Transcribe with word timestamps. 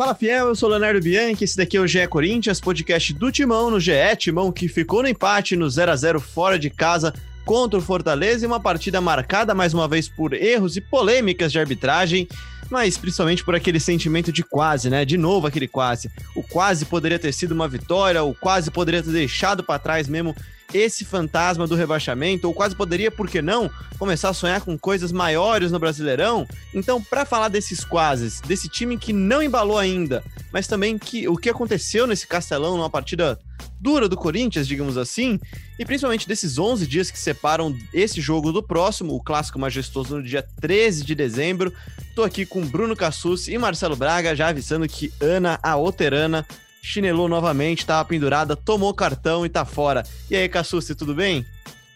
Fala 0.00 0.14
Fiel, 0.14 0.48
eu 0.48 0.54
sou 0.54 0.70
Leonardo 0.70 0.98
Bianchi, 0.98 1.44
esse 1.44 1.58
daqui 1.58 1.76
é 1.76 1.80
o 1.80 1.86
GE 1.86 2.06
Corinthians, 2.08 2.58
podcast 2.58 3.12
do 3.12 3.30
Timão 3.30 3.70
no 3.70 3.78
GE, 3.78 4.16
Timão 4.16 4.50
que 4.50 4.66
ficou 4.66 5.02
no 5.02 5.08
empate 5.10 5.54
no 5.56 5.68
0 5.68 5.92
a 5.92 5.94
0 5.94 6.18
fora 6.18 6.58
de 6.58 6.70
casa 6.70 7.12
contra 7.44 7.78
o 7.78 7.82
Fortaleza 7.82 8.42
e 8.42 8.46
uma 8.46 8.58
partida 8.58 8.98
marcada 8.98 9.54
mais 9.54 9.74
uma 9.74 9.86
vez 9.86 10.08
por 10.08 10.32
erros 10.32 10.74
e 10.74 10.80
polêmicas 10.80 11.52
de 11.52 11.58
arbitragem, 11.58 12.26
mas 12.70 12.96
principalmente 12.96 13.44
por 13.44 13.54
aquele 13.54 13.78
sentimento 13.78 14.32
de 14.32 14.42
quase, 14.42 14.88
né? 14.88 15.04
De 15.04 15.18
novo 15.18 15.46
aquele 15.46 15.68
quase. 15.68 16.10
O 16.34 16.42
quase 16.42 16.86
poderia 16.86 17.18
ter 17.18 17.34
sido 17.34 17.52
uma 17.52 17.68
vitória, 17.68 18.24
o 18.24 18.34
quase 18.34 18.70
poderia 18.70 19.02
ter 19.02 19.10
deixado 19.10 19.62
para 19.62 19.78
trás 19.78 20.08
mesmo 20.08 20.34
esse 20.72 21.04
fantasma 21.04 21.66
do 21.66 21.74
rebaixamento, 21.74 22.46
ou 22.46 22.54
quase 22.54 22.74
poderia, 22.74 23.10
por 23.10 23.28
que 23.28 23.42
não, 23.42 23.70
começar 23.98 24.28
a 24.28 24.34
sonhar 24.34 24.60
com 24.60 24.78
coisas 24.78 25.12
maiores 25.12 25.72
no 25.72 25.78
Brasileirão? 25.78 26.46
Então, 26.74 27.02
para 27.02 27.24
falar 27.24 27.48
desses 27.48 27.84
quases, 27.84 28.40
desse 28.40 28.68
time 28.68 28.98
que 28.98 29.12
não 29.12 29.42
embalou 29.42 29.78
ainda, 29.78 30.22
mas 30.52 30.66
também 30.66 30.98
que 30.98 31.28
o 31.28 31.36
que 31.36 31.50
aconteceu 31.50 32.06
nesse 32.06 32.26
Castelão 32.26 32.76
numa 32.76 32.90
partida 32.90 33.38
dura 33.80 34.08
do 34.08 34.16
Corinthians, 34.16 34.68
digamos 34.68 34.96
assim, 34.96 35.40
e 35.78 35.84
principalmente 35.84 36.28
desses 36.28 36.58
11 36.58 36.86
dias 36.86 37.10
que 37.10 37.18
separam 37.18 37.76
esse 37.92 38.20
jogo 38.20 38.52
do 38.52 38.62
próximo, 38.62 39.14
o 39.14 39.22
clássico 39.22 39.58
majestoso 39.58 40.16
no 40.16 40.22
dia 40.22 40.44
13 40.60 41.04
de 41.04 41.14
dezembro. 41.14 41.72
Tô 42.14 42.22
aqui 42.22 42.44
com 42.44 42.60
Bruno 42.66 42.94
Cassus 42.94 43.48
e 43.48 43.56
Marcelo 43.56 43.96
Braga, 43.96 44.36
já 44.36 44.48
avisando 44.48 44.86
que 44.86 45.12
Ana, 45.20 45.58
a 45.62 45.76
Oterana, 45.76 46.46
chinelou 46.82 47.28
novamente, 47.28 47.86
tava 47.86 48.04
pendurada, 48.04 48.56
tomou 48.56 48.92
cartão 48.94 49.44
e 49.44 49.48
tá 49.48 49.64
fora. 49.64 50.02
E 50.30 50.36
aí, 50.36 50.48
Cassucci, 50.48 50.94
tudo 50.94 51.14
bem? 51.14 51.44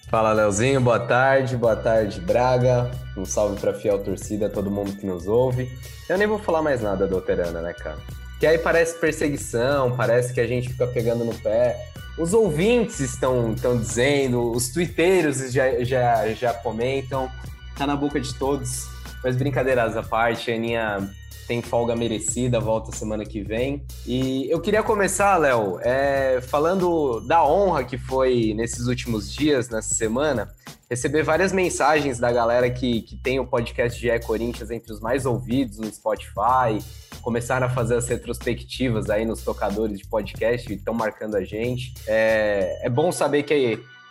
Fala, 0.08 0.32
Leozinho, 0.32 0.80
boa 0.80 1.00
tarde, 1.00 1.56
boa 1.56 1.74
tarde, 1.74 2.20
Braga. 2.20 2.90
Um 3.16 3.24
salve 3.24 3.60
pra 3.60 3.72
fiel 3.74 3.98
torcida, 3.98 4.48
todo 4.48 4.70
mundo 4.70 4.92
que 4.92 5.06
nos 5.06 5.26
ouve. 5.26 5.70
Eu 6.08 6.18
nem 6.18 6.26
vou 6.26 6.38
falar 6.38 6.62
mais 6.62 6.82
nada 6.82 7.06
da 7.06 7.16
Oterana, 7.16 7.60
né, 7.60 7.72
cara? 7.72 7.98
Que 8.38 8.46
aí 8.46 8.58
parece 8.58 8.98
perseguição, 8.98 9.96
parece 9.96 10.32
que 10.32 10.40
a 10.40 10.46
gente 10.46 10.68
fica 10.68 10.86
pegando 10.86 11.24
no 11.24 11.34
pé. 11.34 11.76
Os 12.18 12.32
ouvintes 12.32 13.00
estão, 13.00 13.54
estão 13.54 13.76
dizendo, 13.76 14.52
os 14.52 14.68
twitteiros 14.68 15.52
já, 15.52 15.82
já, 15.82 16.32
já 16.32 16.54
comentam, 16.54 17.28
tá 17.76 17.86
na 17.86 17.96
boca 17.96 18.20
de 18.20 18.32
todos. 18.34 18.86
Mas 19.22 19.36
brincadeiras 19.36 19.96
à 19.96 20.02
parte, 20.02 20.50
a 20.50 20.54
Aninha 20.54 21.10
tem 21.46 21.62
folga 21.62 21.94
merecida, 21.94 22.60
volta 22.60 22.92
semana 22.92 23.24
que 23.24 23.42
vem. 23.42 23.84
E 24.06 24.48
eu 24.50 24.60
queria 24.60 24.82
começar, 24.82 25.36
Léo, 25.36 25.78
é, 25.82 26.40
falando 26.40 27.20
da 27.20 27.44
honra 27.44 27.84
que 27.84 27.98
foi 27.98 28.52
nesses 28.54 28.86
últimos 28.86 29.32
dias, 29.32 29.68
nessa 29.68 29.94
semana, 29.94 30.48
receber 30.88 31.22
várias 31.22 31.52
mensagens 31.52 32.18
da 32.18 32.30
galera 32.30 32.70
que, 32.70 33.02
que 33.02 33.16
tem 33.16 33.40
o 33.40 33.46
podcast 33.46 34.00
de 34.00 34.18
Corinthians 34.20 34.70
entre 34.70 34.92
os 34.92 35.00
mais 35.00 35.26
ouvidos 35.26 35.78
no 35.78 35.92
Spotify, 35.92 36.78
começaram 37.22 37.66
a 37.66 37.70
fazer 37.70 37.96
as 37.96 38.06
retrospectivas 38.06 39.08
aí 39.08 39.24
nos 39.24 39.42
tocadores 39.42 39.98
de 39.98 40.06
podcast 40.06 40.70
e 40.70 40.76
estão 40.76 40.94
marcando 40.94 41.36
a 41.36 41.44
gente. 41.44 41.94
É, 42.06 42.86
é 42.86 42.90
bom 42.90 43.10
saber 43.10 43.42
que 43.42 43.54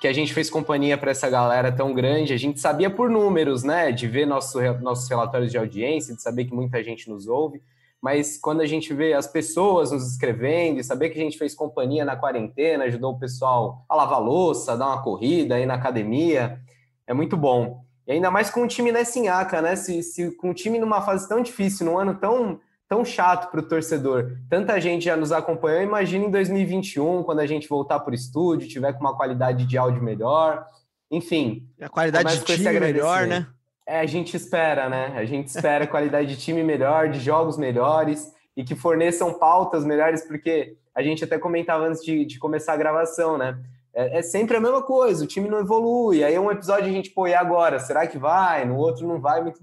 que 0.04 0.08
a 0.09 0.12
gente 0.12 0.34
fez 0.34 0.50
companhia 0.50 0.98
para 0.98 1.12
essa 1.12 1.30
galera 1.30 1.72
tão 1.72 1.94
grande. 1.94 2.34
A 2.34 2.38
gente 2.38 2.59
sabia 2.59 2.90
por 2.90 3.09
números, 3.09 3.64
né, 3.64 3.90
de 3.90 4.06
ver 4.06 4.28
nosso, 4.28 4.59
nossos 4.81 5.08
relatórios 5.08 5.50
de 5.50 5.58
audiência, 5.58 6.14
de 6.14 6.22
saber 6.22 6.44
que 6.44 6.53
muita 6.53 6.84
gente 6.84 7.09
nos 7.09 7.25
ouve, 7.25 7.62
mas 8.02 8.38
quando 8.38 8.59
a 8.59 8.66
gente 8.66 8.94
vê 8.94 9.13
as 9.13 9.28
pessoas 9.28 9.94
nos 9.94 10.06
escrevendo 10.06 10.81
e 10.81 10.84
saber 10.84 11.09
que 11.09 11.18
a 11.18 11.22
gente 11.24 11.38
fez 11.38 11.56
companhia 11.56 12.03
na 12.03 12.18
quarentena, 12.18 12.84
ajudou 12.84 13.13
o 13.13 13.18
pessoal 13.18 13.86
a 13.88 13.96
lavar 13.96 14.22
louça, 14.22 14.74
a 14.74 14.75
dar 14.75 14.88
uma 14.88 15.02
corrida 15.02 15.56
aí 15.56 15.66
na 15.66 15.75
academia, 15.75 16.59
é 17.08 17.13
muito 17.13 17.38
bom. 17.38 17.86
E 18.06 18.12
ainda 18.12 18.30
mais 18.30 18.50
com 18.50 18.63
o 18.63 18.68
time 18.68 18.92
nessa 18.92 19.18
Inhaca, 19.18 19.62
né? 19.62 19.78
Se, 19.78 20.03
se 20.03 20.31
com 20.31 20.50
o 20.50 20.53
time 20.53 20.80
numa 20.80 21.02
fase 21.02 21.30
tão 21.30 21.42
difícil, 21.42 21.86
num 21.86 21.97
ano 21.97 22.16
tão 22.16 22.59
tão 22.88 23.03
chato 23.03 23.49
para 23.49 23.59
o 23.59 23.63
torcedor. 23.63 24.38
Tanta 24.49 24.79
gente 24.79 25.05
já 25.05 25.16
nos 25.16 25.31
acompanhou. 25.31 25.81
Imagina 25.81 26.25
em 26.25 26.31
2021, 26.31 27.23
quando 27.23 27.39
a 27.39 27.47
gente 27.47 27.67
voltar 27.67 27.99
para 27.99 28.11
o 28.11 28.16
estúdio, 28.16 28.67
tiver 28.67 28.94
com 28.94 28.99
uma 28.99 29.16
qualidade 29.16 29.66
de 29.66 29.77
áudio 29.77 30.03
melhor. 30.03 30.66
Enfim. 31.09 31.67
A 31.81 31.89
qualidade 31.89 32.39
de 32.39 32.44
time 32.44 32.79
melhor, 32.79 33.27
né? 33.27 33.47
É, 33.85 33.99
a 33.99 34.05
gente 34.05 34.35
espera, 34.35 34.89
né? 34.89 35.13
A 35.16 35.25
gente 35.25 35.47
espera 35.47 35.85
qualidade 35.85 36.27
de 36.27 36.38
time 36.38 36.63
melhor, 36.63 37.09
de 37.09 37.19
jogos 37.19 37.57
melhores 37.57 38.31
e 38.55 38.63
que 38.63 38.75
forneçam 38.75 39.33
pautas 39.33 39.83
melhores, 39.83 40.25
porque 40.25 40.77
a 40.95 41.01
gente 41.01 41.23
até 41.23 41.38
comentava 41.38 41.85
antes 41.85 42.03
de, 42.03 42.25
de 42.25 42.39
começar 42.39 42.73
a 42.73 42.77
gravação, 42.77 43.38
né? 43.38 43.59
É, 43.94 44.19
é, 44.19 44.21
sempre 44.23 44.57
a 44.57 44.59
mesma 44.59 44.81
coisa, 44.81 45.23
o 45.23 45.27
time 45.27 45.47
não 45.47 45.59
evolui. 45.59 46.23
Aí 46.23 46.38
um 46.39 46.51
episódio 46.51 46.85
a 46.85 46.91
gente, 46.91 47.11
pô, 47.11 47.27
e 47.27 47.33
agora? 47.33 47.79
Será 47.79 48.07
que 48.07 48.17
vai? 48.17 48.65
No 48.65 48.77
outro 48.77 49.07
não 49.07 49.19
vai 49.19 49.41
muito, 49.41 49.61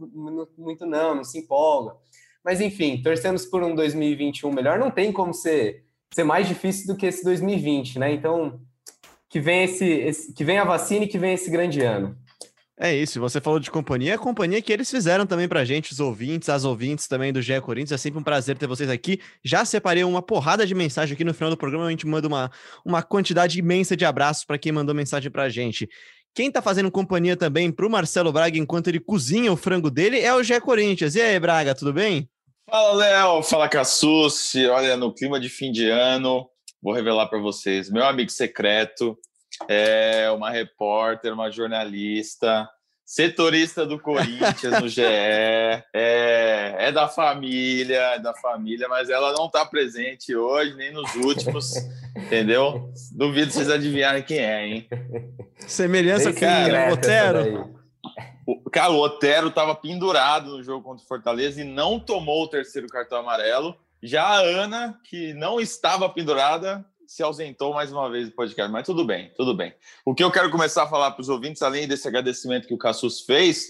muito 0.56 0.86
não, 0.86 1.16
não 1.16 1.24
se 1.24 1.38
empolga. 1.38 1.96
Mas 2.44 2.60
enfim, 2.60 3.02
torcemos 3.02 3.44
por 3.44 3.62
um 3.62 3.74
2021 3.74 4.52
melhor. 4.52 4.78
Não 4.78 4.90
tem 4.90 5.12
como 5.12 5.32
ser, 5.34 5.84
ser 6.12 6.24
mais 6.24 6.48
difícil 6.48 6.86
do 6.86 6.96
que 6.96 7.06
esse 7.06 7.22
2020, 7.24 7.98
né? 7.98 8.12
Então, 8.12 8.60
que 9.28 9.38
vem 9.38 9.64
esse, 9.64 9.84
esse 9.84 10.32
que 10.32 10.44
vem 10.44 10.58
a 10.58 10.64
vacina 10.64 11.04
e 11.04 11.08
que 11.08 11.18
vem 11.18 11.34
esse 11.34 11.50
grande 11.50 11.80
ano. 11.80 12.16
É 12.82 12.96
isso, 12.96 13.20
você 13.20 13.42
falou 13.42 13.60
de 13.60 13.70
companhia, 13.70 14.12
é 14.12 14.14
a 14.14 14.18
companhia 14.18 14.62
que 14.62 14.72
eles 14.72 14.90
fizeram 14.90 15.26
também 15.26 15.46
pra 15.46 15.66
gente, 15.66 15.92
os 15.92 16.00
ouvintes, 16.00 16.48
as 16.48 16.64
ouvintes 16.64 17.06
também 17.06 17.30
do 17.30 17.42
GE 17.42 17.60
Corinthians, 17.60 17.92
é 17.92 17.98
sempre 17.98 18.18
um 18.18 18.22
prazer 18.22 18.56
ter 18.56 18.66
vocês 18.66 18.88
aqui. 18.88 19.20
Já 19.44 19.66
separei 19.66 20.02
uma 20.02 20.22
porrada 20.22 20.66
de 20.66 20.74
mensagem 20.74 21.12
aqui 21.12 21.22
no 21.22 21.34
final 21.34 21.50
do 21.50 21.58
programa, 21.58 21.84
a 21.84 21.90
gente 21.90 22.06
manda 22.06 22.26
uma, 22.26 22.50
uma 22.82 23.02
quantidade 23.02 23.58
imensa 23.58 23.94
de 23.94 24.06
abraços 24.06 24.46
para 24.46 24.56
quem 24.56 24.72
mandou 24.72 24.94
mensagem 24.94 25.30
pra 25.30 25.50
gente. 25.50 25.86
Quem 26.34 26.50
tá 26.50 26.62
fazendo 26.62 26.90
companhia 26.90 27.36
também 27.36 27.72
pro 27.72 27.90
Marcelo 27.90 28.32
Braga 28.32 28.56
enquanto 28.56 28.88
ele 28.88 29.00
cozinha 29.00 29.52
o 29.52 29.56
frango 29.56 29.90
dele 29.90 30.20
é 30.20 30.34
o 30.34 30.42
Gé 30.42 30.60
Corinthians. 30.60 31.14
E 31.14 31.20
aí, 31.20 31.38
Braga, 31.40 31.74
tudo 31.74 31.92
bem? 31.92 32.28
Fala, 32.68 32.94
Léo. 32.94 33.42
Fala, 33.42 33.68
Cassucci. 33.68 34.66
Olha, 34.66 34.96
no 34.96 35.12
clima 35.12 35.40
de 35.40 35.48
fim 35.48 35.72
de 35.72 35.90
ano, 35.90 36.48
vou 36.80 36.94
revelar 36.94 37.26
para 37.26 37.40
vocês. 37.40 37.90
Meu 37.90 38.04
amigo 38.04 38.30
secreto 38.30 39.18
é 39.68 40.30
uma 40.30 40.50
repórter, 40.50 41.32
uma 41.32 41.50
jornalista, 41.50 42.68
setorista 43.10 43.84
do 43.84 43.98
Corinthians 43.98 44.80
no 44.80 44.88
GE, 44.88 45.02
é, 45.02 45.82
é 46.78 46.92
da 46.92 47.08
família, 47.08 47.98
é 48.14 48.18
da 48.20 48.32
família, 48.34 48.88
mas 48.88 49.10
ela 49.10 49.32
não 49.32 49.46
está 49.46 49.66
presente 49.66 50.36
hoje, 50.36 50.76
nem 50.76 50.92
nos 50.92 51.12
últimos, 51.16 51.74
entendeu? 52.14 52.88
Duvido 53.10 53.50
vocês 53.50 53.68
adivinharem 53.68 54.22
quem 54.22 54.38
é, 54.38 54.64
hein? 54.64 54.88
Semelhança 55.66 56.32
com 56.32 56.44
o 56.44 56.92
Otero. 56.92 57.74
O, 58.46 58.70
cara, 58.70 58.92
o 58.92 59.00
Otero 59.00 59.48
estava 59.48 59.74
pendurado 59.74 60.58
no 60.58 60.62
jogo 60.62 60.84
contra 60.84 61.04
o 61.04 61.08
Fortaleza 61.08 61.60
e 61.60 61.64
não 61.64 61.98
tomou 61.98 62.44
o 62.44 62.48
terceiro 62.48 62.86
cartão 62.86 63.18
amarelo. 63.18 63.76
Já 64.00 64.22
a 64.22 64.38
Ana, 64.38 65.00
que 65.02 65.34
não 65.34 65.60
estava 65.60 66.08
pendurada, 66.08 66.86
se 67.10 67.24
ausentou 67.24 67.74
mais 67.74 67.92
uma 67.92 68.08
vez 68.08 68.28
do 68.28 68.36
podcast, 68.36 68.70
mas 68.70 68.86
tudo 68.86 69.04
bem, 69.04 69.32
tudo 69.36 69.52
bem. 69.52 69.74
O 70.06 70.14
que 70.14 70.22
eu 70.22 70.30
quero 70.30 70.48
começar 70.48 70.84
a 70.84 70.88
falar 70.88 71.10
para 71.10 71.20
os 71.20 71.28
ouvintes, 71.28 71.60
além 71.60 71.88
desse 71.88 72.06
agradecimento 72.06 72.68
que 72.68 72.74
o 72.74 72.78
Cassus 72.78 73.22
fez, 73.22 73.66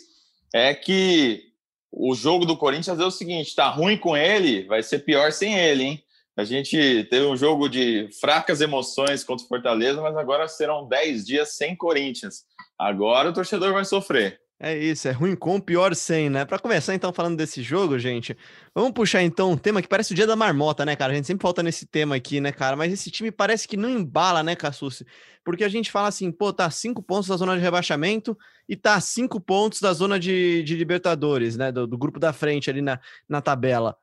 é 0.55 0.75
que 0.75 1.45
o 1.91 2.15
jogo 2.15 2.45
do 2.45 2.55
Corinthians 2.55 3.01
é 3.01 3.05
o 3.05 3.11
seguinte: 3.11 3.55
tá 3.55 3.71
ruim 3.71 3.97
com 3.97 4.15
ele, 4.15 4.67
vai 4.67 4.83
ser 4.83 4.99
pior 4.99 5.33
sem 5.33 5.59
ele, 5.59 5.85
hein? 5.85 6.05
A 6.37 6.45
gente 6.45 7.07
teve 7.09 7.25
um 7.25 7.37
jogo 7.37 7.67
de 7.67 8.11
fracas 8.21 8.61
emoções 8.61 9.25
contra 9.25 9.43
o 9.43 9.49
Fortaleza, 9.49 10.03
mas 10.03 10.15
agora 10.19 10.47
serão 10.47 10.87
10 10.87 11.25
dias 11.25 11.57
sem 11.57 11.75
Corinthians. 11.75 12.45
Agora 12.79 13.31
o 13.31 13.33
torcedor 13.33 13.73
vai 13.73 13.87
sofrer. 13.87 14.39
É 14.63 14.77
isso, 14.77 15.09
é 15.09 15.11
ruim 15.11 15.35
com, 15.35 15.59
pior 15.59 15.95
sem, 15.95 16.29
né? 16.29 16.45
Para 16.45 16.59
começar 16.59 16.95
então 16.95 17.15
falando 17.15 17.35
desse 17.35 17.63
jogo, 17.63 17.99
gente, 17.99 18.37
vamos 18.75 18.93
puxar 18.93 19.23
então 19.23 19.53
um 19.53 19.57
tema 19.57 19.81
que 19.81 19.89
parece 19.89 20.13
o 20.13 20.15
dia 20.15 20.27
da 20.27 20.37
marmota, 20.37 20.85
né, 20.85 20.95
cara? 20.95 21.15
A 21.15 21.17
gente 21.17 21.27
sempre 21.27 21.41
falta 21.41 21.63
nesse 21.63 21.87
tema 21.87 22.15
aqui, 22.15 22.43
né, 22.43 22.53
cara? 22.53 22.77
Mas 22.77 22.93
esse 22.93 23.11
time 23.11 23.33
parece 23.33 23.67
que 23.67 23.75
não 23.75 23.89
embala, 23.89 24.43
né, 24.43 24.55
Cassucci? 24.55 25.07
Porque 25.43 25.65
a 25.65 25.69
gente 25.71 25.91
fala 25.91 26.09
assim, 26.09 26.31
pô, 26.31 26.53
tá 26.53 26.71
cinco 26.71 27.03
pontos 27.03 27.31
da 27.31 27.39
zona 27.39 27.57
de 27.57 27.63
rebaixamento 27.63 28.37
e 28.69 28.77
tá 28.77 29.01
cinco 29.01 29.41
pontos 29.41 29.81
da 29.81 29.95
zona 29.95 30.21
de, 30.21 30.63
de 30.63 30.77
Libertadores, 30.77 31.57
né? 31.57 31.73
Do, 31.73 31.87
do, 31.87 31.97
grupo 31.97 32.21
da 32.21 32.31
frente 32.31 32.69
ali 32.69 32.83
na, 32.83 33.01
na 33.27 33.41
tabela. 33.41 33.97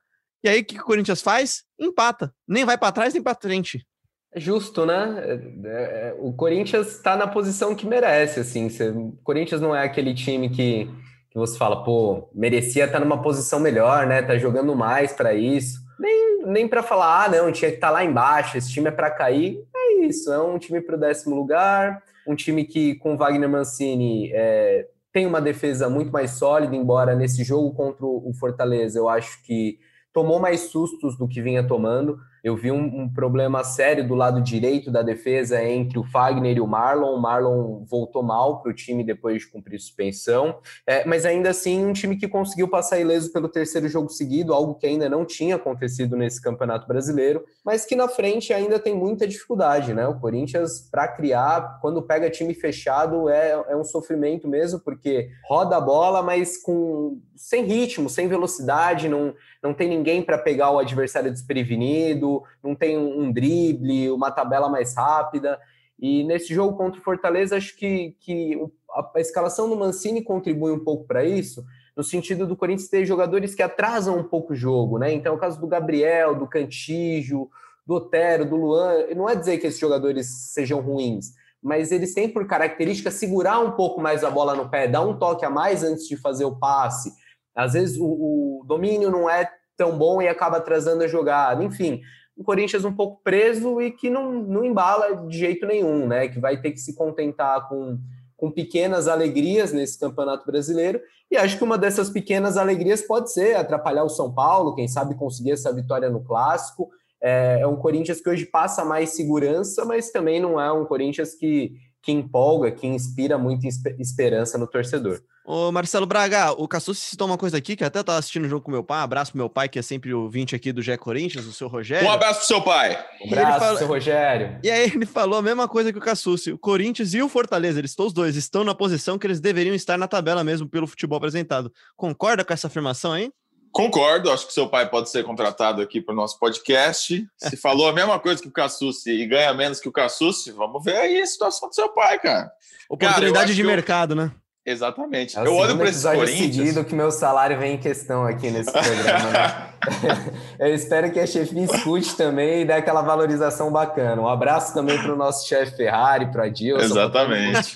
E 0.44 0.50
aí 0.50 0.62
o 0.62 0.65
que 0.65 0.80
o 0.80 0.83
Corinthians 0.83 1.21
faz? 1.21 1.65
Empata. 1.80 2.33
Nem 2.48 2.65
vai 2.65 2.80
para 2.80 2.92
trás 2.92 3.13
nem 3.13 3.21
para 3.21 3.38
frente. 3.39 3.86
É 4.33 4.39
justo, 4.39 4.85
né? 4.85 5.24
É, 5.65 5.69
é, 5.69 6.15
o 6.19 6.33
Corinthians 6.33 6.88
está 6.88 7.15
na 7.15 7.27
posição 7.27 7.74
que 7.74 7.88
merece, 7.88 8.39
assim. 8.39 8.68
o 8.91 9.18
Corinthians 9.24 9.62
não 9.62 9.75
é 9.75 9.83
aquele 9.83 10.13
time 10.13 10.50
que, 10.50 10.89
que 11.31 11.38
você 11.38 11.57
fala, 11.57 11.83
pô, 11.83 12.29
merecia 12.33 12.85
estar 12.85 13.00
tá 13.00 13.03
numa 13.03 13.21
posição 13.21 13.59
melhor, 13.59 14.06
né? 14.06 14.21
Tá 14.21 14.38
jogando 14.38 14.75
mais 14.75 15.13
para 15.13 15.33
isso. 15.33 15.79
Nem, 16.00 16.45
nem 16.45 16.68
para 16.68 16.83
falar, 16.83 17.25
ah, 17.25 17.29
não, 17.29 17.51
tinha 17.51 17.71
que 17.71 17.77
estar 17.77 17.88
tá 17.88 17.94
lá 17.94 18.03
embaixo, 18.03 18.57
esse 18.57 18.71
time 18.71 18.89
é 18.89 18.91
para 18.91 19.09
cair. 19.09 19.63
É 19.75 20.06
isso, 20.06 20.31
é 20.31 20.39
um 20.39 20.59
time 20.59 20.81
para 20.81 20.95
o 20.95 21.00
décimo 21.00 21.35
lugar, 21.35 22.03
um 22.27 22.35
time 22.35 22.65
que 22.65 22.95
com 22.95 23.18
Wagner 23.18 23.50
Mancini 23.50 24.31
é, 24.33 24.88
tem 25.12 25.25
uma 25.25 25.41
defesa 25.41 25.89
muito 25.89 26.12
mais 26.12 26.31
sólida, 26.31 26.75
embora 26.75 27.15
nesse 27.15 27.44
jogo 27.44 27.74
contra 27.74 28.06
o 28.06 28.31
Fortaleza 28.39 29.00
eu 29.00 29.09
acho 29.09 29.41
que 29.44 29.79
tomou 30.13 30.39
mais 30.39 30.62
sustos 30.62 31.18
do 31.18 31.27
que 31.27 31.41
vinha 31.41 31.65
tomando. 31.65 32.19
Eu 32.47 32.55
vi 32.55 32.71
um, 32.71 33.01
um, 33.01 33.09
problema 33.09 33.61
sério 33.61 34.07
do 34.07 34.15
lado 34.15 34.41
direito 34.41 34.89
da 34.89 35.01
defesa 35.01 35.61
entre 35.61 35.99
o 35.99 36.03
Fagner 36.05 36.55
e 36.55 36.61
o 36.61 36.65
Marlon. 36.65 37.13
O 37.13 37.21
Marlon 37.21 37.83
voltou 37.83 38.23
mal 38.23 38.61
para 38.61 38.71
o 38.71 38.73
time 38.73 39.03
depois 39.03 39.41
de 39.41 39.49
cumprir 39.49 39.77
suspensão, 39.77 40.57
é, 40.85 41.05
mas 41.05 41.25
ainda 41.25 41.49
assim 41.49 41.85
um 41.85 41.91
time 41.91 42.15
que 42.15 42.25
conseguiu 42.25 42.69
passar 42.69 43.01
ileso 43.01 43.33
pelo 43.33 43.49
terceiro 43.49 43.89
jogo 43.89 44.07
seguido, 44.07 44.53
algo 44.53 44.75
que 44.75 44.88
ainda 44.88 45.09
não 45.09 45.25
tinha 45.25 45.57
acontecido 45.57 46.15
nesse 46.15 46.41
Campeonato 46.41 46.88
Brasileiro, 46.88 47.44
mas 47.65 47.83
que 47.83 47.97
na 47.97 48.07
frente 48.07 48.53
ainda 48.53 48.79
tem 48.79 48.95
muita 48.95 49.27
dificuldade, 49.27 49.93
né? 49.93 50.07
O 50.07 50.17
Corinthians, 50.17 50.88
para 50.89 51.05
criar, 51.05 51.79
quando 51.81 52.01
pega 52.01 52.29
time 52.29 52.53
fechado, 52.53 53.27
é, 53.27 53.61
é 53.67 53.75
um 53.75 53.83
sofrimento 53.83 54.47
mesmo, 54.47 54.79
porque 54.79 55.29
roda 55.50 55.75
a 55.75 55.81
bola, 55.81 56.23
mas 56.23 56.55
com 56.55 57.19
sem 57.35 57.65
ritmo, 57.65 58.09
sem 58.09 58.27
velocidade, 58.27 59.09
não, 59.09 59.33
não 59.63 59.74
tem 59.74 59.89
ninguém 59.89 60.21
para 60.21 60.38
pegar 60.38 60.71
o 60.71 60.80
adversário 60.80 61.31
desprevenido, 61.31 62.44
não 62.63 62.75
tem 62.75 62.98
um 62.98 63.31
drible, 63.31 64.12
uma 64.12 64.31
tabela 64.31 64.69
mais 64.69 64.95
rápida. 64.95 65.59
E 66.00 66.24
nesse 66.24 66.54
jogo 66.54 66.77
contra 66.77 67.00
o 67.00 67.04
Fortaleza, 67.04 67.57
acho 67.57 67.75
que, 67.75 68.15
que 68.19 68.56
a, 68.92 69.19
escalação 69.19 69.69
do 69.69 69.75
Mancini 69.75 70.21
contribui 70.21 70.71
um 70.71 70.83
pouco 70.83 71.06
para 71.06 71.25
isso, 71.25 71.65
no 71.95 72.04
sentido 72.04 72.45
do 72.45 72.56
Corinthians 72.56 72.89
ter 72.89 73.06
jogadores 73.06 73.56
que 73.56 73.63
atrasam 73.63 74.18
um 74.18 74.24
pouco 74.24 74.54
o 74.54 74.56
jogo, 74.56 75.00
né? 75.00 75.12
Então, 75.12 75.33
é 75.33 75.36
o 75.36 75.39
caso 75.39 75.60
do 75.60 75.65
Gabriel, 75.65 76.36
do 76.36 76.48
Cantijo, 76.48 77.50
do 77.86 77.95
Otero, 77.95 78.45
do 78.45 78.56
Luan. 78.56 79.07
Não 79.15 79.27
é 79.27 79.36
dizer 79.36 79.57
que 79.57 79.65
esses 79.65 79.80
jogadores 79.80 80.27
sejam 80.53 80.80
ruins, 80.80 81.33
mas 81.62 81.92
eles 81.92 82.13
têm 82.13 82.30
por 82.30 82.45
característica 82.45 83.10
segurar 83.10 83.60
um 83.60 83.71
pouco 83.71 84.00
mais 84.00 84.24
a 84.24 84.30
bola 84.30 84.53
no 84.53 84.69
pé, 84.69 84.88
dar 84.88 85.01
um 85.01 85.18
toque 85.18 85.44
a 85.44 85.50
mais 85.50 85.83
antes 85.83 86.07
de 86.07 86.15
fazer 86.15 86.45
o 86.45 86.56
passe. 86.56 87.12
Às 87.57 87.74
vezes 87.74 87.98
o, 87.98 88.06
o 88.06 88.63
domínio 88.65 89.09
não 89.09 89.30
é 89.30 89.50
tão 89.75 89.98
bom 89.98 90.21
e 90.21 90.27
acaba 90.27 90.57
atrasando 90.57 91.04
a 91.04 91.07
jogada. 91.07 91.63
Enfim, 91.63 92.01
o 92.38 92.44
Corinthians 92.44 92.86
um 92.86 92.94
pouco 92.94 93.19
preso 93.24 93.81
e 93.81 93.92
que 93.92 94.09
não, 94.09 94.31
não 94.31 94.63
embala 94.63 95.27
de 95.27 95.38
jeito 95.38 95.65
nenhum, 95.65 96.07
né? 96.07 96.27
Que 96.27 96.39
vai 96.39 96.62
ter 96.62 96.71
que 96.71 96.80
se 96.80 96.95
contentar 96.95 97.68
com, 97.68 97.98
com 98.36 98.51
pequenas 98.51 99.07
alegrias 99.07 99.74
nesse 99.74 100.00
Campeonato 100.00 100.45
Brasileiro. 100.45 101.01
E 101.31 101.36
acho 101.36 101.57
que 101.57 101.63
uma 101.63 101.77
dessas 101.77 102.09
pequenas 102.09 102.56
alegrias 102.56 103.01
pode 103.01 103.33
ser 103.33 103.56
atrapalhar 103.56 104.03
o 104.03 104.10
São 104.10 104.31
Paulo, 104.31 104.75
quem 104.75 104.88
sabe 104.88 105.15
conseguir 105.15 105.51
essa 105.51 105.74
vitória 105.74 106.10
no 106.10 106.24
clássico. 106.24 106.89
É, 107.19 107.62
é 107.62 107.68
um 107.68 107.75
Corinthians 107.75 108.21
que 108.21 108.30
hoje 108.30 108.45
passa 108.45 108.86
mais 108.86 109.10
segurança, 109.10 109.83
mas 109.83 110.12
também 110.12 110.39
não 110.39 110.62
é 110.62 110.71
um 110.71 110.86
Corinthians 110.86 111.33
que, 111.33 111.74
que 112.01 112.11
empolga, 112.11 112.71
que 112.71 112.88
inspira 112.88 113.38
muita 113.38 113.67
esperança 113.99 114.57
no 114.57 114.67
torcedor. 114.67 115.21
Ô 115.49 115.71
Marcelo 115.71 116.05
Braga, 116.05 116.51
o 116.51 116.67
Cassucci 116.67 116.99
citou 116.99 117.25
uma 117.25 117.38
coisa 117.38 117.55
aqui, 117.57 117.77
que 117.77 117.83
até 117.83 118.03
tava 118.03 118.19
assistindo 118.19 118.44
o 118.44 118.49
jogo 118.49 118.65
com 118.65 118.69
meu 118.69 118.83
pai, 118.83 119.01
abraço 119.01 119.31
pro 119.31 119.38
meu 119.38 119.49
pai, 119.49 119.69
que 119.69 119.79
é 119.79 119.81
sempre 119.81 120.13
o 120.13 120.27
20 120.29 120.53
aqui 120.57 120.73
do 120.73 120.81
Gé 120.81 120.97
Corinthians, 120.97 121.45
o 121.45 121.53
seu 121.53 121.69
Rogério. 121.69 122.05
Um 122.05 122.11
abraço 122.11 122.39
pro 122.39 122.47
seu 122.47 122.61
pai. 122.61 123.01
Um 123.21 123.27
abraço 123.31 123.59
falou... 123.59 123.77
seu 123.77 123.88
Rogério. 123.88 124.59
E 124.61 124.69
aí 124.69 124.91
ele 124.94 125.05
falou 125.05 125.39
a 125.39 125.41
mesma 125.41 125.65
coisa 125.65 125.94
que 125.94 125.97
o 125.97 126.01
Cassucci, 126.01 126.51
o 126.51 126.57
Corinthians 126.57 127.13
e 127.13 127.21
o 127.21 127.29
Fortaleza, 127.29 127.79
eles 127.79 127.91
estão 127.91 128.07
os 128.07 128.11
dois, 128.11 128.35
estão 128.35 128.65
na 128.65 128.75
posição 128.75 129.17
que 129.17 129.25
eles 129.25 129.39
deveriam 129.39 129.73
estar 129.73 129.97
na 129.97 130.05
tabela 130.05 130.43
mesmo 130.43 130.67
pelo 130.67 130.85
futebol 130.85 131.17
apresentado. 131.17 131.71
Concorda 131.95 132.43
com 132.43 132.51
essa 132.51 132.67
afirmação 132.67 133.13
aí? 133.13 133.31
Concordo, 133.71 134.31
acho 134.31 134.47
que 134.47 134.53
seu 134.53 134.67
pai 134.67 134.89
pode 134.89 135.09
ser 135.09 135.23
contratado 135.23 135.81
aqui 135.81 136.01
para 136.01 136.13
o 136.13 136.15
nosso 136.15 136.39
podcast. 136.39 137.27
Se 137.37 137.57
falou 137.57 137.87
a 137.87 137.93
mesma 137.93 138.19
coisa 138.19 138.41
que 138.41 138.47
o 138.47 138.51
Cassucci 138.51 139.11
e 139.11 139.25
ganha 139.25 139.53
menos 139.53 139.79
que 139.79 139.89
o 139.89 139.91
Cassucci, 139.91 140.51
vamos 140.51 140.83
ver 140.83 140.97
aí 140.97 141.21
a 141.21 141.27
situação 141.27 141.69
do 141.69 141.75
seu 141.75 141.89
pai, 141.89 142.19
cara. 142.19 142.51
Oportunidade 142.89 143.33
cara, 143.33 143.53
de 143.53 143.63
mercado, 143.63 144.11
eu... 144.13 144.15
né? 144.17 144.31
Exatamente. 144.67 145.39
É 145.39 145.47
eu 145.47 145.55
olho 145.55 145.77
para 145.77 145.87
esse 145.87 146.03
Corinthians. 146.03 146.55
seguido 146.55 146.83
que 146.83 146.93
meu 146.93 147.09
salário 147.09 147.57
vem 147.57 147.75
em 147.75 147.77
questão 147.77 148.25
aqui 148.25 148.51
nesse 148.51 148.69
programa. 148.69 149.31
Né? 149.31 150.33
eu 150.59 150.75
espero 150.75 151.09
que 151.09 151.21
a 151.21 151.25
chefia 151.25 151.63
escute 151.63 152.17
também 152.17 152.63
e 152.63 152.65
dê 152.65 152.73
aquela 152.73 153.01
valorização 153.01 153.71
bacana. 153.71 154.21
Um 154.21 154.27
abraço 154.27 154.73
também 154.73 155.01
para 155.01 155.13
o 155.13 155.15
nosso 155.15 155.47
chefe 155.47 155.77
Ferrari, 155.77 156.29
para 156.33 156.43
a 156.43 156.49
Dilson. 156.49 156.83
Exatamente. 156.83 157.75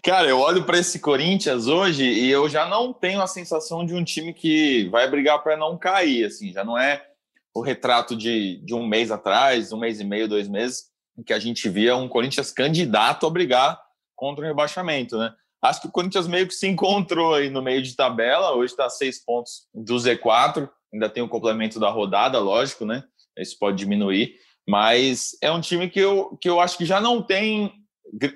Cara, 0.00 0.28
eu 0.28 0.38
olho 0.38 0.62
para 0.62 0.78
esse 0.78 1.00
Corinthians 1.00 1.66
hoje 1.66 2.04
e 2.04 2.30
eu 2.30 2.48
já 2.48 2.68
não 2.68 2.92
tenho 2.92 3.20
a 3.20 3.26
sensação 3.26 3.84
de 3.84 3.92
um 3.92 4.04
time 4.04 4.32
que 4.32 4.88
vai 4.90 5.10
brigar 5.10 5.42
para 5.42 5.56
não 5.56 5.76
cair. 5.76 6.24
Assim, 6.24 6.52
já 6.52 6.62
não 6.62 6.78
é 6.78 7.04
o 7.52 7.60
retrato 7.60 8.14
de, 8.14 8.64
de 8.64 8.74
um 8.74 8.86
mês 8.86 9.10
atrás, 9.10 9.72
um 9.72 9.80
mês 9.80 9.98
e 9.98 10.04
meio, 10.04 10.28
dois 10.28 10.46
meses, 10.46 10.84
em 11.18 11.22
que 11.24 11.32
a 11.32 11.38
gente 11.40 11.68
via 11.68 11.96
um 11.96 12.08
Corinthians 12.08 12.52
candidato 12.52 13.26
a 13.26 13.30
brigar 13.30 13.76
contra 14.14 14.44
o 14.44 14.46
rebaixamento, 14.46 15.18
né? 15.18 15.32
Acho 15.62 15.82
que 15.82 15.88
o 15.88 15.92
Corinthians 15.92 16.26
meio 16.26 16.46
que 16.46 16.54
se 16.54 16.66
encontrou 16.66 17.34
aí 17.34 17.50
no 17.50 17.60
meio 17.60 17.82
de 17.82 17.94
tabela, 17.94 18.54
hoje 18.54 18.72
está 18.72 18.88
seis 18.88 19.22
pontos 19.22 19.68
do 19.74 19.96
Z4, 19.96 20.68
ainda 20.92 21.08
tem 21.08 21.22
o 21.22 21.28
complemento 21.28 21.78
da 21.78 21.90
rodada, 21.90 22.38
lógico, 22.38 22.86
né? 22.86 23.04
Isso 23.38 23.58
pode 23.58 23.76
diminuir, 23.76 24.34
mas 24.66 25.36
é 25.42 25.50
um 25.50 25.60
time 25.60 25.88
que 25.88 26.00
eu, 26.00 26.36
que 26.40 26.48
eu 26.48 26.60
acho 26.60 26.78
que 26.78 26.84
já 26.84 27.00
não 27.00 27.22
tem 27.22 27.72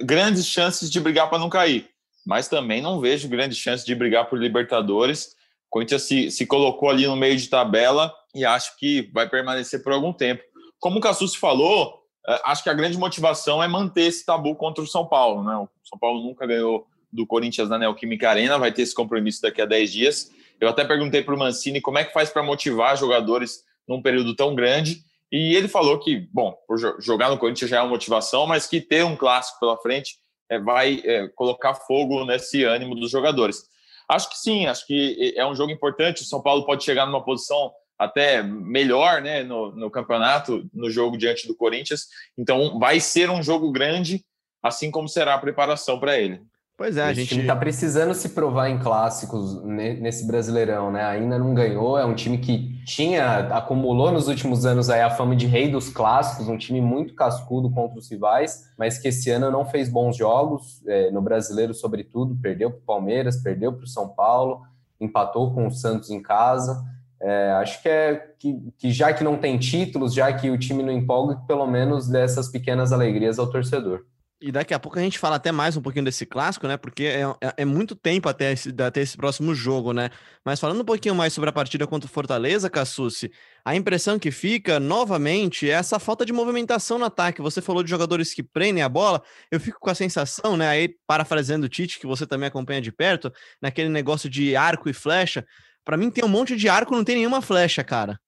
grandes 0.02 0.46
chances 0.46 0.90
de 0.90 1.00
brigar 1.00 1.28
para 1.28 1.38
não 1.38 1.48
cair, 1.48 1.88
mas 2.26 2.48
também 2.48 2.80
não 2.80 3.00
vejo 3.00 3.28
grandes 3.28 3.58
chances 3.58 3.84
de 3.84 3.94
brigar 3.94 4.28
por 4.28 4.38
Libertadores. 4.38 5.34
O 5.66 5.70
Corinthians 5.70 6.02
se, 6.02 6.30
se 6.30 6.46
colocou 6.46 6.90
ali 6.90 7.06
no 7.06 7.16
meio 7.16 7.36
de 7.36 7.48
tabela 7.48 8.14
e 8.34 8.44
acho 8.44 8.76
que 8.78 9.10
vai 9.12 9.28
permanecer 9.28 9.82
por 9.82 9.92
algum 9.92 10.12
tempo. 10.12 10.42
Como 10.78 10.98
o 10.98 11.00
Cassus 11.00 11.34
falou, 11.34 12.04
é, 12.28 12.40
acho 12.44 12.62
que 12.62 12.70
a 12.70 12.74
grande 12.74 12.98
motivação 12.98 13.62
é 13.62 13.66
manter 13.66 14.02
esse 14.02 14.24
tabu 14.24 14.54
contra 14.54 14.82
o 14.82 14.86
São 14.86 15.06
Paulo. 15.06 15.42
Né? 15.42 15.56
O 15.56 15.68
São 15.82 15.98
Paulo 15.98 16.22
nunca 16.22 16.46
ganhou 16.46 16.86
do 17.14 17.26
Corinthians 17.26 17.68
na 17.68 17.78
Neoquímica 17.78 18.28
Arena, 18.28 18.58
vai 18.58 18.72
ter 18.72 18.82
esse 18.82 18.94
compromisso 18.94 19.40
daqui 19.40 19.62
a 19.62 19.66
10 19.66 19.92
dias. 19.92 20.30
Eu 20.60 20.68
até 20.68 20.84
perguntei 20.84 21.22
para 21.22 21.34
o 21.34 21.38
Mancini 21.38 21.80
como 21.80 21.98
é 21.98 22.04
que 22.04 22.12
faz 22.12 22.30
para 22.30 22.42
motivar 22.42 22.96
jogadores 22.96 23.62
num 23.88 24.02
período 24.02 24.34
tão 24.34 24.54
grande, 24.54 25.02
e 25.30 25.56
ele 25.56 25.66
falou 25.66 25.98
que, 25.98 26.28
bom, 26.32 26.56
jogar 27.00 27.28
no 27.28 27.38
Corinthians 27.38 27.70
já 27.70 27.78
é 27.78 27.80
uma 27.80 27.88
motivação, 27.88 28.46
mas 28.46 28.66
que 28.66 28.80
ter 28.80 29.04
um 29.04 29.16
clássico 29.16 29.58
pela 29.58 29.76
frente 29.76 30.16
é, 30.48 30.58
vai 30.58 31.02
é, 31.04 31.28
colocar 31.28 31.74
fogo 31.74 32.24
nesse 32.24 32.62
ânimo 32.62 32.94
dos 32.94 33.10
jogadores. 33.10 33.64
Acho 34.08 34.30
que 34.30 34.38
sim, 34.38 34.66
acho 34.66 34.86
que 34.86 35.34
é 35.36 35.44
um 35.44 35.54
jogo 35.54 35.72
importante. 35.72 36.22
O 36.22 36.26
São 36.26 36.40
Paulo 36.40 36.64
pode 36.64 36.84
chegar 36.84 37.06
numa 37.06 37.24
posição 37.24 37.72
até 37.98 38.42
melhor 38.42 39.22
né, 39.22 39.42
no, 39.42 39.74
no 39.74 39.90
campeonato, 39.90 40.68
no 40.72 40.90
jogo 40.90 41.16
diante 41.16 41.48
do 41.48 41.56
Corinthians. 41.56 42.06
Então, 42.38 42.78
vai 42.78 43.00
ser 43.00 43.28
um 43.28 43.42
jogo 43.42 43.72
grande, 43.72 44.24
assim 44.62 44.90
como 44.90 45.08
será 45.08 45.34
a 45.34 45.38
preparação 45.38 45.98
para 45.98 46.18
ele. 46.18 46.40
Pois 46.76 46.96
é, 46.96 47.04
a 47.04 47.12
gente 47.12 47.38
está 47.38 47.54
precisando 47.54 48.12
se 48.14 48.30
provar 48.30 48.68
em 48.68 48.80
clássicos 48.80 49.62
nesse 49.62 50.26
Brasileirão, 50.26 50.90
né? 50.90 51.04
Ainda 51.04 51.38
não 51.38 51.54
ganhou, 51.54 51.96
é 51.96 52.04
um 52.04 52.16
time 52.16 52.36
que 52.36 52.82
tinha 52.84 53.46
acumulou 53.56 54.10
nos 54.10 54.26
últimos 54.26 54.66
anos 54.66 54.90
aí 54.90 55.00
a 55.00 55.08
fama 55.08 55.36
de 55.36 55.46
rei 55.46 55.70
dos 55.70 55.88
clássicos, 55.88 56.48
um 56.48 56.58
time 56.58 56.80
muito 56.80 57.14
cascudo 57.14 57.70
contra 57.70 57.96
os 57.96 58.10
rivais, 58.10 58.72
mas 58.76 58.98
que 58.98 59.06
esse 59.06 59.30
ano 59.30 59.52
não 59.52 59.64
fez 59.64 59.88
bons 59.88 60.16
jogos 60.16 60.82
é, 60.88 61.12
no 61.12 61.22
Brasileiro, 61.22 61.72
sobretudo, 61.72 62.36
perdeu 62.42 62.72
para 62.72 62.80
o 62.80 62.82
Palmeiras, 62.82 63.36
perdeu 63.36 63.72
para 63.72 63.84
o 63.84 63.88
São 63.88 64.08
Paulo, 64.08 64.62
empatou 65.00 65.54
com 65.54 65.68
o 65.68 65.70
Santos 65.70 66.10
em 66.10 66.20
casa. 66.20 66.84
É, 67.22 67.52
acho 67.52 67.80
que 67.82 67.88
é 67.88 68.16
que, 68.36 68.72
que 68.76 68.90
já 68.90 69.12
que 69.12 69.22
não 69.22 69.36
tem 69.36 69.56
títulos, 69.58 70.12
já 70.12 70.32
que 70.32 70.50
o 70.50 70.58
time 70.58 70.82
não 70.82 70.92
empolga, 70.92 71.36
pelo 71.46 71.68
menos 71.68 72.08
dessas 72.08 72.48
pequenas 72.48 72.92
alegrias 72.92 73.38
ao 73.38 73.46
torcedor. 73.46 74.04
E 74.40 74.52
daqui 74.52 74.74
a 74.74 74.78
pouco 74.78 74.98
a 74.98 75.02
gente 75.02 75.18
fala 75.18 75.36
até 75.36 75.50
mais 75.50 75.76
um 75.76 75.80
pouquinho 75.80 76.04
desse 76.04 76.26
clássico, 76.26 76.66
né? 76.66 76.76
Porque 76.76 77.04
é, 77.04 77.22
é, 77.40 77.54
é, 77.58 77.64
muito 77.64 77.94
tempo 77.94 78.28
até 78.28 78.52
esse, 78.52 78.74
até 78.82 79.00
esse 79.00 79.16
próximo 79.16 79.54
jogo, 79.54 79.92
né? 79.92 80.10
Mas 80.44 80.60
falando 80.60 80.82
um 80.82 80.84
pouquinho 80.84 81.14
mais 81.14 81.32
sobre 81.32 81.48
a 81.48 81.52
partida 81.52 81.86
contra 81.86 82.06
o 82.06 82.12
Fortaleza, 82.12 82.68
Cassucci, 82.68 83.30
a 83.64 83.74
impressão 83.74 84.18
que 84.18 84.30
fica, 84.30 84.78
novamente, 84.78 85.70
é 85.70 85.72
essa 85.72 85.98
falta 85.98 86.26
de 86.26 86.32
movimentação 86.32 86.98
no 86.98 87.06
ataque. 87.06 87.40
Você 87.40 87.62
falou 87.62 87.82
de 87.82 87.88
jogadores 87.88 88.34
que 88.34 88.42
prendem 88.42 88.82
a 88.82 88.88
bola, 88.88 89.22
eu 89.50 89.58
fico 89.58 89.78
com 89.80 89.88
a 89.88 89.94
sensação, 89.94 90.56
né? 90.56 90.68
Aí, 90.68 90.94
parafraseando 91.06 91.64
o 91.66 91.68
Tite, 91.68 91.98
que 91.98 92.06
você 92.06 92.26
também 92.26 92.48
acompanha 92.48 92.82
de 92.82 92.92
perto, 92.92 93.32
naquele 93.62 93.88
negócio 93.88 94.28
de 94.28 94.54
arco 94.56 94.90
e 94.90 94.92
flecha. 94.92 95.46
Para 95.84 95.96
mim, 95.96 96.10
tem 96.10 96.24
um 96.24 96.28
monte 96.28 96.56
de 96.56 96.68
arco, 96.68 96.94
não 96.94 97.04
tem 97.04 97.16
nenhuma 97.16 97.40
flecha, 97.40 97.82
cara. 97.84 98.18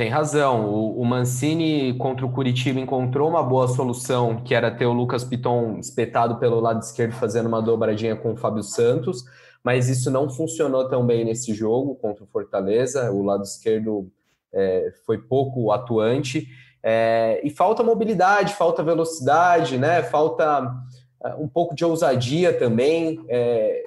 Tem 0.00 0.08
razão. 0.08 0.64
O, 0.64 1.02
o, 1.02 1.04
Mancini 1.04 1.92
contra 1.98 2.24
o 2.24 2.32
Curitiba 2.32 2.80
encontrou 2.80 3.28
uma 3.28 3.42
boa 3.42 3.68
solução, 3.68 4.42
que 4.42 4.54
era 4.54 4.70
ter 4.70 4.86
o 4.86 4.94
Lucas 4.94 5.24
Piton 5.24 5.76
espetado 5.78 6.36
pelo 6.36 6.58
lado 6.58 6.80
esquerdo, 6.80 7.12
fazendo 7.12 7.48
uma 7.48 7.60
dobradinha 7.60 8.16
com 8.16 8.32
o 8.32 8.36
Fábio 8.36 8.62
Santos, 8.62 9.22
mas 9.62 9.90
isso 9.90 10.10
não 10.10 10.30
funcionou 10.30 10.88
tão 10.88 11.04
bem 11.04 11.22
nesse 11.22 11.52
jogo 11.52 11.96
contra 11.96 12.24
o 12.24 12.26
Fortaleza. 12.26 13.12
O 13.12 13.22
lado 13.22 13.42
esquerdo 13.42 14.10
é, 14.54 14.90
foi 15.04 15.18
pouco 15.18 15.70
atuante. 15.70 16.48
É, 16.82 17.38
e 17.44 17.50
falta 17.50 17.82
mobilidade, 17.82 18.54
falta 18.54 18.82
velocidade, 18.82 19.76
né? 19.76 20.02
Falta 20.02 20.76
é, 21.22 21.34
um 21.34 21.46
pouco 21.46 21.74
de 21.74 21.84
ousadia 21.84 22.58
também. 22.58 23.22
É, 23.28 23.82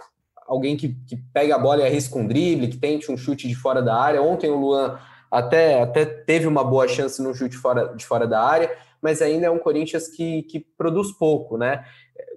alguém 0.46 0.78
que, 0.78 0.90
que 1.08 1.18
pega 1.34 1.56
a 1.56 1.60
bola 1.60 1.82
e 1.82 1.88
arrisca 1.88 2.20
um 2.20 2.28
drible, 2.28 2.68
que 2.68 2.78
tente 2.78 3.12
um 3.12 3.18
chute 3.18 3.48
de 3.48 3.56
fora 3.56 3.82
da 3.82 3.96
área. 3.96 4.22
Ontem 4.22 4.52
o 4.52 4.60
Luan 4.60 5.00
até, 5.34 5.82
até 5.82 6.06
teve 6.06 6.46
uma 6.46 6.64
boa 6.64 6.88
chance 6.88 7.22
no 7.22 7.34
chute 7.34 7.58
fora, 7.58 7.96
de 7.96 8.06
fora 8.06 8.28
da 8.28 8.40
área, 8.40 8.72
mas 9.02 9.20
ainda 9.20 9.48
é 9.48 9.50
um 9.50 9.58
Corinthians 9.58 10.08
que, 10.08 10.44
que 10.44 10.60
produz 10.60 11.12
pouco, 11.12 11.58
né? 11.58 11.84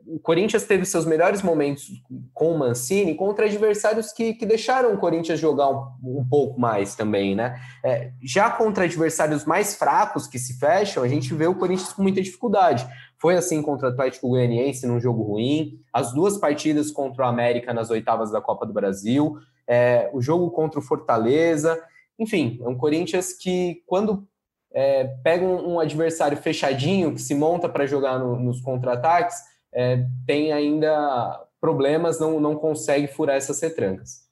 O 0.06 0.18
Corinthians 0.18 0.64
teve 0.64 0.84
seus 0.86 1.04
melhores 1.04 1.42
momentos 1.42 1.90
com 2.32 2.52
o 2.52 2.58
Mancini 2.58 3.14
contra 3.14 3.44
adversários 3.44 4.12
que, 4.12 4.34
que 4.34 4.46
deixaram 4.46 4.94
o 4.94 4.98
Corinthians 4.98 5.38
jogar 5.38 5.68
um, 5.68 6.20
um 6.20 6.26
pouco 6.26 6.58
mais 6.58 6.94
também, 6.94 7.34
né? 7.34 7.60
É, 7.84 8.12
já 8.22 8.50
contra 8.50 8.84
adversários 8.84 9.44
mais 9.44 9.74
fracos 9.74 10.26
que 10.26 10.38
se 10.38 10.58
fecham, 10.58 11.02
a 11.02 11.08
gente 11.08 11.34
vê 11.34 11.46
o 11.46 11.54
Corinthians 11.54 11.92
com 11.92 12.02
muita 12.02 12.22
dificuldade. 12.22 12.86
Foi 13.18 13.36
assim 13.36 13.60
contra 13.60 13.88
o 13.88 13.90
Atlético 13.90 14.28
Goianiense 14.28 14.86
num 14.86 15.00
jogo 15.00 15.22
ruim, 15.22 15.80
as 15.92 16.14
duas 16.14 16.38
partidas 16.38 16.90
contra 16.90 17.24
o 17.24 17.28
América 17.28 17.74
nas 17.74 17.90
oitavas 17.90 18.30
da 18.30 18.40
Copa 18.40 18.64
do 18.64 18.72
Brasil, 18.72 19.36
é, 19.68 20.08
o 20.14 20.22
jogo 20.22 20.50
contra 20.50 20.78
o 20.78 20.82
Fortaleza. 20.82 21.78
Enfim, 22.18 22.58
é 22.62 22.68
um 22.68 22.76
Corinthians 22.76 23.32
que, 23.32 23.82
quando 23.86 24.26
é, 24.72 25.04
pega 25.22 25.44
um, 25.44 25.74
um, 25.74 25.80
adversário 25.80 26.36
fechadinho, 26.36 27.14
que 27.14 27.20
se 27.20 27.34
monta 27.34 27.68
para 27.68 27.86
jogar 27.86 28.18
no, 28.18 28.38
nos 28.38 28.60
contra-ataques, 28.60 29.36
é, 29.72 30.04
tem 30.26 30.52
ainda 30.52 31.44
problemas, 31.60 32.18
não, 32.20 32.40
não 32.40 32.56
consegue 32.56 33.06
furar 33.06 33.36
essas 33.36 33.60
retrancas. 33.60 34.26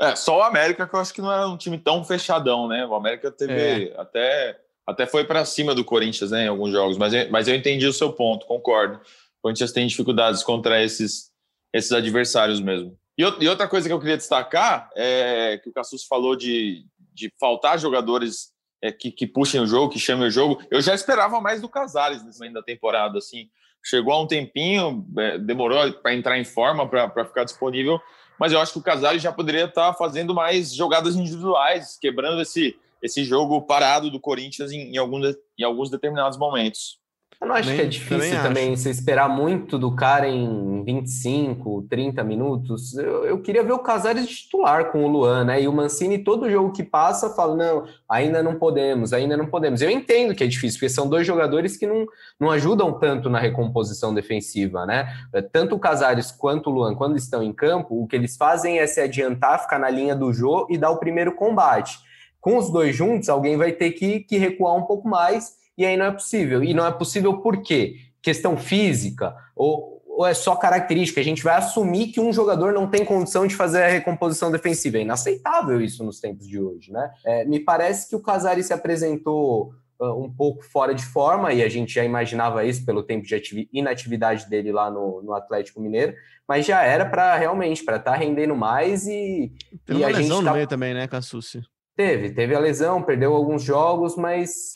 É, 0.00 0.14
só 0.14 0.38
o 0.38 0.42
América 0.42 0.86
que 0.86 0.94
eu 0.94 1.00
acho 1.00 1.12
que 1.12 1.20
não 1.20 1.32
era 1.32 1.48
um 1.48 1.56
time 1.56 1.76
tão 1.76 2.04
fechadão, 2.04 2.68
né? 2.68 2.86
O 2.86 2.94
América 2.94 3.32
teve 3.32 3.90
é. 3.90 4.00
até 4.00 4.60
até 4.88 5.06
foi 5.06 5.22
para 5.22 5.44
cima 5.44 5.74
do 5.74 5.84
Corinthians 5.84 6.30
né, 6.30 6.44
em 6.44 6.48
alguns 6.48 6.72
jogos, 6.72 6.96
mas, 6.96 7.12
mas 7.28 7.46
eu 7.46 7.54
entendi 7.54 7.86
o 7.86 7.92
seu 7.92 8.10
ponto, 8.10 8.46
concordo. 8.46 8.96
O 8.96 9.42
Corinthians 9.42 9.70
tem 9.70 9.86
dificuldades 9.86 10.42
contra 10.42 10.82
esses, 10.82 11.30
esses 11.74 11.92
adversários 11.92 12.58
mesmo. 12.58 12.96
E, 13.18 13.22
e 13.22 13.48
outra 13.48 13.68
coisa 13.68 13.86
que 13.86 13.92
eu 13.92 14.00
queria 14.00 14.16
destacar 14.16 14.88
é 14.96 15.60
que 15.62 15.68
o 15.68 15.72
Cassus 15.74 16.04
falou 16.04 16.34
de, 16.34 16.86
de 17.18 17.32
faltar 17.38 17.78
jogadores 17.78 18.52
é, 18.82 18.92
que, 18.92 19.10
que 19.10 19.26
puxem 19.26 19.60
o 19.60 19.66
jogo, 19.66 19.92
que 19.92 19.98
chamem 19.98 20.28
o 20.28 20.30
jogo. 20.30 20.62
Eu 20.70 20.80
já 20.80 20.94
esperava 20.94 21.40
mais 21.40 21.60
do 21.60 21.68
Casares 21.68 22.24
nesse 22.24 22.38
momento 22.38 22.54
da 22.54 22.62
temporada. 22.62 23.18
Assim, 23.18 23.50
chegou 23.84 24.12
há 24.12 24.20
um 24.20 24.26
tempinho, 24.26 25.06
é, 25.18 25.38
demorou 25.38 25.92
para 25.94 26.14
entrar 26.14 26.38
em 26.38 26.44
forma, 26.44 26.88
para 26.88 27.24
ficar 27.24 27.44
disponível, 27.44 28.00
mas 28.38 28.52
eu 28.52 28.60
acho 28.60 28.72
que 28.72 28.78
o 28.78 28.82
Casares 28.82 29.20
já 29.20 29.32
poderia 29.32 29.64
estar 29.64 29.88
tá 29.88 29.94
fazendo 29.94 30.34
mais 30.34 30.72
jogadas 30.72 31.16
individuais, 31.16 31.98
quebrando 32.00 32.40
esse 32.40 32.78
esse 33.02 33.24
jogo 33.24 33.62
parado 33.62 34.10
do 34.10 34.18
Corinthians 34.18 34.72
em, 34.72 34.92
em, 34.92 34.96
em 34.96 35.64
alguns 35.64 35.90
determinados 35.90 36.36
momentos. 36.36 36.98
Eu 37.40 37.46
não 37.46 37.54
acho 37.54 37.72
que 37.72 37.80
é 37.80 37.84
difícil 37.84 38.18
também, 38.18 38.42
também 38.42 38.76
você 38.76 38.90
esperar 38.90 39.28
muito 39.28 39.78
do 39.78 39.94
cara 39.94 40.26
em 40.26 40.82
25, 40.82 41.86
30 41.88 42.24
minutos. 42.24 42.98
Eu, 42.98 43.24
eu, 43.24 43.40
queria 43.40 43.62
ver 43.62 43.72
o 43.72 43.78
Casares 43.78 44.28
titular 44.28 44.90
com 44.90 45.04
o 45.04 45.08
Luan, 45.08 45.44
né? 45.44 45.62
E 45.62 45.68
o 45.68 45.72
Mancini, 45.72 46.18
todo 46.18 46.50
jogo 46.50 46.72
que 46.72 46.82
passa, 46.82 47.30
fala: 47.30 47.54
não, 47.54 47.84
ainda 48.08 48.42
não 48.42 48.56
podemos, 48.56 49.12
ainda 49.12 49.36
não 49.36 49.46
podemos. 49.46 49.80
Eu 49.80 49.88
entendo 49.88 50.34
que 50.34 50.42
é 50.42 50.48
difícil, 50.48 50.80
porque 50.80 50.88
são 50.88 51.08
dois 51.08 51.24
jogadores 51.24 51.76
que 51.76 51.86
não, 51.86 52.06
não 52.40 52.50
ajudam 52.50 52.98
tanto 52.98 53.30
na 53.30 53.38
recomposição 53.38 54.12
defensiva, 54.12 54.84
né? 54.84 55.06
Tanto 55.52 55.76
o 55.76 55.78
Casares 55.78 56.32
quanto 56.32 56.70
o 56.70 56.72
Luan, 56.72 56.96
quando 56.96 57.16
estão 57.16 57.40
em 57.40 57.52
campo, 57.52 58.02
o 58.02 58.08
que 58.08 58.16
eles 58.16 58.36
fazem 58.36 58.80
é 58.80 58.86
se 58.88 59.00
adiantar, 59.00 59.62
ficar 59.62 59.78
na 59.78 59.88
linha 59.88 60.16
do 60.16 60.32
jogo 60.32 60.66
e 60.70 60.76
dar 60.76 60.90
o 60.90 60.98
primeiro 60.98 61.36
combate 61.36 61.98
com 62.40 62.56
os 62.56 62.70
dois 62.70 62.94
juntos, 62.94 63.28
alguém 63.28 63.56
vai 63.56 63.72
ter 63.72 63.92
que, 63.92 64.20
que 64.20 64.38
recuar 64.38 64.74
um 64.76 64.82
pouco 64.82 65.08
mais, 65.08 65.52
e 65.78 65.86
aí 65.86 65.96
não 65.96 66.06
é 66.06 66.10
possível. 66.10 66.62
E 66.62 66.74
não 66.74 66.84
é 66.84 66.90
possível 66.90 67.38
por 67.38 67.62
quê? 67.62 67.96
Questão 68.20 68.56
física 68.56 69.34
ou, 69.54 70.02
ou 70.06 70.26
é 70.26 70.34
só 70.34 70.56
característica? 70.56 71.20
A 71.20 71.24
gente 71.24 71.44
vai 71.44 71.56
assumir 71.56 72.08
que 72.08 72.20
um 72.20 72.32
jogador 72.32 72.72
não 72.72 72.90
tem 72.90 73.04
condição 73.04 73.46
de 73.46 73.54
fazer 73.54 73.84
a 73.84 73.88
recomposição 73.88 74.50
defensiva. 74.50 74.98
É 74.98 75.02
inaceitável 75.02 75.80
isso 75.80 76.02
nos 76.02 76.18
tempos 76.18 76.46
de 76.48 76.60
hoje, 76.60 76.90
né? 76.90 77.10
É, 77.24 77.44
me 77.44 77.60
parece 77.60 78.08
que 78.08 78.16
o 78.16 78.20
Casares 78.20 78.66
se 78.66 78.72
apresentou 78.72 79.72
um 80.00 80.30
pouco 80.32 80.62
fora 80.62 80.94
de 80.94 81.04
forma, 81.04 81.52
e 81.52 81.62
a 81.62 81.68
gente 81.68 81.92
já 81.92 82.04
imaginava 82.04 82.64
isso 82.64 82.84
pelo 82.84 83.02
tempo 83.02 83.26
de 83.26 83.68
inatividade 83.72 84.48
dele 84.48 84.70
lá 84.70 84.90
no, 84.90 85.22
no 85.22 85.34
Atlético 85.34 85.80
Mineiro, 85.80 86.14
mas 86.46 86.64
já 86.64 86.82
era 86.84 87.04
para 87.04 87.36
realmente 87.36 87.84
para 87.84 87.96
estar 87.96 88.12
tá 88.12 88.16
rendendo 88.16 88.54
mais 88.54 89.08
e. 89.08 89.52
Tem 89.84 89.96
e 89.96 89.98
uma 89.98 90.06
a 90.06 90.10
lesão 90.10 90.36
gente 90.36 90.44
tá... 90.44 90.50
no 90.50 90.54
meio 90.54 90.66
também, 90.68 90.94
né, 90.94 91.08
Cassucci? 91.08 91.62
Teve, 91.96 92.30
teve 92.30 92.54
a 92.54 92.60
lesão, 92.60 93.02
perdeu 93.02 93.34
alguns 93.34 93.62
jogos, 93.62 94.14
mas 94.16 94.72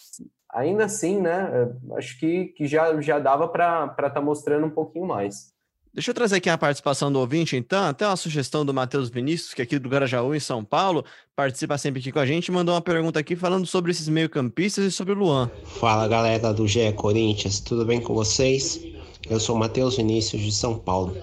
ainda 0.52 0.84
assim, 0.84 1.20
né? 1.20 1.70
Acho 1.96 2.18
que, 2.18 2.46
que 2.48 2.66
já, 2.66 3.00
já 3.00 3.18
dava 3.18 3.48
para 3.48 3.86
estar 3.86 4.10
tá 4.10 4.20
mostrando 4.20 4.66
um 4.66 4.70
pouquinho 4.70 5.06
mais. 5.06 5.52
Deixa 5.94 6.10
eu 6.10 6.14
trazer 6.14 6.36
aqui 6.36 6.48
a 6.48 6.56
participação 6.56 7.12
do 7.12 7.18
ouvinte, 7.18 7.54
então. 7.54 7.84
Até 7.84 8.06
uma 8.06 8.16
sugestão 8.16 8.64
do 8.64 8.72
Matheus 8.72 9.10
Vinícius, 9.10 9.52
que 9.52 9.60
é 9.60 9.64
aqui 9.64 9.78
do 9.78 9.90
Garajaú, 9.90 10.34
em 10.34 10.40
São 10.40 10.64
Paulo, 10.64 11.04
participa 11.36 11.76
sempre 11.76 12.00
aqui 12.00 12.10
com 12.10 12.18
a 12.18 12.24
gente, 12.24 12.50
mandou 12.50 12.74
uma 12.74 12.80
pergunta 12.80 13.20
aqui 13.20 13.36
falando 13.36 13.66
sobre 13.66 13.90
esses 13.90 14.08
meio-campistas 14.08 14.86
e 14.86 14.90
sobre 14.90 15.12
o 15.12 15.16
Luan. 15.16 15.50
Fala 15.64 16.08
galera 16.08 16.54
do 16.54 16.66
GE 16.66 16.92
Corinthians, 16.94 17.60
tudo 17.60 17.84
bem 17.84 18.00
com 18.00 18.14
vocês? 18.14 18.82
Eu 19.28 19.38
sou 19.38 19.54
Matheus 19.54 19.98
Vinícius 19.98 20.40
de 20.40 20.52
São 20.52 20.78
Paulo. 20.78 21.14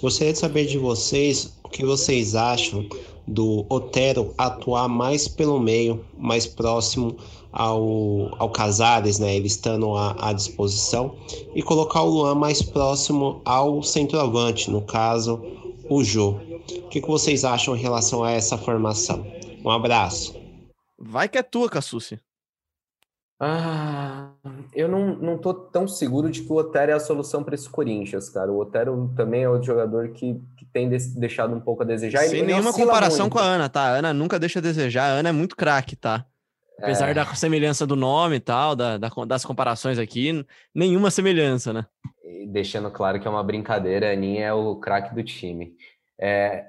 Gostaria 0.00 0.32
de 0.32 0.38
saber 0.38 0.66
de 0.66 0.78
vocês 0.78 1.58
o 1.64 1.68
que 1.68 1.84
vocês 1.84 2.36
acham 2.36 2.86
do 3.26 3.66
Otero 3.68 4.34
atuar 4.38 4.88
mais 4.88 5.26
pelo 5.26 5.58
meio, 5.58 6.04
mais 6.16 6.46
próximo 6.46 7.16
ao, 7.52 8.34
ao 8.38 8.50
Casares, 8.50 9.18
né, 9.18 9.36
ele 9.36 9.46
estando 9.46 9.94
à, 9.94 10.30
à 10.30 10.32
disposição, 10.32 11.16
e 11.54 11.62
colocar 11.62 12.02
o 12.02 12.08
Luan 12.08 12.34
mais 12.34 12.62
próximo 12.62 13.42
ao 13.44 13.82
centroavante, 13.82 14.70
no 14.70 14.82
caso, 14.82 15.40
o 15.88 16.02
Jô. 16.02 16.30
O 16.30 16.88
que, 16.88 17.00
que 17.00 17.08
vocês 17.08 17.44
acham 17.44 17.76
em 17.76 17.80
relação 17.80 18.24
a 18.24 18.30
essa 18.30 18.56
formação? 18.56 19.26
Um 19.64 19.70
abraço. 19.70 20.34
Vai 20.98 21.28
que 21.28 21.36
é 21.36 21.42
tua, 21.42 21.68
Cassucci. 21.68 22.18
Ah, 23.44 24.30
eu 24.72 24.88
não, 24.88 25.16
não 25.16 25.36
tô 25.36 25.52
tão 25.52 25.88
seguro 25.88 26.30
de 26.30 26.42
que 26.42 26.52
o 26.52 26.54
Otero 26.54 26.92
é 26.92 26.94
a 26.94 27.00
solução 27.00 27.42
para 27.42 27.56
esse 27.56 27.68
Corinthians, 27.68 28.28
cara. 28.28 28.52
O 28.52 28.60
Otero 28.60 29.12
também 29.16 29.42
é 29.42 29.48
outro 29.48 29.66
jogador 29.66 30.10
que, 30.10 30.40
que 30.56 30.64
tem 30.64 30.88
deixado 30.88 31.52
um 31.52 31.60
pouco 31.60 31.82
a 31.82 31.86
desejar. 31.86 32.20
Sem 32.20 32.38
ele, 32.38 32.46
nenhuma 32.46 32.72
comparação 32.72 33.24
muito. 33.26 33.32
com 33.32 33.38
a 33.40 33.42
Ana, 33.42 33.68
tá? 33.68 33.80
A 33.80 33.96
Ana 33.96 34.14
nunca 34.14 34.38
deixa 34.38 34.60
a 34.60 34.62
desejar. 34.62 35.10
A 35.10 35.14
Ana 35.14 35.30
é 35.30 35.32
muito 35.32 35.56
craque, 35.56 35.96
tá? 35.96 36.24
Apesar 36.82 37.10
é... 37.10 37.14
da 37.14 37.24
semelhança 37.34 37.86
do 37.86 37.94
nome 37.94 38.36
e 38.36 38.40
tal, 38.40 38.74
da, 38.74 38.98
da, 38.98 39.08
das 39.26 39.44
comparações 39.44 39.98
aqui, 39.98 40.44
nenhuma 40.74 41.10
semelhança, 41.10 41.72
né? 41.72 41.86
E 42.24 42.46
deixando 42.46 42.90
claro 42.90 43.20
que 43.20 43.28
é 43.28 43.30
uma 43.30 43.42
brincadeira, 43.42 44.10
a 44.10 44.12
Aninha 44.12 44.46
é 44.46 44.52
o 44.52 44.76
craque 44.76 45.14
do 45.14 45.22
time. 45.22 45.72
É, 46.20 46.64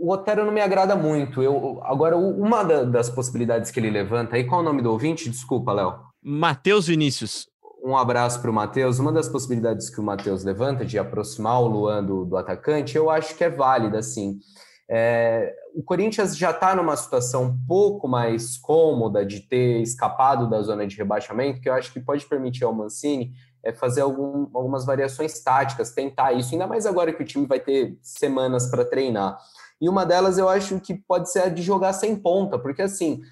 o 0.00 0.10
Otero 0.10 0.44
não 0.44 0.52
me 0.52 0.60
agrada 0.60 0.96
muito. 0.96 1.42
Eu, 1.42 1.80
agora, 1.84 2.16
uma 2.16 2.62
das 2.62 3.10
possibilidades 3.10 3.70
que 3.70 3.78
ele 3.78 3.90
levanta, 3.90 4.36
aí 4.36 4.44
qual 4.44 4.60
é 4.60 4.64
o 4.64 4.66
nome 4.66 4.82
do 4.82 4.90
ouvinte? 4.90 5.28
Desculpa, 5.28 5.72
Léo. 5.72 5.94
Matheus 6.22 6.86
Vinícius. 6.86 7.48
Um 7.84 7.96
abraço 7.96 8.40
para 8.40 8.50
o 8.50 8.54
Matheus. 8.54 8.98
Uma 8.98 9.12
das 9.12 9.28
possibilidades 9.28 9.90
que 9.90 10.00
o 10.00 10.04
Matheus 10.04 10.44
levanta 10.44 10.84
de 10.84 10.98
aproximar 10.98 11.60
o 11.60 11.66
Luan 11.66 12.04
do, 12.04 12.24
do 12.24 12.36
atacante, 12.36 12.96
eu 12.96 13.10
acho 13.10 13.36
que 13.36 13.44
é 13.44 13.50
válida, 13.50 14.00
sim. 14.02 14.38
É, 14.94 15.54
o 15.74 15.82
Corinthians 15.82 16.36
já 16.36 16.50
está 16.50 16.76
numa 16.76 16.94
situação 16.98 17.44
um 17.44 17.58
pouco 17.66 18.06
mais 18.06 18.58
cômoda 18.58 19.24
de 19.24 19.40
ter 19.40 19.80
escapado 19.80 20.50
da 20.50 20.60
zona 20.60 20.86
de 20.86 20.94
rebaixamento, 20.98 21.62
que 21.62 21.68
eu 21.70 21.72
acho 21.72 21.90
que 21.90 21.98
pode 21.98 22.26
permitir 22.26 22.64
ao 22.64 22.74
Mancini 22.74 23.32
é, 23.62 23.72
fazer 23.72 24.02
algum, 24.02 24.50
algumas 24.52 24.84
variações 24.84 25.40
táticas, 25.42 25.94
tentar 25.94 26.34
isso, 26.34 26.52
ainda 26.52 26.66
mais 26.66 26.84
agora 26.84 27.10
que 27.10 27.22
o 27.22 27.26
time 27.26 27.46
vai 27.46 27.58
ter 27.58 27.96
semanas 28.02 28.66
para 28.70 28.84
treinar. 28.84 29.38
E 29.80 29.88
uma 29.88 30.04
delas 30.04 30.36
eu 30.36 30.46
acho 30.46 30.78
que 30.78 30.94
pode 30.94 31.32
ser 31.32 31.44
a 31.44 31.48
de 31.48 31.62
jogar 31.62 31.94
sem 31.94 32.14
ponta, 32.14 32.58
porque 32.58 32.82
assim, 32.82 33.22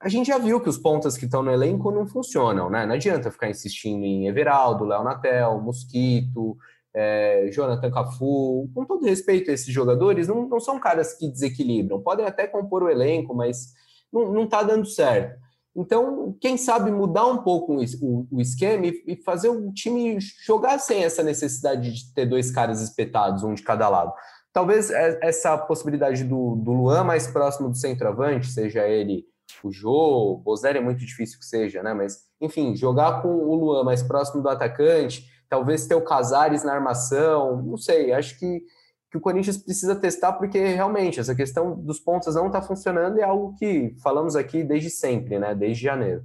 a 0.00 0.08
gente 0.08 0.26
já 0.26 0.38
viu 0.38 0.60
que 0.60 0.68
os 0.68 0.76
pontas 0.76 1.16
que 1.16 1.26
estão 1.26 1.40
no 1.40 1.52
elenco 1.52 1.92
não 1.92 2.04
funcionam, 2.04 2.68
né? 2.68 2.84
Não 2.84 2.96
adianta 2.96 3.30
ficar 3.30 3.48
insistindo 3.48 4.04
em 4.04 4.26
Everaldo, 4.26 4.84
Léo 4.84 5.04
Natel, 5.04 5.60
Mosquito, 5.60 6.56
é, 6.96 7.50
Jonathan 7.52 7.90
Cafu. 7.90 8.70
Com 8.74 8.86
todo 8.86 9.04
respeito 9.04 9.50
a 9.50 9.54
esses 9.54 9.72
jogadores, 9.72 10.26
não, 10.26 10.48
não 10.48 10.58
são 10.58 10.80
caras 10.80 11.12
que 11.12 11.28
desequilibram. 11.28 12.00
Podem 12.00 12.24
até 12.24 12.46
compor 12.46 12.82
o 12.82 12.90
elenco, 12.90 13.34
mas 13.34 13.74
não, 14.10 14.32
não 14.32 14.48
tá 14.48 14.62
dando 14.62 14.86
certo. 14.86 15.38
Então, 15.76 16.34
quem 16.40 16.56
sabe 16.56 16.90
mudar 16.90 17.26
um 17.26 17.42
pouco 17.42 17.76
o, 18.00 18.26
o 18.32 18.40
esquema 18.40 18.86
e, 18.86 19.02
e 19.06 19.16
fazer 19.16 19.50
o 19.50 19.70
time 19.74 20.16
jogar 20.42 20.78
sem 20.78 21.04
essa 21.04 21.22
necessidade 21.22 21.92
de 21.92 22.14
ter 22.14 22.24
dois 22.24 22.50
caras 22.50 22.80
espetados, 22.80 23.42
um 23.42 23.52
de 23.52 23.62
cada 23.62 23.86
lado. 23.90 24.14
Talvez 24.50 24.90
é, 24.90 25.18
essa 25.20 25.58
possibilidade 25.58 26.24
do, 26.24 26.56
do 26.56 26.72
Luan 26.72 27.04
mais 27.04 27.26
próximo 27.26 27.68
do 27.68 27.76
centroavante, 27.76 28.46
seja 28.46 28.88
ele 28.88 29.26
o 29.62 29.70
Jô, 29.70 30.42
o 30.44 30.66
é 30.66 30.80
muito 30.80 31.00
difícil 31.04 31.38
que 31.38 31.44
seja, 31.44 31.82
né? 31.82 31.92
Mas, 31.94 32.20
enfim, 32.40 32.74
jogar 32.74 33.22
com 33.22 33.28
o 33.28 33.54
Luan 33.54 33.84
mais 33.84 34.02
próximo 34.02 34.42
do 34.42 34.48
atacante, 34.48 35.26
talvez 35.48 35.86
ter 35.86 35.94
o 35.94 36.04
Casares 36.04 36.64
na 36.64 36.72
armação, 36.72 37.62
não 37.62 37.76
sei, 37.76 38.12
acho 38.12 38.38
que, 38.38 38.62
que 39.10 39.18
o 39.18 39.20
Corinthians 39.20 39.58
precisa 39.58 39.94
testar, 39.96 40.34
porque 40.34 40.58
realmente 40.58 41.20
essa 41.20 41.34
questão 41.34 41.74
dos 41.74 42.00
pontos 42.00 42.34
não 42.34 42.48
está 42.48 42.60
funcionando 42.62 43.18
é 43.18 43.22
algo 43.22 43.54
que 43.58 43.94
falamos 44.02 44.36
aqui 44.36 44.62
desde 44.62 44.90
sempre, 44.90 45.38
né? 45.38 45.54
Desde 45.54 45.82
janeiro. 45.82 46.24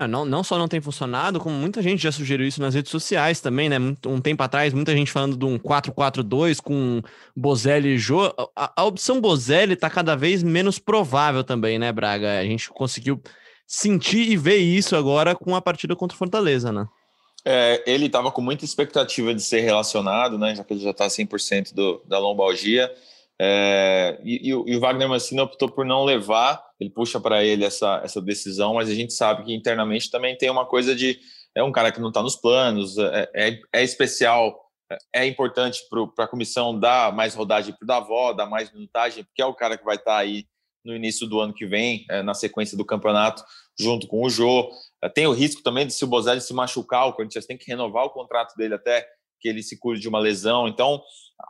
Ah, 0.00 0.06
não, 0.06 0.24
não 0.24 0.44
só 0.44 0.56
não 0.56 0.68
tem 0.68 0.80
funcionado, 0.80 1.40
como 1.40 1.56
muita 1.56 1.82
gente 1.82 2.00
já 2.04 2.12
sugeriu 2.12 2.46
isso 2.46 2.60
nas 2.60 2.72
redes 2.72 2.88
sociais 2.88 3.40
também, 3.40 3.68
né? 3.68 3.78
Um 4.06 4.20
tempo 4.20 4.40
atrás, 4.44 4.72
muita 4.72 4.94
gente 4.94 5.10
falando 5.10 5.36
de 5.36 5.44
um 5.44 5.58
4-4-2 5.58 6.60
com 6.60 7.02
Bozelli 7.36 7.94
e 7.94 7.98
Jô. 7.98 8.32
A, 8.54 8.72
a 8.76 8.84
opção 8.84 9.20
Bozelli 9.20 9.74
tá 9.74 9.90
cada 9.90 10.14
vez 10.14 10.40
menos 10.40 10.78
provável 10.78 11.42
também, 11.42 11.80
né, 11.80 11.90
Braga? 11.90 12.38
A 12.38 12.44
gente 12.44 12.70
conseguiu 12.70 13.20
sentir 13.66 14.30
e 14.30 14.36
ver 14.36 14.58
isso 14.58 14.94
agora 14.94 15.34
com 15.34 15.56
a 15.56 15.60
partida 15.60 15.96
contra 15.96 16.14
o 16.14 16.18
Fortaleza, 16.18 16.70
né? 16.70 16.86
É, 17.50 17.82
ele 17.86 18.06
estava 18.06 18.30
com 18.30 18.42
muita 18.42 18.66
expectativa 18.66 19.34
de 19.34 19.40
ser 19.40 19.60
relacionado, 19.60 20.36
né? 20.36 20.54
Já 20.54 20.62
que 20.62 20.74
ele 20.74 20.80
já 20.80 20.90
está 20.90 21.06
100% 21.06 21.72
do, 21.72 22.02
da 22.06 22.18
lombalgia. 22.18 22.94
É, 23.40 24.20
e, 24.22 24.48
e, 24.48 24.50
e, 24.50 24.76
o 24.76 24.80
Wagner 24.80 25.08
Mancini 25.08 25.40
optou 25.40 25.70
por 25.70 25.86
não 25.86 26.04
levar, 26.04 26.62
ele 26.78 26.90
puxa 26.90 27.18
para 27.18 27.42
ele 27.42 27.64
essa, 27.64 28.02
essa 28.04 28.20
decisão, 28.20 28.74
mas 28.74 28.90
a 28.90 28.94
gente 28.94 29.14
sabe 29.14 29.44
que 29.44 29.54
internamente 29.54 30.10
também 30.10 30.36
tem 30.36 30.50
uma 30.50 30.66
coisa 30.66 30.94
de. 30.94 31.18
É 31.54 31.62
um 31.62 31.72
cara 31.72 31.90
que 31.90 32.00
não 32.00 32.08
está 32.08 32.22
nos 32.22 32.36
planos, 32.36 32.98
é, 32.98 33.30
é, 33.34 33.60
é 33.72 33.82
especial 33.82 34.54
é 35.14 35.26
importante 35.26 35.80
para 36.14 36.24
a 36.24 36.28
comissão 36.28 36.78
dar 36.78 37.14
mais 37.14 37.34
rodagem 37.34 37.74
para 37.74 37.84
o 37.84 37.86
Davó, 37.86 38.32
dar 38.32 38.46
mais 38.46 38.72
minutagem, 38.72 39.24
porque 39.24 39.42
é 39.42 39.46
o 39.46 39.54
cara 39.54 39.76
que 39.76 39.84
vai 39.84 39.96
estar 39.96 40.12
tá 40.12 40.18
aí 40.18 40.46
no 40.84 40.94
início 40.94 41.26
do 41.26 41.40
ano 41.40 41.52
que 41.52 41.66
vem, 41.66 42.04
é, 42.10 42.22
na 42.22 42.34
sequência 42.34 42.76
do 42.76 42.84
campeonato, 42.84 43.42
junto 43.78 44.06
com 44.06 44.22
o 44.22 44.30
Jô. 44.30 44.70
É, 45.02 45.08
tem 45.08 45.26
o 45.26 45.32
risco 45.32 45.62
também 45.62 45.86
de 45.86 45.92
se 45.92 46.04
o 46.04 46.08
Bozelli 46.08 46.40
se 46.40 46.52
machucar, 46.52 47.06
o 47.06 47.12
Corinthians 47.12 47.46
tem 47.46 47.56
que 47.56 47.66
renovar 47.66 48.04
o 48.04 48.10
contrato 48.10 48.56
dele 48.56 48.74
até 48.74 49.06
que 49.40 49.48
ele 49.48 49.62
se 49.62 49.78
cure 49.78 50.00
de 50.00 50.08
uma 50.08 50.18
lesão. 50.18 50.66
Então, 50.66 51.02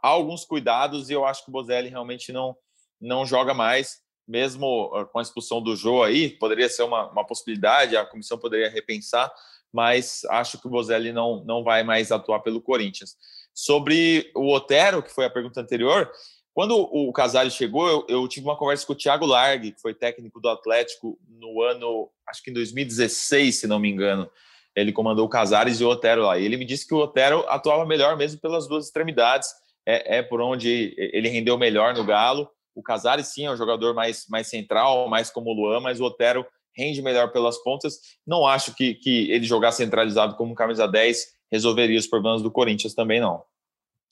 há 0.03 0.09
alguns 0.09 0.45
cuidados 0.45 1.09
e 1.09 1.15
eu 1.15 1.25
acho 1.25 1.43
que 1.45 1.49
o 1.49 1.53
Bozelli 1.53 1.89
realmente 1.89 2.33
não, 2.33 2.55
não 3.01 3.25
joga 3.25 3.55
mais, 3.55 4.01
mesmo 4.27 4.93
ah, 4.95 5.07
com 5.07 5.19
a 5.19 5.23
expulsão 5.23 5.63
do 5.63 5.75
Jô 5.75 6.03
aí, 6.03 6.29
poderia 6.29 6.69
ser 6.69 6.83
uma, 6.83 7.11
uma 7.11 7.27
possibilidade, 7.27 7.97
a 7.97 8.05
comissão 8.05 8.39
poderia 8.39 8.69
repensar, 8.69 9.33
mas 9.73 10.25
acho 10.27 10.61
que 10.61 10.67
o 10.67 10.71
Bozelli 10.71 11.13
não, 11.13 11.43
não 11.45 11.65
vai 11.65 11.83
mais 11.83 12.13
atuar 12.13 12.41
pelo 12.41 12.61
Corinthians. 12.61 13.17
Sobre 13.55 14.31
o 14.35 14.55
Otero, 14.55 15.03
que 15.03 15.13
foi 15.13 15.25
a 15.25 15.31
pergunta 15.31 15.61
anterior, 15.61 16.11
quando 16.55 16.77
o 16.77 17.13
Casares 17.13 17.55
chegou, 17.55 17.89
eu, 17.89 18.07
eu, 18.09 18.29
tive 18.29 18.47
uma 18.47 18.57
conversa 18.57 18.87
com 18.87 18.93
o 18.93 18.97
Thiago 18.97 19.25
Largue, 19.25 19.73
que 19.73 19.81
foi 19.81 19.95
técnico 19.95 20.41
do 20.41 20.49
Atlético 20.49 21.19
no 21.29 21.63
ano, 21.63 22.11
acho 22.29 22.43
que 22.43 22.51
em 22.51 22.55
2016, 22.55 23.61
se 23.61 23.67
não 23.67 23.79
me 23.79 23.89
engano. 23.89 24.29
Ele 24.75 24.93
comandou 24.93 25.27
o 25.27 25.29
Casares 25.29 25.81
e 25.81 25.85
o 25.85 25.89
Otero 25.89 26.23
lá. 26.23 26.39
E 26.39 26.45
ele 26.45 26.57
me 26.57 26.65
disse 26.65 26.87
que 26.87 26.95
o 26.95 26.99
Otero 26.99 27.45
atuava 27.49 27.87
melhor 27.87 28.17
mesmo 28.17 28.41
pelas 28.41 28.67
duas 28.67 28.87
extremidades. 28.87 29.49
É, 29.87 30.19
é 30.19 30.23
por 30.23 30.41
onde 30.41 30.95
ele 30.99 31.29
rendeu 31.29 31.57
melhor 31.57 31.95
no 31.95 32.05
Galo. 32.05 32.49
O 32.75 32.83
Casares, 32.83 33.29
sim, 33.29 33.47
é 33.47 33.51
um 33.51 33.57
jogador 33.57 33.95
mais, 33.95 34.27
mais 34.29 34.47
central, 34.47 35.09
mais 35.09 35.31
como 35.31 35.51
o 35.51 35.53
Luan, 35.53 35.81
mas 35.81 36.01
o 36.01 36.05
Otero 36.05 36.47
rende 36.77 37.03
melhor 37.03 37.33
pelas 37.33 37.59
pontas. 37.59 37.99
Não 38.27 38.47
acho 38.47 38.75
que, 38.75 38.95
que 38.95 39.31
ele 39.31 39.45
jogar 39.45 39.73
centralizado 39.73 40.37
como 40.37 40.55
camisa 40.55 40.87
10 40.87 41.39
resolveria 41.51 41.99
os 41.99 42.07
problemas 42.07 42.43
do 42.43 42.51
Corinthians 42.51 42.95
também, 42.95 43.21
não. 43.21 43.43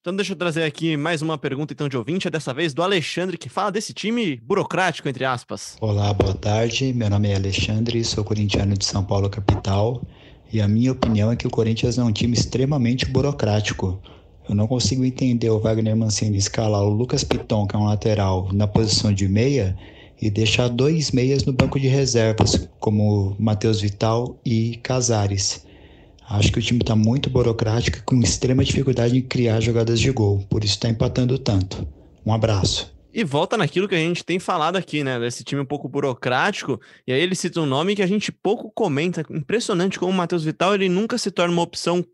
Então 0.07 0.15
deixa 0.15 0.35
eu 0.35 0.37
trazer 0.37 0.63
aqui 0.63 0.97
mais 0.97 1.21
uma 1.21 1.37
pergunta 1.37 1.73
então 1.73 1.89
de 1.89 1.97
ouvinte, 1.97 2.29
é 2.29 2.31
dessa 2.31 2.55
vez 2.55 2.73
do 2.73 2.81
Alexandre, 2.81 3.37
que 3.37 3.49
fala 3.49 3.73
desse 3.73 3.93
time 3.93 4.37
burocrático, 4.37 5.09
entre 5.09 5.25
aspas. 5.25 5.77
Olá, 5.81 6.15
boa 6.15 6.33
tarde. 6.33 6.93
Meu 6.93 7.11
nome 7.11 7.29
é 7.29 7.35
Alexandre, 7.35 8.05
sou 8.05 8.23
corintiano 8.23 8.77
de 8.77 8.85
São 8.85 9.03
Paulo, 9.03 9.29
capital. 9.29 10.01
E 10.53 10.61
a 10.61 10.69
minha 10.69 10.93
opinião 10.93 11.33
é 11.33 11.35
que 11.35 11.49
o 11.49 11.51
Corinthians 11.51 11.99
é 11.99 12.05
um 12.05 12.13
time 12.13 12.35
extremamente 12.35 13.05
burocrático. 13.05 14.01
Eu 14.49 14.55
não 14.55 14.69
consigo 14.69 15.05
entender 15.05 15.51
o 15.51 15.59
Wagner 15.59 15.97
Mancini 15.97 16.39
escalar 16.39 16.85
o 16.85 16.89
Lucas 16.89 17.25
Piton, 17.25 17.67
que 17.67 17.75
é 17.75 17.79
um 17.81 17.87
lateral, 17.87 18.49
na 18.53 18.69
posição 18.69 19.13
de 19.13 19.27
meia 19.27 19.77
e 20.23 20.31
deixar 20.31 20.69
dois 20.69 21.11
meias 21.11 21.45
no 21.45 21.53
banco 21.53 21.81
de 21.81 21.89
reservas, 21.89 22.69
como 22.79 23.35
Matheus 23.41 23.81
Vital 23.81 24.39
e 24.47 24.77
Casares. 24.85 25.66
Acho 26.29 26.53
que 26.53 26.59
o 26.59 26.63
time 26.63 26.81
está 26.81 26.97
muito 26.97 27.31
burocrático 27.31 27.99
e 27.99 28.03
com 28.03 28.21
extrema 28.21 28.65
dificuldade 28.65 29.17
em 29.17 29.23
criar 29.23 29.61
jogadas 29.61 30.01
de 30.01 30.11
gol, 30.11 30.45
por 30.51 30.65
isso 30.65 30.75
está 30.75 30.89
empatando 30.89 31.39
tanto. 31.39 31.87
Um 32.25 32.33
abraço. 32.33 32.95
E 33.15 33.25
volta 33.25 33.57
naquilo 33.57 33.89
que 33.89 33.95
a 33.95 33.99
gente 33.99 34.25
tem 34.25 34.39
falado 34.39 34.77
aqui, 34.77 35.03
né? 35.03 35.19
Desse 35.19 35.43
time 35.43 35.63
um 35.63 35.65
pouco 35.65 35.89
burocrático. 35.89 36.79
E 37.07 37.13
aí 37.13 37.21
ele 37.21 37.35
cita 37.35 37.61
um 37.61 37.67
nome 37.67 37.97
que 37.97 38.03
a 38.03 38.07
gente 38.07 38.31
pouco 38.31 38.71
comenta. 38.75 39.25
Impressionante 39.31 39.99
como 39.99 40.13
o 40.13 40.15
Matheus 40.15 40.45
Vital 40.45 40.75
ele 40.75 40.89
nunca 40.89 41.17
se 41.17 41.31
torna 41.31 41.55
uma 41.55 41.63
opção, 41.63 42.05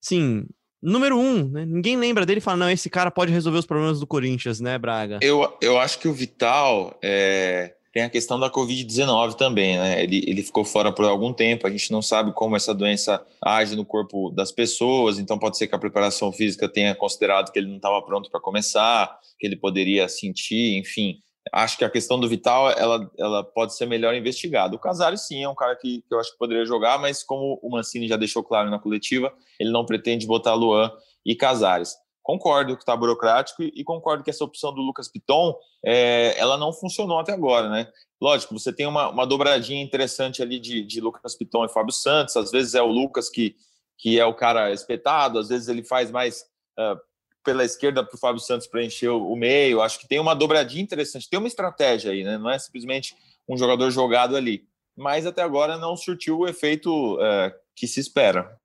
sim, 0.00 0.44
número 0.82 1.16
um, 1.16 1.48
né? 1.48 1.64
Ninguém 1.64 1.96
lembra 1.96 2.26
dele 2.26 2.38
e 2.38 2.42
fala, 2.42 2.56
não, 2.56 2.70
esse 2.70 2.90
cara 2.90 3.10
pode 3.10 3.30
resolver 3.30 3.58
os 3.58 3.66
problemas 3.66 4.00
do 4.00 4.06
Corinthians, 4.06 4.58
né, 4.58 4.76
Braga? 4.78 5.20
Eu, 5.22 5.56
eu 5.60 5.78
acho 5.78 5.98
que 5.98 6.08
o 6.08 6.12
Vital 6.12 6.98
é, 7.00 7.74
tem 7.92 8.04
a 8.04 8.10
questão 8.10 8.38
da 8.38 8.50
Covid-19 8.50 9.34
também, 9.34 9.76
né? 9.76 10.02
Ele, 10.02 10.24
ele 10.26 10.42
ficou 10.42 10.64
fora 10.64 10.92
por 10.92 11.04
algum 11.04 11.32
tempo, 11.32 11.66
a 11.66 11.70
gente 11.70 11.90
não 11.90 12.00
sabe 12.00 12.32
como 12.32 12.56
essa 12.56 12.74
doença 12.74 13.24
age 13.42 13.74
no 13.74 13.84
corpo 13.84 14.30
das 14.30 14.52
pessoas, 14.52 15.18
então 15.18 15.38
pode 15.38 15.58
ser 15.58 15.66
que 15.66 15.74
a 15.74 15.78
preparação 15.78 16.32
física 16.32 16.68
tenha 16.68 16.94
considerado 16.94 17.50
que 17.50 17.58
ele 17.58 17.68
não 17.68 17.76
estava 17.76 18.00
pronto 18.02 18.30
para 18.30 18.40
começar, 18.40 19.18
que 19.38 19.46
ele 19.46 19.56
poderia 19.56 20.08
sentir, 20.08 20.78
enfim 20.78 21.20
acho 21.52 21.78
que 21.78 21.84
a 21.84 21.90
questão 21.90 22.18
do 22.18 22.28
Vital 22.28 22.70
ela, 22.70 23.10
ela 23.18 23.44
pode 23.44 23.74
ser 23.74 23.86
melhor 23.86 24.14
investigada. 24.14 24.76
O 24.76 24.78
Casares, 24.78 25.26
sim, 25.26 25.42
é 25.42 25.48
um 25.48 25.54
cara 25.54 25.74
que, 25.76 26.02
que 26.02 26.14
eu 26.14 26.20
acho 26.20 26.32
que 26.32 26.38
poderia 26.38 26.64
jogar, 26.64 26.98
mas 26.98 27.22
como 27.22 27.58
o 27.62 27.70
Mancini 27.70 28.08
já 28.08 28.16
deixou 28.16 28.42
claro 28.42 28.70
na 28.70 28.78
coletiva, 28.78 29.32
ele 29.58 29.70
não 29.70 29.84
pretende 29.84 30.26
botar 30.26 30.54
Luan 30.54 30.90
e 31.24 31.34
Casares. 31.34 31.96
Concordo 32.22 32.76
que 32.76 32.82
está 32.82 32.94
burocrático 32.94 33.62
e, 33.62 33.82
concordo 33.82 34.22
que 34.22 34.30
essa 34.30 34.44
opção 34.44 34.72
do 34.74 34.82
Lucas 34.82 35.08
Piton 35.08 35.54
é, 35.84 36.38
ela 36.38 36.56
não 36.56 36.72
funcionou 36.72 37.18
até 37.18 37.32
agora, 37.32 37.68
né? 37.68 37.88
Lógico, 38.20 38.58
você 38.58 38.72
tem 38.72 38.86
uma, 38.86 39.08
uma 39.08 39.26
dobradinha 39.26 39.82
interessante 39.82 40.42
ali 40.42 40.60
de, 40.60 40.82
de 40.84 41.00
Lucas 41.00 41.34
Piton 41.36 41.64
e 41.64 41.68
Fábio 41.68 41.92
Santos. 41.92 42.36
Às 42.36 42.50
vezes 42.50 42.74
é 42.74 42.82
o 42.82 42.86
Lucas 42.86 43.30
que, 43.30 43.56
que 43.98 44.20
é 44.20 44.26
o 44.26 44.34
cara 44.34 44.70
espetado, 44.70 45.38
às 45.38 45.48
vezes 45.48 45.68
ele 45.68 45.82
faz 45.82 46.10
mais 46.10 46.44
uh, 46.78 47.00
pela 47.42 47.64
esquerda 47.64 48.04
para 48.04 48.14
o 48.14 48.18
Fábio 48.18 48.40
Santos 48.40 48.66
preencher 48.66 49.08
o 49.08 49.34
meio. 49.34 49.80
Acho 49.80 49.98
que 49.98 50.06
tem 50.06 50.20
uma 50.20 50.34
dobradinha 50.34 50.82
interessante, 50.82 51.28
tem 51.28 51.38
uma 51.38 51.48
estratégia 51.48 52.12
aí, 52.12 52.22
né? 52.22 52.36
Não 52.36 52.50
é 52.50 52.58
simplesmente 52.58 53.14
um 53.48 53.56
jogador 53.56 53.90
jogado 53.90 54.36
ali. 54.36 54.68
Mas 54.96 55.24
até 55.24 55.42
agora 55.42 55.78
não 55.78 55.96
surtiu 55.96 56.40
o 56.40 56.48
efeito 56.48 57.18
é, 57.20 57.54
que 57.74 57.86
se 57.86 57.98
espera. 57.98 58.58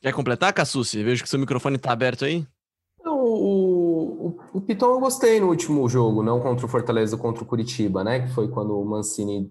Quer 0.00 0.12
completar, 0.12 0.52
Cassucci? 0.52 1.02
Vejo 1.02 1.22
que 1.22 1.28
seu 1.28 1.38
microfone 1.38 1.76
está 1.76 1.92
aberto 1.92 2.24
aí. 2.24 2.46
O, 3.32 4.26
o, 4.54 4.58
o 4.58 4.60
Piton 4.60 4.90
eu 4.90 5.00
gostei 5.00 5.40
no 5.40 5.48
último 5.48 5.88
jogo, 5.88 6.22
não 6.22 6.40
contra 6.40 6.66
o 6.66 6.68
Fortaleza, 6.68 7.16
contra 7.16 7.42
o 7.42 7.46
Curitiba, 7.46 8.02
né? 8.04 8.20
Que 8.20 8.34
foi 8.34 8.48
quando 8.48 8.78
o 8.78 8.84
Mancini 8.84 9.50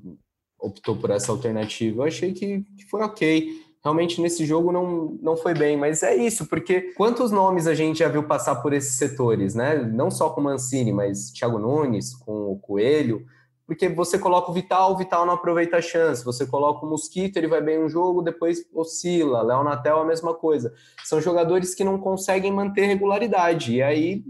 optou 0.60 0.96
por 0.96 1.10
essa 1.10 1.32
alternativa. 1.32 2.02
Eu 2.02 2.08
achei 2.08 2.34
que, 2.34 2.62
que 2.78 2.86
foi 2.90 3.02
ok 3.02 3.70
realmente 3.84 4.22
nesse 4.22 4.46
jogo 4.46 4.72
não, 4.72 5.18
não 5.22 5.38
foi 5.38 5.54
bem. 5.54 5.78
Mas 5.78 6.04
é 6.04 6.16
isso, 6.16 6.46
porque 6.46 6.94
quantos 6.94 7.32
nomes 7.32 7.68
a 7.68 7.74
gente 7.74 8.00
já 8.00 8.08
viu 8.08 8.24
passar 8.24 8.56
por 8.56 8.74
esses 8.74 8.98
setores, 8.98 9.56
né? 9.56 9.76
Não 9.76 10.12
só 10.12 10.30
com 10.30 10.42
o 10.42 10.44
Mancini, 10.44 10.92
mas 10.92 11.32
Thiago 11.32 11.60
Nunes, 11.60 12.16
com 12.16 12.52
o 12.52 12.60
Coelho. 12.60 13.26
Porque 13.70 13.88
você 13.88 14.18
coloca 14.18 14.50
o 14.50 14.54
Vital, 14.54 14.94
o 14.94 14.98
Vital 14.98 15.28
não 15.28 15.36
aproveita 15.36 15.78
a 15.78 15.82
chance. 15.82 16.26
Você 16.26 16.48
coloca 16.48 16.84
o 16.84 16.90
Mosquito, 16.90 17.38
ele 17.38 17.48
vai 17.48 17.62
bem 17.62 17.80
no 17.80 17.88
jogo, 17.88 18.24
depois 18.24 18.66
oscila. 18.74 19.44
Léo 19.44 19.64
Natel, 19.64 20.00
a 20.00 20.04
mesma 20.04 20.34
coisa. 20.34 20.74
São 21.06 21.22
jogadores 21.22 21.76
que 21.76 21.84
não 21.84 22.00
conseguem 22.00 22.52
manter 22.52 22.88
regularidade. 22.88 23.76
E 23.76 23.84
aí, 23.84 24.24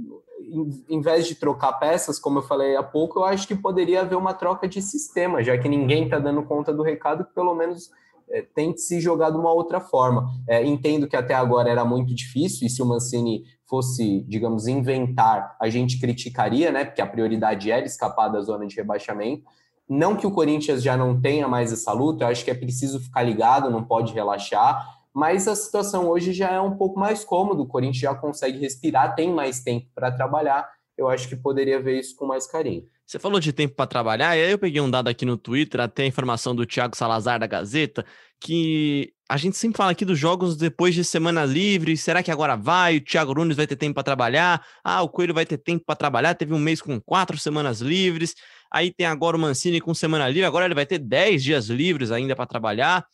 em 0.90 1.00
vez 1.00 1.26
de 1.26 1.36
trocar 1.36 1.72
peças, 1.80 2.20
como 2.20 2.40
eu 2.40 2.44
falei 2.44 2.76
há 2.76 2.84
pouco, 2.84 3.20
eu 3.20 3.24
acho 3.24 3.48
que 3.48 3.56
poderia 3.56 4.02
haver 4.02 4.18
uma 4.18 4.34
troca 4.34 4.68
de 4.68 4.82
sistema, 4.82 5.42
já 5.42 5.58
que 5.58 5.70
ninguém 5.70 6.04
está 6.04 6.20
dando 6.20 6.44
conta 6.44 6.74
do 6.74 6.84
recado, 6.84 7.24
pelo 7.34 7.56
menos 7.56 7.92
é, 8.32 8.42
tente 8.42 8.82
se 8.82 9.00
jogar 9.00 9.30
de 9.30 9.38
uma 9.38 9.52
outra 9.52 9.80
forma. 9.80 10.30
É, 10.48 10.66
entendo 10.66 11.08
que 11.08 11.16
até 11.16 11.34
agora 11.34 11.70
era 11.70 11.84
muito 11.84 12.14
difícil, 12.14 12.66
e 12.66 12.70
se 12.70 12.82
o 12.82 12.86
Mancini 12.86 13.44
fosse, 13.68 14.26
digamos, 14.28 14.68
inventar, 14.68 15.56
a 15.62 15.70
gente 15.70 16.00
criticaria, 16.00 16.72
né? 16.72 16.86
Porque 16.86 17.02
a 17.02 17.08
prioridade 17.08 17.72
era 17.72 17.86
escapar 17.86 18.30
da 18.30 18.42
zona 18.42 18.66
de 18.66 18.76
rebaixamento. 18.76 19.44
Não 19.88 20.16
que 20.16 20.28
o 20.28 20.32
Corinthians 20.32 20.84
já 20.84 20.96
não 20.96 21.20
tenha 21.20 21.48
mais 21.48 21.74
essa 21.74 21.92
luta, 21.92 22.24
eu 22.24 22.28
acho 22.28 22.44
que 22.44 22.52
é 22.52 22.56
preciso 22.56 23.00
ficar 23.00 23.24
ligado, 23.24 23.70
não 23.70 23.84
pode 23.84 24.14
relaxar. 24.14 25.00
Mas 25.14 25.48
a 25.48 25.56
situação 25.56 26.08
hoje 26.08 26.32
já 26.32 26.50
é 26.52 26.62
um 26.62 26.78
pouco 26.78 27.00
mais 27.00 27.24
cômoda, 27.24 27.62
o 27.62 27.68
Corinthians 27.68 28.02
já 28.02 28.16
consegue 28.16 28.60
respirar, 28.60 29.16
tem 29.16 29.34
mais 29.34 29.62
tempo 29.62 29.88
para 29.94 30.12
trabalhar. 30.12 30.70
Eu 31.00 31.08
acho 31.08 31.30
que 31.30 31.36
poderia 31.38 31.82
ver 31.82 31.98
isso 31.98 32.14
com 32.14 32.26
mais 32.26 32.46
carinho. 32.46 32.84
Você 33.06 33.18
falou 33.18 33.40
de 33.40 33.54
tempo 33.54 33.74
para 33.74 33.88
trabalhar, 33.88 34.36
e 34.36 34.44
aí 34.44 34.52
eu 34.52 34.60
peguei 34.60 34.82
um 34.82 34.92
dado 34.92 35.08
aqui 35.08 35.26
no 35.26 35.38
Twitter, 35.38 35.80
até 35.80 36.04
a 36.04 36.06
informação 36.06 36.54
do 36.54 36.66
Thiago 36.66 36.94
Salazar 36.94 37.40
da 37.40 37.48
Gazeta, 37.48 38.06
que 38.38 39.14
a 39.30 39.38
gente 39.38 39.56
sempre 39.56 39.78
fala 39.78 39.92
aqui 39.92 40.04
dos 40.04 40.20
jogos 40.20 40.58
depois 40.58 40.94
de 40.94 41.06
semana 41.06 41.46
livre. 41.46 41.96
Será 41.96 42.22
que 42.22 42.30
agora 42.30 42.58
vai? 42.58 42.98
O 42.98 43.02
Thiago 43.02 43.34
Nunes 43.34 43.56
vai 43.56 43.66
ter 43.66 43.78
tempo 43.78 43.94
para 43.94 44.04
trabalhar? 44.04 44.62
Ah, 44.84 45.02
o 45.02 45.08
Coelho 45.08 45.34
vai 45.34 45.46
ter 45.46 45.58
tempo 45.58 45.86
para 45.86 45.96
trabalhar. 45.96 46.36
Teve 46.36 46.54
um 46.54 46.60
mês 46.60 46.82
com 46.82 47.00
quatro 47.00 47.38
semanas 47.38 47.80
livres. 47.80 48.36
Aí 48.70 48.92
tem 48.94 49.08
agora 49.08 49.38
o 49.38 49.40
Mancini 49.40 49.80
com 49.80 49.94
semana 49.94 50.28
livre. 50.28 50.44
Agora 50.44 50.66
ele 50.66 50.76
vai 50.76 50.86
ter 50.86 51.00
dez 51.00 51.42
dias 51.42 51.70
livres 51.70 52.12
ainda 52.12 52.36
para 52.36 52.46
trabalhar. 52.46 53.06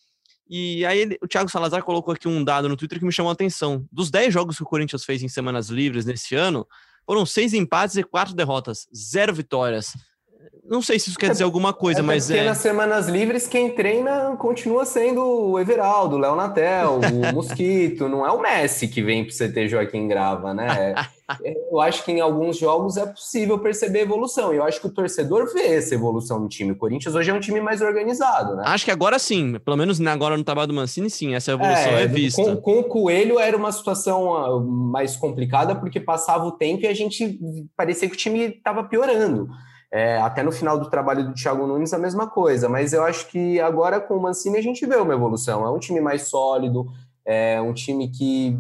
E 0.49 0.83
aí 0.85 0.99
ele, 0.99 1.17
o 1.21 1.27
Thiago 1.27 1.51
Salazar 1.51 1.83
colocou 1.83 2.13
aqui 2.13 2.27
um 2.27 2.43
dado 2.43 2.67
no 2.67 2.75
Twitter 2.75 2.97
que 2.97 3.05
me 3.05 3.11
chamou 3.11 3.29
a 3.29 3.33
atenção. 3.33 3.85
Dos 3.91 4.09
dez 4.09 4.33
jogos 4.33 4.57
que 4.57 4.63
o 4.63 4.65
Corinthians 4.65 5.05
fez 5.05 5.21
em 5.21 5.27
semanas 5.27 5.69
livres 5.69 6.05
nesse 6.05 6.35
ano, 6.35 6.65
foram 7.05 7.25
seis 7.25 7.53
empates 7.53 7.95
e 7.97 8.03
quatro 8.03 8.33
derrotas, 8.33 8.87
zero 8.93 9.33
vitórias. 9.33 9.93
Não 10.67 10.81
sei 10.81 10.97
se 10.97 11.09
isso 11.09 11.19
quer 11.19 11.29
dizer 11.29 11.43
alguma 11.43 11.73
coisa, 11.73 11.99
é 11.99 12.03
mas 12.03 12.29
é. 12.31 12.43
nas 12.43 12.57
semanas 12.57 13.07
livres, 13.07 13.47
quem 13.47 13.69
treina 13.69 14.35
continua 14.37 14.85
sendo 14.85 15.21
o 15.21 15.59
Everaldo, 15.59 16.15
o 16.15 16.19
Léo 16.19 16.35
Natel, 16.35 16.99
o 16.99 17.33
Mosquito, 17.33 18.09
não 18.09 18.25
é 18.25 18.31
o 18.31 18.41
Messi 18.41 18.87
que 18.87 19.01
vem 19.01 19.23
para 19.23 19.31
o 19.31 19.35
CT 19.35 19.67
Joaquim 19.67 20.07
Grava, 20.07 20.53
né? 20.53 20.95
eu 21.43 21.79
acho 21.79 22.03
que 22.05 22.11
em 22.11 22.19
alguns 22.19 22.57
jogos 22.57 22.97
é 22.97 23.05
possível 23.05 23.57
perceber 23.59 24.01
evolução. 24.01 24.53
E 24.53 24.57
eu 24.57 24.63
acho 24.63 24.79
que 24.79 24.87
o 24.87 24.91
torcedor 24.91 25.51
vê 25.53 25.75
essa 25.75 25.95
evolução 25.95 26.39
no 26.39 26.47
time. 26.47 26.71
O 26.71 26.75
Corinthians 26.75 27.15
hoje 27.15 27.31
é 27.31 27.33
um 27.33 27.39
time 27.39 27.59
mais 27.59 27.81
organizado, 27.81 28.55
né? 28.55 28.63
Acho 28.65 28.85
que 28.85 28.91
agora 28.91 29.17
sim, 29.17 29.57
pelo 29.59 29.77
menos 29.77 29.99
agora 30.01 30.37
no 30.37 30.43
trabalho 30.43 30.67
do 30.67 30.73
Mancini, 30.73 31.09
sim, 31.09 31.33
essa 31.33 31.51
evolução 31.51 31.91
é, 31.93 32.03
é 32.03 32.07
vista. 32.07 32.43
Com, 32.43 32.57
com, 32.57 32.79
o 32.79 32.83
Coelho 32.83 33.39
era 33.39 33.57
uma 33.57 33.71
situação 33.71 34.35
ah, 34.35 34.59
mais 34.59 35.15
complicada, 35.15 35.75
porque 35.75 35.99
passava 35.99 36.45
o 36.45 36.51
tempo 36.51 36.83
e 36.83 36.87
a 36.87 36.93
gente 36.93 37.39
parecia 37.75 38.07
que 38.07 38.15
o 38.15 38.17
time 38.17 38.45
estava 38.45 38.83
piorando. 38.83 39.47
É, 39.91 40.17
até 40.17 40.43
no 40.43 40.51
final 40.51 40.77
do 40.77 40.89
trabalho 40.89 41.25
do 41.25 41.33
Thiago 41.33 41.65
Nunes, 41.65 41.93
a 41.93 41.97
mesma 41.97 42.27
coisa. 42.27 42.67
Mas 42.67 42.91
eu 42.91 43.03
acho 43.03 43.27
que 43.27 43.59
agora 43.59 43.99
com 43.99 44.15
o 44.15 44.21
Mancini 44.21 44.57
a 44.57 44.61
gente 44.61 44.85
vê 44.85 44.95
uma 44.95 45.13
evolução. 45.13 45.65
É 45.65 45.69
um 45.69 45.79
time 45.79 46.01
mais 46.01 46.23
sólido, 46.23 46.87
é 47.25 47.61
um 47.61 47.73
time 47.73 48.09
que 48.09 48.57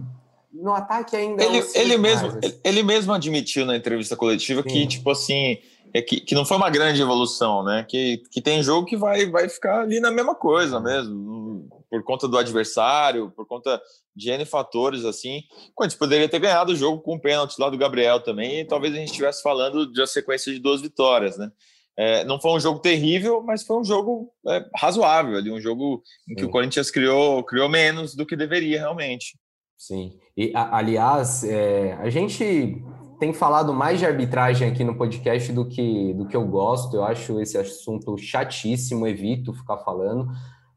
no 0.53 0.73
ataque 0.73 1.15
ainda. 1.15 1.43
Ele, 1.43 1.59
é 1.59 1.81
ele, 1.81 1.97
mesmo, 1.97 2.31
mais, 2.31 2.45
assim. 2.45 2.59
ele 2.63 2.83
mesmo 2.83 3.13
admitiu 3.13 3.65
na 3.65 3.75
entrevista 3.75 4.15
coletiva 4.15 4.61
Sim. 4.61 4.69
que, 4.69 4.87
tipo 4.87 5.09
assim, 5.09 5.57
é 5.93 6.01
que, 6.01 6.19
que 6.19 6.35
não 6.35 6.45
foi 6.45 6.57
uma 6.57 6.69
grande 6.69 7.01
evolução, 7.01 7.63
né? 7.63 7.85
Que, 7.87 8.21
que 8.31 8.41
tem 8.41 8.63
jogo 8.63 8.85
que 8.85 8.95
vai, 8.95 9.25
vai 9.29 9.49
ficar 9.49 9.81
ali 9.81 9.99
na 9.99 10.11
mesma 10.11 10.35
coisa 10.35 10.79
mesmo, 10.79 11.67
por 11.89 12.03
conta 12.03 12.27
do 12.27 12.37
adversário, 12.37 13.31
por 13.31 13.45
conta 13.45 13.81
de 14.15 14.29
N 14.31 14.45
fatores, 14.45 15.05
assim. 15.05 15.41
A 15.79 15.83
gente 15.83 15.97
poderia 15.97 16.29
ter 16.29 16.39
ganhado 16.39 16.71
o 16.71 16.75
jogo 16.75 17.01
com 17.01 17.15
o 17.15 17.19
pênalti 17.19 17.59
lá 17.59 17.69
do 17.69 17.77
Gabriel 17.77 18.19
também, 18.21 18.61
e 18.61 18.65
talvez 18.65 18.93
a 18.93 18.97
gente 18.97 19.09
estivesse 19.09 19.41
falando 19.41 19.91
de 19.91 19.99
uma 19.99 20.07
sequência 20.07 20.53
de 20.53 20.59
duas 20.59 20.81
vitórias, 20.81 21.37
né? 21.37 21.51
É, 21.97 22.25
não 22.25 22.39
foi 22.41 22.51
um 22.51 22.59
jogo 22.59 22.79
terrível, 22.79 23.41
mas 23.41 23.63
foi 23.63 23.79
um 23.79 23.83
jogo 23.83 24.29
é, 24.47 24.65
razoável, 24.75 25.37
ali, 25.37 25.49
um 25.49 25.61
jogo 25.61 26.03
em 26.29 26.35
que 26.35 26.41
Sim. 26.41 26.47
o 26.47 26.51
Corinthians 26.51 26.91
criou, 26.91 27.41
criou 27.43 27.69
menos 27.69 28.15
do 28.15 28.25
que 28.25 28.35
deveria 28.35 28.79
realmente. 28.79 29.37
Sim, 29.77 30.17
e 30.35 30.51
aliás, 30.53 31.43
é, 31.43 31.93
a 31.93 32.09
gente 32.09 32.83
tem 33.19 33.33
falado 33.33 33.73
mais 33.73 33.99
de 33.99 34.05
arbitragem 34.05 34.69
aqui 34.69 34.83
no 34.83 34.97
podcast 34.97 35.51
do 35.53 35.67
que, 35.67 36.13
do 36.13 36.27
que 36.27 36.35
eu 36.35 36.45
gosto, 36.45 36.97
eu 36.97 37.03
acho 37.03 37.39
esse 37.39 37.57
assunto 37.57 38.17
chatíssimo, 38.17 39.07
evito 39.07 39.53
ficar 39.53 39.77
falando, 39.77 40.27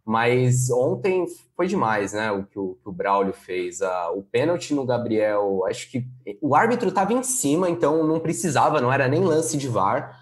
mas 0.08 0.70
ontem 0.70 1.26
foi 1.54 1.66
demais, 1.66 2.14
né? 2.14 2.32
O 2.32 2.42
que 2.42 2.58
o, 2.58 2.78
que 2.82 2.88
o 2.88 2.92
Braulio 2.92 3.34
fez. 3.34 3.82
Ah, 3.82 4.10
o 4.10 4.22
pênalti 4.22 4.72
no 4.72 4.86
Gabriel, 4.86 5.66
acho 5.68 5.90
que 5.90 6.06
o 6.40 6.54
árbitro 6.54 6.88
estava 6.88 7.12
em 7.12 7.22
cima, 7.22 7.68
então 7.68 8.06
não 8.06 8.18
precisava, 8.18 8.80
não 8.80 8.90
era 8.90 9.06
nem 9.06 9.22
lance 9.22 9.58
de 9.58 9.68
VAR. 9.68 10.18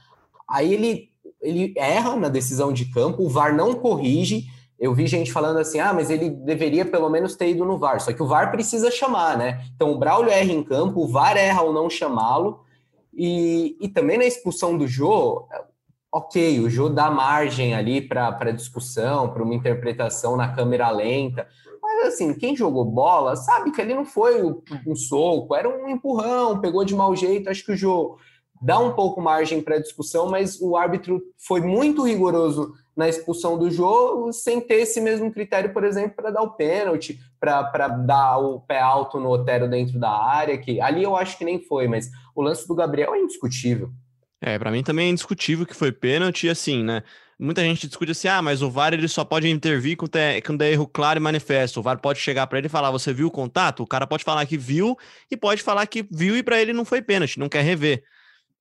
Aí 0.51 0.75
ele, 0.75 1.13
ele 1.41 1.73
erra 1.77 2.17
na 2.17 2.29
decisão 2.29 2.73
de 2.73 2.87
campo, 2.87 3.23
o 3.23 3.29
VAR 3.29 3.55
não 3.55 3.75
corrige. 3.75 4.47
Eu 4.77 4.93
vi 4.93 5.07
gente 5.07 5.33
falando 5.33 5.61
assim: 5.61 5.79
ah, 5.79 5.93
mas 5.93 6.11
ele 6.11 6.31
deveria 6.31 6.85
pelo 6.85 7.09
menos 7.09 7.37
ter 7.37 7.51
ido 7.51 7.65
no 7.65 7.79
VAR. 7.79 8.01
Só 8.01 8.13
que 8.13 8.23
o 8.25 8.27
VAR 8.27 8.51
precisa 8.51 8.91
chamar, 8.91 9.39
né? 9.39 9.65
Então 9.77 9.93
o 9.93 9.99
Braulio 10.01 10.33
erra 10.33 10.51
em 10.51 10.65
campo, 10.65 11.03
o 11.03 11.07
VAR 11.07 11.37
erra 11.37 11.61
ao 11.61 11.73
não 11.73 11.89
chamá-lo. 11.89 12.59
E, 13.15 13.77
e 13.81 13.89
também 13.89 14.19
na 14.19 14.25
expulsão 14.25 14.77
do 14.77 14.89
Jô, 14.89 15.47
ok, 16.13 16.61
o 16.61 16.71
Jô 16.71 16.89
dá 16.89 17.11
margem 17.11 17.75
ali 17.75 18.01
para 18.01 18.51
discussão, 18.51 19.33
para 19.33 19.43
uma 19.43 19.55
interpretação 19.55 20.37
na 20.37 20.55
câmera 20.55 20.91
lenta. 20.91 21.47
Mas 21.83 22.15
assim, 22.15 22.35
quem 22.35 22.57
jogou 22.57 22.85
bola 22.85 23.37
sabe 23.37 23.71
que 23.71 23.81
ali 23.81 23.95
não 23.95 24.05
foi 24.05 24.43
um 24.87 24.97
soco, 24.97 25.55
era 25.55 25.69
um 25.69 25.89
empurrão, 25.89 26.61
pegou 26.61 26.85
de 26.85 26.95
mau 26.95 27.15
jeito. 27.15 27.49
Acho 27.49 27.65
que 27.65 27.73
o 27.73 27.77
Jô 27.77 28.19
dá 28.61 28.79
um 28.79 28.93
pouco 28.93 29.21
margem 29.21 29.61
para 29.61 29.79
discussão, 29.79 30.29
mas 30.29 30.61
o 30.61 30.77
árbitro 30.77 31.23
foi 31.37 31.61
muito 31.61 32.03
rigoroso 32.03 32.73
na 32.97 33.09
expulsão 33.09 33.59
do 33.59 33.71
jogo, 33.71 34.33
sem 34.33 34.59
ter 34.59 34.77
esse 34.77 35.01
mesmo 35.03 35.31
critério, 35.31 35.73
por 35.73 35.85
exemplo, 35.85 36.17
para 36.17 36.31
dar 36.31 36.43
o 36.43 36.53
pênalti, 36.53 37.21
para 37.39 37.89
dar 37.89 38.39
o 38.39 38.61
pé 38.61 38.81
alto 38.81 39.21
no 39.21 39.29
Otero 39.29 39.69
dentro 39.69 40.01
da 40.01 40.11
área, 40.11 40.57
que 40.57 40.81
ali 40.81 41.03
eu 41.03 41.15
acho 41.15 41.37
que 41.37 41.45
nem 41.45 41.63
foi, 41.63 41.87
mas 41.87 42.11
o 42.35 42.41
lance 42.41 42.67
do 42.67 42.75
Gabriel 42.75 43.15
é 43.15 43.21
indiscutível. 43.21 43.91
É, 44.41 44.59
para 44.59 44.71
mim 44.71 44.83
também 44.83 45.09
é 45.09 45.11
indiscutível 45.11 45.67
que 45.67 45.75
foi 45.75 45.91
pênalti, 45.91 46.49
assim, 46.49 46.85
né? 46.85 47.03
Muita 47.39 47.63
gente 47.63 47.87
discute 47.87 48.13
assim, 48.13 48.29
ah, 48.29 48.41
mas 48.41 48.63
o 48.63 48.71
VAR 48.71 48.95
ele 48.95 49.09
só 49.09 49.25
pode 49.25 49.49
intervir 49.49 49.97
quando 49.97 50.17
é, 50.17 50.41
quando 50.41 50.63
é 50.63 50.71
erro 50.73 50.87
claro 50.87 51.19
e 51.19 51.23
manifesto. 51.23 51.81
O 51.81 51.83
VAR 51.83 51.99
pode 52.01 52.19
chegar 52.19 52.47
para 52.47 52.59
ele 52.59 52.67
e 52.67 52.71
falar, 52.71 52.91
você 52.91 53.13
viu 53.13 53.27
o 53.29 53.31
contato? 53.31 53.83
O 53.83 53.87
cara 53.87 54.07
pode 54.07 54.25
falar 54.25 54.47
que 54.47 54.57
viu 54.57 54.97
e 55.31 55.37
pode 55.37 55.63
falar 55.63 55.87
que 55.87 56.07
viu 56.11 56.37
e 56.37 56.43
para 56.43 56.61
ele 56.61 56.73
não 56.73 56.85
foi 56.85 57.03
pênalti, 57.03 57.39
não 57.39 57.49
quer 57.49 57.63
rever. 57.63 58.03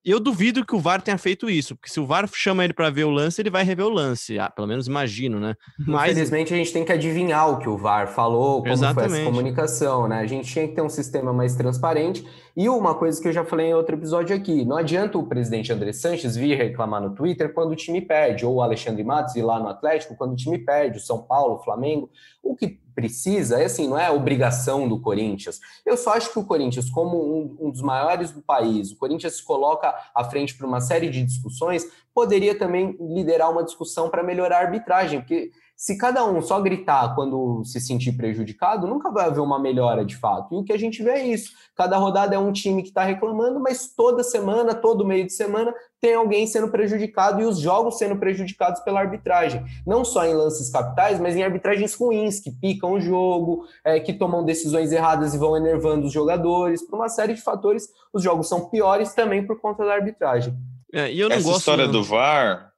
Eu 0.05 0.19
duvido 0.19 0.63
que 0.63 0.75
o 0.75 0.79
VAR 0.79 1.01
tenha 1.01 1.17
feito 1.17 1.49
isso, 1.49 1.75
porque 1.75 1.89
se 1.89 1.99
o 1.99 2.05
VAR 2.05 2.29
chama 2.31 2.63
ele 2.63 2.73
para 2.73 2.91
ver 2.91 3.05
o 3.05 3.09
lance, 3.09 3.41
ele 3.41 3.49
vai 3.49 3.63
rever 3.63 3.85
o 3.85 3.89
lance. 3.89 4.37
Ah, 4.37 4.51
pelo 4.51 4.67
menos 4.67 4.85
imagino, 4.85 5.39
né? 5.39 5.55
Mas... 5.79 6.11
Infelizmente, 6.11 6.53
a 6.53 6.57
gente 6.57 6.71
tem 6.71 6.85
que 6.85 6.91
adivinhar 6.91 7.49
o 7.49 7.57
que 7.57 7.67
o 7.67 7.75
VAR 7.75 8.07
falou, 8.07 8.61
como 8.61 8.71
Exatamente. 8.71 9.09
foi 9.09 9.21
essa 9.21 9.31
comunicação, 9.31 10.07
né? 10.07 10.19
A 10.19 10.27
gente 10.27 10.47
tinha 10.47 10.67
que 10.67 10.75
ter 10.75 10.83
um 10.83 10.89
sistema 10.89 11.33
mais 11.33 11.55
transparente. 11.55 12.23
E 12.55 12.69
uma 12.69 12.95
coisa 12.95 13.21
que 13.21 13.27
eu 13.27 13.33
já 13.33 13.43
falei 13.43 13.67
em 13.67 13.73
outro 13.73 13.95
episódio 13.95 14.35
aqui: 14.35 14.63
não 14.63 14.77
adianta 14.77 15.17
o 15.17 15.27
presidente 15.27 15.73
André 15.73 15.91
Sanches 15.91 16.37
vir 16.37 16.55
reclamar 16.55 17.01
no 17.01 17.13
Twitter 17.13 17.51
quando 17.53 17.71
o 17.71 17.75
time 17.75 17.99
perde, 17.99 18.45
ou 18.45 18.55
o 18.55 18.61
Alexandre 18.61 19.03
Matos 19.03 19.35
ir 19.35 19.41
lá 19.41 19.59
no 19.59 19.67
Atlético 19.67 20.15
quando 20.15 20.33
o 20.33 20.35
time 20.35 20.59
perde, 20.59 20.97
o 20.97 21.01
São 21.01 21.21
Paulo, 21.21 21.55
o 21.55 21.63
Flamengo. 21.63 22.09
O 22.45 22.55
que 22.55 22.79
precisa, 22.93 23.59
é 23.59 23.65
assim, 23.65 23.89
não 23.89 23.97
é 23.97 24.09
obrigação 24.09 24.87
do 24.87 24.99
Corinthians. 25.01 25.59
Eu 25.85 25.97
só 25.97 26.13
acho 26.13 26.31
que 26.31 26.39
o 26.39 26.45
Corinthians, 26.45 26.89
como 26.89 27.17
um, 27.17 27.57
um 27.67 27.71
dos 27.71 27.81
maiores 27.81 28.31
do 28.31 28.41
país, 28.41 28.91
o 28.91 28.97
Corinthians 28.97 29.37
se 29.37 29.43
coloca 29.43 29.93
à 30.13 30.23
frente 30.23 30.55
para 30.55 30.65
uma 30.67 30.79
série 30.79 31.09
de 31.09 31.23
discussões, 31.23 31.85
poderia 32.13 32.57
também 32.57 32.95
liderar 33.01 33.51
uma 33.51 33.63
discussão 33.63 34.09
para 34.09 34.23
melhorar 34.23 34.59
a 34.59 34.61
arbitragem, 34.61 35.19
porque 35.19 35.51
se 35.75 35.97
cada 35.97 36.25
um 36.25 36.41
só 36.41 36.61
gritar 36.61 37.13
quando 37.15 37.63
se 37.65 37.81
sentir 37.81 38.13
prejudicado, 38.13 38.87
nunca 38.87 39.11
vai 39.11 39.25
haver 39.25 39.41
uma 39.41 39.59
melhora 39.59 40.05
de 40.05 40.15
fato. 40.15 40.55
E 40.55 40.57
o 40.57 40.63
que 40.63 40.71
a 40.71 40.77
gente 40.77 41.03
vê 41.03 41.11
é 41.11 41.27
isso. 41.27 41.51
Cada 41.75 41.97
rodada 41.97 42.33
é 42.33 42.39
um 42.39 42.53
time 42.53 42.81
que 42.81 42.87
está 42.87 43.03
reclamando, 43.03 43.59
mas 43.59 43.93
toda 43.93 44.23
semana, 44.23 44.73
todo 44.73 45.05
meio 45.05 45.25
de 45.25 45.33
semana, 45.33 45.73
tem 45.99 46.15
alguém 46.15 46.47
sendo 46.47 46.69
prejudicado 46.69 47.41
e 47.41 47.45
os 47.45 47.59
jogos 47.59 47.97
sendo 47.97 48.15
prejudicados 48.15 48.79
pela 48.81 49.01
arbitragem. 49.01 49.65
Não 49.85 50.05
só 50.05 50.25
em 50.25 50.33
lances 50.33 50.69
capitais, 50.69 51.19
mas 51.19 51.35
em 51.35 51.43
arbitragens 51.43 51.93
ruins, 51.93 52.39
que 52.39 52.51
picam 52.51 52.93
o 52.93 53.01
jogo, 53.01 53.65
é, 53.83 53.99
que 53.99 54.13
tomam 54.13 54.45
decisões 54.45 54.93
erradas 54.93 55.33
e 55.33 55.37
vão 55.37 55.57
enervando 55.57 56.07
os 56.07 56.13
jogadores. 56.13 56.87
Por 56.87 56.95
uma 56.95 57.09
série 57.09 57.33
de 57.33 57.41
fatores, 57.41 57.89
os 58.13 58.23
jogos 58.23 58.47
são 58.47 58.69
piores 58.69 59.13
também 59.13 59.45
por 59.45 59.59
conta 59.59 59.83
da 59.83 59.93
arbitragem. 59.93 60.55
É, 60.93 61.11
e 61.11 61.19
eu 61.19 61.27
não 61.27 61.35
Essa 61.35 61.45
gosto 61.45 61.59
história 61.59 61.87
do 61.87 62.01
VAR 62.01 62.74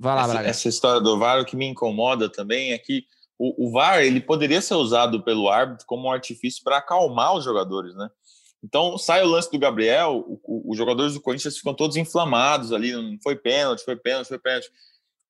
Vai 0.00 0.14
lá, 0.14 0.22
essa, 0.22 0.32
Braga. 0.32 0.48
essa 0.48 0.68
história 0.68 1.00
do 1.00 1.18
VAR, 1.18 1.42
o 1.42 1.44
que 1.44 1.54
me 1.54 1.66
incomoda 1.66 2.26
também 2.26 2.72
é 2.72 2.78
que 2.78 3.04
o, 3.38 3.68
o 3.68 3.70
VAR 3.70 4.02
ele 4.02 4.18
poderia 4.18 4.62
ser 4.62 4.74
usado 4.74 5.22
pelo 5.22 5.50
árbitro 5.50 5.84
como 5.86 6.08
um 6.08 6.12
artifício 6.12 6.64
para 6.64 6.78
acalmar 6.78 7.36
os 7.36 7.44
jogadores, 7.44 7.94
né? 7.94 8.08
Então 8.64 8.96
sai 8.96 9.22
o 9.22 9.28
lance 9.28 9.50
do 9.50 9.58
Gabriel, 9.58 10.24
os 10.46 10.76
jogadores 10.76 11.12
do 11.12 11.20
Corinthians 11.20 11.58
ficam 11.58 11.74
todos 11.74 11.98
inflamados 11.98 12.72
ali, 12.72 12.92
não 12.92 13.18
foi 13.22 13.36
pênalti, 13.36 13.84
foi 13.84 13.94
pênalti, 13.94 14.28
foi 14.28 14.38
pênalti. 14.38 14.70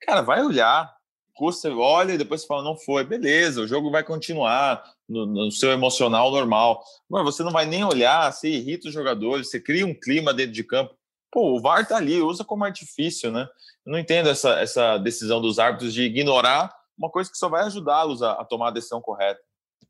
Cara, 0.03 0.23
vai 0.23 0.41
olhar, 0.41 0.93
custa, 1.35 1.69
olha 1.75 2.13
e 2.13 2.19
depois 2.19 2.45
fala, 2.45 2.63
não 2.63 2.77
foi, 2.77 3.03
beleza, 3.05 3.61
o 3.61 3.67
jogo 3.67 3.91
vai 3.91 4.05
continuar 4.05 4.85
no, 5.09 5.27
no, 5.27 5.51
seu 5.51 5.71
emocional 5.71 6.31
normal. 6.31 6.83
Mas 7.09 7.25
você 7.25 7.43
não 7.43 7.51
vai 7.51 7.67
nem 7.67 7.85
olhar, 7.85 8.33
você 8.33 8.49
irrita 8.49 8.89
os 8.89 8.95
jogadores, 8.95 9.51
você 9.51 9.61
cria 9.61 9.85
um 9.85 9.95
clima 9.95 10.33
dentro 10.33 10.53
de 10.53 10.63
campo. 10.63 10.95
Pô, 11.31 11.57
o 11.57 11.61
VAR 11.61 11.87
tá 11.87 11.97
ali, 11.97 12.21
usa 12.21 12.45
como 12.45 12.65
artifício, 12.65 13.31
né? 13.31 13.49
Eu 13.87 13.93
não 13.93 13.99
entendo 13.99 14.29
essa, 14.29 14.61
essa 14.61 14.99
decisão 14.99 15.41
dos 15.41 15.59
árbitros 15.59 15.95
de 15.95 16.03
ignorar 16.03 16.75
uma 16.99 17.11
coisa 17.11 17.31
que 17.31 17.39
só 17.39 17.49
vai 17.49 17.65
ajudá-los 17.65 18.23
a, 18.23 18.33
a 18.33 18.45
tomar 18.45 18.69
a 18.69 18.73
decisão 18.73 19.01
correta 19.01 19.41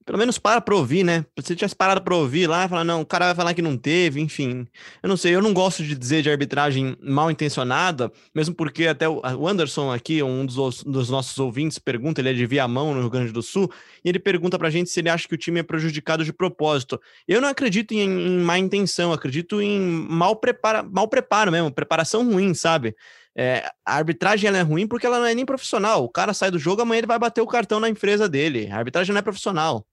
pelo 0.05 0.19
menos 0.19 0.39
para 0.39 0.61
para 0.61 0.75
ouvir, 0.75 1.05
né? 1.05 1.25
Se 1.43 1.55
tivesse 1.55 1.77
parado 1.77 2.03
para 2.03 2.15
ouvir 2.15 2.47
lá, 2.47 2.69
falar, 2.69 2.85
não, 2.85 3.03
o 3.03 3.07
cara 3.07 3.27
vai 3.27 3.35
falar 3.35 3.55
que 3.55 3.63
não 3.63 3.77
teve, 3.77 4.21
enfim. 4.21 4.67
Eu 5.03 5.09
não 5.09 5.17
sei, 5.17 5.35
eu 5.35 5.43
não 5.43 5.53
gosto 5.53 5.83
de 5.85 5.95
dizer 5.95 6.23
de 6.23 6.31
arbitragem 6.31 6.97
mal 7.03 7.31
intencionada, 7.31 8.11
mesmo 8.35 8.55
porque 8.55 8.87
até 8.87 9.09
o 9.09 9.47
Anderson 9.47 9.93
aqui, 9.93 10.23
um 10.23 10.45
dos, 10.47 10.83
dos 10.83 11.11
nossos 11.11 11.39
ouvintes, 11.39 11.79
pergunta, 11.79 12.21
ele 12.21 12.31
é 12.31 12.33
de 12.33 12.47
Viamão, 12.47 12.95
no 12.95 13.01
Rio 13.01 13.11
Grande 13.11 13.33
do 13.33 13.43
Sul, 13.43 13.71
e 14.05 14.09
ele 14.09 14.19
pergunta 14.19 14.59
pra 14.59 14.71
gente 14.71 14.91
se 14.91 15.01
ele 15.01 15.09
acha 15.09 15.29
que 15.29 15.35
o 15.35 15.39
time 15.39 15.61
é 15.61 15.63
prejudicado 15.63 16.25
de 16.25 16.33
propósito. 16.33 17.01
Eu 17.29 17.41
não 17.41 17.49
acredito 17.49 17.93
em, 17.93 18.01
em 18.01 18.39
má 18.39 18.59
intenção, 18.59 19.13
acredito 19.13 19.61
em 19.61 19.79
mal, 19.81 20.37
prepara, 20.37 20.83
mal 20.83 21.09
preparo 21.09 21.53
mesmo, 21.53 21.71
preparação 21.71 22.31
ruim, 22.31 22.55
sabe? 22.55 22.95
É, 23.37 23.71
a 23.87 23.95
arbitragem 23.95 24.49
ela 24.49 24.59
é 24.59 24.63
ruim 24.63 24.87
porque 24.87 25.07
ela 25.07 25.19
não 25.19 25.27
é 25.27 25.35
nem 25.35 25.47
profissional. 25.47 26.05
O 26.05 26.09
cara 26.09 26.35
sai 26.35 26.51
do 26.51 26.59
jogo, 26.59 26.83
amanhã 26.83 26.99
ele 26.99 27.07
vai 27.07 27.19
bater 27.19 27.41
o 27.41 27.47
cartão 27.47 27.79
na 27.81 27.89
empresa 27.89 28.29
dele. 28.29 28.69
A 28.71 28.77
arbitragem 28.77 29.13
não 29.13 29.21
é 29.21 29.23
profissional. 29.23 29.87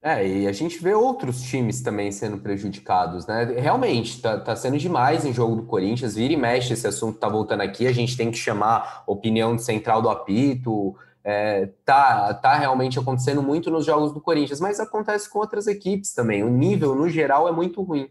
É, 0.00 0.26
e 0.26 0.46
a 0.46 0.52
gente 0.52 0.78
vê 0.78 0.94
outros 0.94 1.42
times 1.42 1.82
também 1.82 2.12
sendo 2.12 2.38
prejudicados, 2.38 3.26
né? 3.26 3.44
Realmente, 3.58 4.22
tá, 4.22 4.38
tá 4.38 4.54
sendo 4.54 4.78
demais 4.78 5.24
em 5.24 5.32
jogo 5.32 5.56
do 5.56 5.64
Corinthians, 5.64 6.14
vira 6.14 6.32
e 6.32 6.36
mexe, 6.36 6.72
esse 6.72 6.86
assunto 6.86 7.18
tá 7.18 7.28
voltando 7.28 7.62
aqui, 7.62 7.84
a 7.84 7.92
gente 7.92 8.16
tem 8.16 8.30
que 8.30 8.38
chamar 8.38 9.02
opinião 9.08 9.56
de 9.56 9.64
central 9.64 10.00
do 10.00 10.08
apito, 10.08 10.94
é, 11.24 11.70
tá, 11.84 12.32
tá 12.34 12.56
realmente 12.56 12.96
acontecendo 12.96 13.42
muito 13.42 13.72
nos 13.72 13.84
jogos 13.84 14.12
do 14.12 14.20
Corinthians, 14.20 14.60
mas 14.60 14.78
acontece 14.78 15.28
com 15.28 15.40
outras 15.40 15.66
equipes 15.66 16.14
também, 16.14 16.44
o 16.44 16.48
nível, 16.48 16.94
no 16.94 17.08
geral, 17.08 17.48
é 17.48 17.52
muito 17.52 17.82
ruim. 17.82 18.08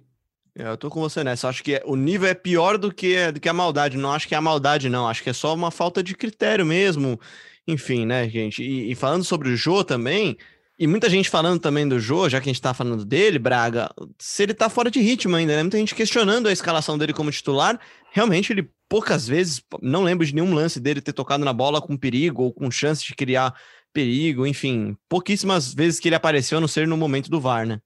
É, 0.60 0.68
eu 0.68 0.78
tô 0.78 0.90
com 0.90 1.00
você 1.00 1.24
nessa. 1.24 1.48
Acho 1.48 1.64
que 1.64 1.82
o 1.86 1.96
nível 1.96 2.28
é 2.28 2.34
pior 2.34 2.78
do 2.78 2.92
que, 2.92 3.32
do 3.32 3.40
que 3.40 3.48
a 3.48 3.54
maldade. 3.54 3.96
Não 3.96 4.12
acho 4.12 4.28
que 4.28 4.34
é 4.34 4.38
a 4.38 4.42
maldade, 4.42 4.90
não. 4.90 5.08
Acho 5.08 5.22
que 5.22 5.30
é 5.30 5.34
só 5.34 5.54
uma 5.54 5.70
falta 5.70 6.02
de 6.02 6.16
critério 6.16 6.66
mesmo. 6.66 7.20
Enfim, 7.68 8.08
né, 8.08 8.28
gente? 8.28 8.64
E, 8.64 8.92
e 8.92 8.96
falando 8.96 9.24
sobre 9.24 9.50
o 9.50 9.56
Jô 9.56 9.84
também, 9.84 10.36
e 10.80 10.86
muita 10.86 11.10
gente 11.10 11.30
falando 11.30 11.60
também 11.60 11.88
do 11.88 12.00
Jô, 12.00 12.30
já 12.30 12.40
que 12.40 12.50
a 12.50 12.54
gente 12.54 12.62
tá 12.62 12.74
falando 12.74 13.04
dele, 13.04 13.40
Braga, 13.40 13.90
se 14.20 14.44
ele 14.44 14.54
tá 14.54 14.70
fora 14.70 14.92
de 14.92 15.00
ritmo 15.00 15.36
ainda, 15.36 15.56
né? 15.56 15.64
Muita 15.64 15.78
gente 15.78 15.96
questionando 15.96 16.48
a 16.48 16.52
escalação 16.52 16.98
dele 16.98 17.14
como 17.14 17.32
titular. 17.32 17.80
Realmente, 18.12 18.54
ele 18.54 18.70
poucas 18.88 19.28
vezes, 19.28 19.62
não 19.82 20.04
lembro 20.04 20.26
de 20.26 20.34
nenhum 20.34 20.54
lance 20.54 20.80
dele 20.80 21.02
ter 21.02 21.14
tocado 21.14 21.44
na 21.44 21.52
bola 21.52 21.82
com 21.82 21.98
perigo 21.98 22.44
ou 22.44 22.54
com 22.54 22.72
chance 22.72 23.06
de 23.06 23.16
criar 23.16 23.54
perigo, 23.92 24.46
enfim, 24.46 24.96
pouquíssimas 25.10 25.74
vezes 25.74 26.00
que 26.00 26.08
ele 26.08 26.16
apareceu, 26.16 26.60
a 26.60 26.62
não 26.62 26.68
ser 26.68 26.88
no 26.88 26.96
momento 26.96 27.30
do 27.30 27.42
VAR, 27.42 27.66
né? 27.66 27.82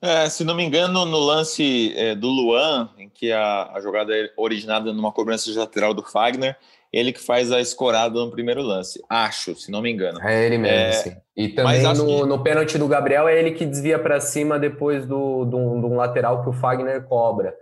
É, 0.00 0.28
se 0.28 0.44
não 0.44 0.54
me 0.54 0.62
engano, 0.62 1.06
no 1.06 1.18
lance 1.18 1.94
é, 1.96 2.14
do 2.14 2.28
Luan, 2.28 2.90
em 2.98 3.08
que 3.08 3.32
a, 3.32 3.72
a, 3.72 3.80
jogada 3.80 4.14
é 4.14 4.30
originada 4.36 4.92
numa 4.92 5.10
cobrança 5.10 5.50
de 5.50 5.56
lateral 5.56 5.94
do 5.94 6.02
Fagner, 6.02 6.56
ele 6.92 7.12
que 7.12 7.20
faz 7.20 7.52
a 7.52 7.60
escorada 7.60 8.14
no 8.14 8.30
primeiro 8.30 8.62
lance. 8.62 9.02
Acho, 9.08 9.54
se 9.54 9.70
não 9.70 9.82
me 9.82 9.90
engano. 9.90 10.20
É 10.22 10.46
ele 10.46 10.58
mesmo, 10.58 10.76
é, 10.76 10.92
sim. 10.92 11.16
E 11.36 11.48
também 11.48 11.82
no, 11.82 12.06
que... 12.06 12.26
no 12.26 12.42
pênalti 12.42 12.78
do 12.78 12.88
Gabriel 12.88 13.28
é 13.28 13.38
ele 13.38 13.52
que 13.52 13.66
desvia 13.66 13.98
para 13.98 14.20
cima 14.20 14.58
depois 14.58 15.04
do, 15.04 15.44
do, 15.44 15.80
do, 15.80 15.88
lateral 15.94 16.42
que 16.42 16.48
o 16.48 16.52
Fagner 16.52 17.04
cobra. 17.04 17.54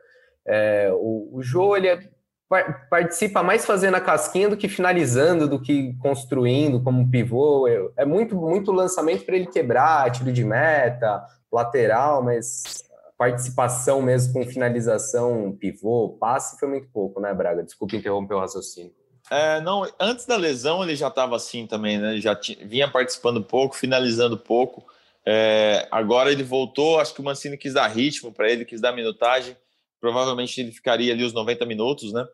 É, 0.47 0.91
o, 0.95 1.31
o 1.33 1.43
Jô, 1.43 1.77
ele 1.77 1.89
é, 1.89 1.99
participa 2.89 3.43
mais 3.43 3.65
fazendo 3.65 3.97
a 3.97 4.01
casquinha 4.01 4.49
do 4.49 4.57
que 4.57 4.69
finalizando, 4.69 5.49
do 5.49 5.61
que 5.61 5.95
construindo 6.01 6.83
como 6.83 7.11
pivô. 7.11 7.67
É, 7.67 8.03
é 8.03 8.05
muito, 8.05 8.37
muito 8.37 8.71
lançamento 8.71 9.25
para 9.25 9.37
ele 9.37 9.47
quebrar, 9.47 10.11
tiro 10.13 10.33
de 10.33 10.45
meta, 10.45 11.25
lateral, 11.51 12.23
mas 12.23 12.85
participação 13.17 14.03
mesmo 14.03 14.33
com 14.33 14.45
finalização, 14.45 15.57
pivô, 15.59 16.17
passe 16.21 16.59
foi 16.59 16.69
muito 16.69 16.89
pouco, 16.93 17.21
né, 17.21 17.33
Braga? 17.33 17.63
Desculpa 17.63 17.97
interromper 17.97 18.35
o 18.35 18.41
raciocínio. 18.41 18.93
É, 19.31 19.61
não, 19.61 19.91
antes 19.99 20.27
da 20.27 20.37
lesão 20.37 20.83
ele 20.83 20.95
já 20.95 21.09
estava 21.09 21.37
assim 21.37 21.67
também, 21.67 21.99
né? 21.99 22.21
Já 22.21 22.37
tinha, 22.37 22.59
vinha 22.67 22.91
participando 22.91 23.43
pouco, 23.43 23.75
finalizando 23.75 24.37
pouco. 24.37 24.85
É, 25.27 25.89
agora 25.91 26.31
ele 26.31 26.43
voltou, 26.43 27.01
acho 27.01 27.15
que 27.15 27.21
o 27.21 27.25
Mancini 27.25 27.57
quis 27.57 27.73
dar 27.73 27.89
ritmo 27.89 28.33
para 28.33 28.51
ele, 28.51 28.65
quis 28.65 28.81
dar 28.81 28.93
minutagem. 28.93 29.57
Provavelmente 30.01 30.61
ele 30.61 30.73
ficaria 30.73 31.13
ali 31.13 31.25
os 31.25 31.33
90 31.33 31.65
minutos, 31.65 32.13
né? 32.13 32.27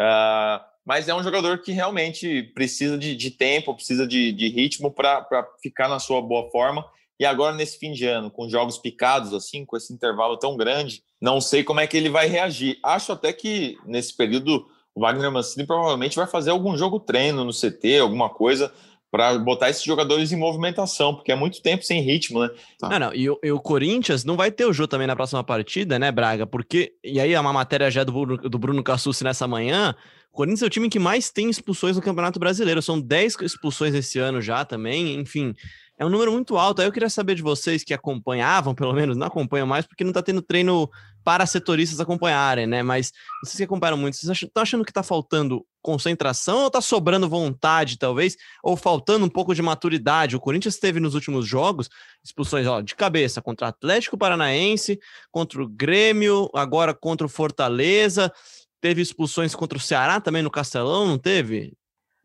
É, 0.00 0.60
mas 0.84 1.08
é 1.08 1.14
um 1.14 1.22
jogador 1.22 1.58
que 1.58 1.70
realmente 1.70 2.42
precisa 2.54 2.98
de, 2.98 3.14
de 3.14 3.30
tempo, 3.30 3.74
precisa 3.74 4.06
de, 4.06 4.32
de 4.32 4.48
ritmo 4.48 4.90
para 4.90 5.46
ficar 5.62 5.88
na 5.88 6.00
sua 6.00 6.20
boa 6.20 6.50
forma. 6.50 6.84
E 7.20 7.24
agora, 7.24 7.54
nesse 7.54 7.78
fim 7.78 7.92
de 7.92 8.04
ano, 8.04 8.32
com 8.32 8.48
jogos 8.48 8.78
picados, 8.78 9.32
assim, 9.32 9.64
com 9.64 9.76
esse 9.76 9.92
intervalo 9.92 10.36
tão 10.36 10.56
grande, 10.56 11.04
não 11.20 11.40
sei 11.40 11.62
como 11.62 11.78
é 11.78 11.86
que 11.86 11.96
ele 11.96 12.08
vai 12.08 12.26
reagir. 12.26 12.80
Acho 12.82 13.12
até 13.12 13.32
que 13.32 13.78
nesse 13.86 14.16
período 14.16 14.66
o 14.94 15.00
Wagner 15.00 15.30
Mancini 15.30 15.66
provavelmente 15.66 16.16
vai 16.16 16.26
fazer 16.26 16.50
algum 16.50 16.76
jogo 16.76 17.00
treino 17.00 17.44
no 17.44 17.52
CT, 17.52 17.98
alguma 17.98 18.28
coisa, 18.28 18.72
para 19.10 19.38
botar 19.38 19.68
esses 19.68 19.84
jogadores 19.84 20.32
em 20.32 20.36
movimentação, 20.36 21.14
porque 21.14 21.30
é 21.30 21.34
muito 21.34 21.60
tempo 21.60 21.84
sem 21.84 22.00
ritmo, 22.00 22.40
né? 22.40 22.50
Tá. 22.78 22.88
Não, 22.88 22.98
não, 22.98 23.14
e 23.14 23.28
o, 23.28 23.38
e 23.42 23.52
o, 23.52 23.60
Corinthians 23.60 24.24
não 24.24 24.36
vai 24.36 24.50
ter 24.50 24.64
o 24.64 24.72
Jô 24.72 24.88
também 24.88 25.06
na 25.06 25.14
próxima 25.14 25.44
partida, 25.44 25.98
né, 25.98 26.10
Braga? 26.10 26.46
Porque, 26.46 26.94
e 27.04 27.20
aí 27.20 27.34
é 27.34 27.40
uma 27.40 27.52
matéria 27.52 27.90
já 27.90 28.04
do 28.04 28.12
Bruno, 28.12 28.36
do 28.38 28.58
Bruno 28.58 28.82
Cassucci 28.82 29.22
nessa 29.22 29.46
manhã, 29.46 29.94
o 30.32 30.34
Corinthians 30.34 30.62
é 30.62 30.66
o 30.66 30.70
time 30.70 30.88
que 30.88 30.98
mais 30.98 31.30
tem 31.30 31.50
expulsões 31.50 31.94
no 31.94 32.02
Campeonato 32.02 32.40
Brasileiro, 32.40 32.80
são 32.80 32.98
10 32.98 33.36
expulsões 33.42 33.94
esse 33.94 34.18
ano 34.18 34.40
já 34.40 34.64
também, 34.64 35.20
enfim, 35.20 35.54
é 35.98 36.06
um 36.06 36.08
número 36.08 36.32
muito 36.32 36.56
alto. 36.56 36.80
Aí 36.80 36.88
eu 36.88 36.92
queria 36.92 37.10
saber 37.10 37.34
de 37.34 37.42
vocês 37.42 37.84
que 37.84 37.92
acompanhavam, 37.92 38.74
pelo 38.74 38.94
menos, 38.94 39.16
não 39.16 39.26
acompanham 39.26 39.66
mais, 39.66 39.86
porque 39.86 40.04
não 40.04 40.10
está 40.10 40.22
tendo 40.22 40.40
treino 40.40 40.90
para 41.24 41.46
setoristas 41.46 42.00
acompanharem, 42.00 42.66
né? 42.66 42.82
Mas 42.82 43.12
vocês 43.42 43.56
que 43.56 43.64
acompanham 43.64 43.96
muito, 43.96 44.16
vocês 44.16 44.42
estão 44.42 44.62
achando 44.62 44.84
que 44.84 44.90
está 44.90 45.02
faltando 45.02 45.64
concentração 45.80 46.60
ou 46.60 46.66
está 46.68 46.80
sobrando 46.80 47.28
vontade, 47.28 47.98
talvez? 47.98 48.36
Ou 48.62 48.76
faltando 48.76 49.24
um 49.24 49.28
pouco 49.28 49.54
de 49.54 49.62
maturidade? 49.62 50.36
O 50.36 50.40
Corinthians 50.40 50.78
teve 50.78 51.00
nos 51.00 51.14
últimos 51.14 51.46
jogos 51.46 51.88
expulsões 52.24 52.66
ó, 52.66 52.80
de 52.80 52.94
cabeça 52.94 53.42
contra 53.42 53.66
o 53.66 53.70
Atlético 53.70 54.16
Paranaense, 54.16 54.98
contra 55.30 55.62
o 55.62 55.68
Grêmio, 55.68 56.48
agora 56.54 56.94
contra 56.94 57.26
o 57.26 57.30
Fortaleza. 57.30 58.32
Teve 58.80 59.00
expulsões 59.00 59.54
contra 59.54 59.78
o 59.78 59.80
Ceará 59.80 60.20
também 60.20 60.42
no 60.42 60.50
Castelão, 60.50 61.06
não 61.06 61.18
teve? 61.18 61.72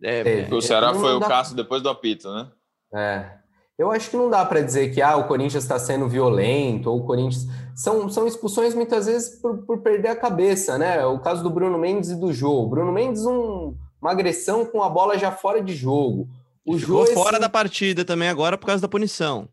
É, 0.01 0.47
o 0.51 0.61
Ceará 0.61 0.93
foi 0.93 1.13
o 1.13 1.19
caso 1.19 1.55
depois 1.55 1.81
do 1.81 1.89
apito, 1.89 2.31
né? 2.31 2.51
É. 2.93 3.46
Eu 3.77 3.91
acho 3.91 4.09
que 4.09 4.17
não 4.17 4.29
dá 4.29 4.43
para 4.43 4.61
dizer 4.61 4.91
que 4.91 5.01
ah, 5.01 5.15
o 5.17 5.27
Corinthians 5.27 5.63
está 5.63 5.77
sendo 5.77 6.09
violento, 6.09 6.89
ou 6.89 6.99
o 6.99 7.05
Corinthians. 7.05 7.45
São, 7.75 8.09
são 8.09 8.25
expulsões 8.25 8.73
muitas 8.73 9.05
vezes 9.05 9.39
por, 9.39 9.59
por 9.59 9.77
perder 9.81 10.09
a 10.09 10.15
cabeça, 10.15 10.79
né? 10.79 11.05
O 11.05 11.19
caso 11.19 11.43
do 11.43 11.49
Bruno 11.49 11.77
Mendes 11.77 12.09
e 12.09 12.15
do 12.15 12.33
jogo. 12.33 12.69
Bruno 12.69 12.91
Mendes, 12.91 13.23
um, 13.23 13.75
uma 14.01 14.11
agressão 14.11 14.65
com 14.65 14.81
a 14.81 14.89
bola 14.89 15.17
já 15.17 15.31
fora 15.31 15.61
de 15.61 15.75
jogo. 15.75 16.27
O 16.65 16.77
Ficou 16.77 17.05
jogo, 17.05 17.13
fora 17.13 17.39
da 17.39 17.47
partida 17.47 18.03
também 18.03 18.29
agora 18.29 18.57
por 18.57 18.65
causa 18.65 18.81
da 18.81 18.87
punição. 18.87 19.47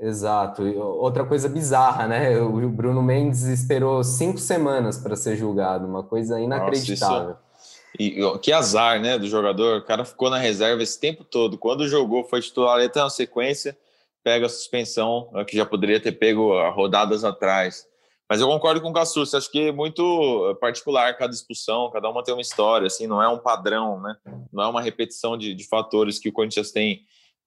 Exato. 0.00 0.66
E 0.66 0.76
outra 0.76 1.24
coisa 1.24 1.48
bizarra, 1.48 2.08
né? 2.08 2.40
O 2.40 2.68
Bruno 2.70 3.02
Mendes 3.02 3.42
esperou 3.44 4.02
cinco 4.02 4.38
semanas 4.38 4.98
para 4.98 5.14
ser 5.14 5.36
julgado, 5.36 5.86
uma 5.86 6.02
coisa 6.02 6.40
inacreditável. 6.40 7.28
Nossa, 7.28 7.49
e 7.98 8.20
que 8.40 8.52
azar, 8.52 9.00
né, 9.00 9.18
do 9.18 9.26
jogador. 9.26 9.78
O 9.78 9.84
cara 9.84 10.04
ficou 10.04 10.30
na 10.30 10.38
reserva 10.38 10.82
esse 10.82 10.98
tempo 10.98 11.24
todo. 11.24 11.58
Quando 11.58 11.88
jogou, 11.88 12.24
foi 12.24 12.40
titular, 12.40 12.88
tá 12.90 13.04
na 13.04 13.10
sequência, 13.10 13.76
pega 14.22 14.46
a 14.46 14.48
suspensão, 14.48 15.28
né, 15.32 15.44
que 15.44 15.56
já 15.56 15.66
poderia 15.66 16.00
ter 16.00 16.12
pego 16.12 16.52
rodadas 16.70 17.24
atrás. 17.24 17.86
Mas 18.28 18.40
eu 18.40 18.46
concordo 18.46 18.80
com 18.80 18.90
o 18.90 18.92
Cassus, 18.92 19.34
acho 19.34 19.50
que 19.50 19.68
é 19.68 19.72
muito 19.72 20.56
particular 20.60 21.16
cada 21.16 21.32
expulsão, 21.32 21.90
cada 21.90 22.08
uma 22.08 22.22
tem 22.22 22.32
uma 22.32 22.40
história, 22.40 22.86
assim, 22.86 23.08
não 23.08 23.20
é 23.20 23.28
um 23.28 23.40
padrão, 23.40 24.00
né? 24.00 24.16
Não 24.52 24.62
é 24.62 24.68
uma 24.68 24.80
repetição 24.80 25.36
de, 25.36 25.52
de 25.52 25.66
fatores 25.66 26.20
que 26.20 26.28
o 26.28 26.32
Corinthians 26.32 26.70
tem, 26.70 27.00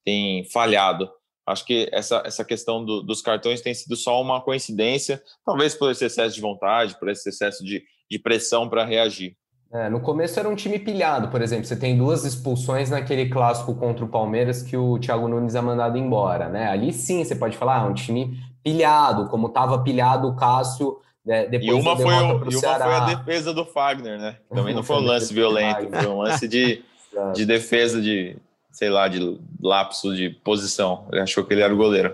tem 0.03 0.43
falhado. 0.49 1.09
Acho 1.45 1.65
que 1.65 1.89
essa, 1.91 2.21
essa 2.25 2.43
questão 2.43 2.83
do, 2.83 3.01
dos 3.01 3.21
cartões 3.21 3.61
tem 3.61 3.73
sido 3.73 3.95
só 3.95 4.21
uma 4.21 4.41
coincidência, 4.41 5.23
talvez 5.45 5.73
por 5.73 5.89
esse 5.89 6.03
excesso 6.03 6.35
de 6.35 6.41
vontade, 6.41 6.99
por 6.99 7.07
esse 7.07 7.29
excesso 7.29 7.63
de, 7.63 7.81
de 8.11 8.19
pressão 8.19 8.67
para 8.67 8.83
reagir. 8.83 9.37
É, 9.73 9.89
no 9.89 9.99
começo 9.99 10.39
era 10.39 10.47
um 10.47 10.53
time 10.53 10.77
pilhado, 10.77 11.29
por 11.29 11.41
exemplo, 11.41 11.65
você 11.65 11.75
tem 11.75 11.97
duas 11.97 12.23
expulsões 12.23 12.91
naquele 12.91 13.27
clássico 13.27 13.73
contra 13.73 14.05
o 14.05 14.07
Palmeiras 14.07 14.61
que 14.61 14.77
o 14.77 14.99
Thiago 14.99 15.27
Nunes 15.27 15.55
é 15.55 15.61
mandado 15.61 15.97
embora, 15.97 16.47
né? 16.47 16.67
Ali 16.67 16.93
sim 16.93 17.23
você 17.23 17.35
pode 17.35 17.57
falar, 17.57 17.79
ah, 17.79 17.85
um 17.87 17.93
time 17.93 18.37
pilhado, 18.63 19.27
como 19.29 19.47
estava 19.47 19.79
pilhado 19.79 20.27
o 20.27 20.35
Cássio 20.35 20.99
né, 21.25 21.47
depois 21.47 21.71
e 21.71 21.73
uma, 21.73 21.95
foi, 21.95 22.05
o, 22.05 22.51
e 22.51 22.55
uma 22.55 22.75
foi 22.75 22.93
a 22.93 23.15
defesa 23.15 23.53
do 23.53 23.65
Fagner, 23.65 24.19
né? 24.19 24.35
Também 24.53 24.75
não 24.75 24.83
foi 24.83 24.97
um 24.97 25.05
lance 25.05 25.33
violento, 25.33 25.89
foi 25.89 26.07
um 26.07 26.19
lance 26.19 26.47
de, 26.47 26.83
de 27.33 27.45
defesa 27.45 27.99
de, 27.99 28.35
sei 28.71 28.89
lá, 28.89 29.07
de 29.07 29.39
lapso 29.61 30.15
de 30.15 30.29
posição. 30.29 31.05
Ele 31.11 31.21
achou 31.21 31.43
que 31.43 31.53
ele 31.53 31.61
era 31.61 31.73
o 31.73 31.77
goleiro. 31.77 32.13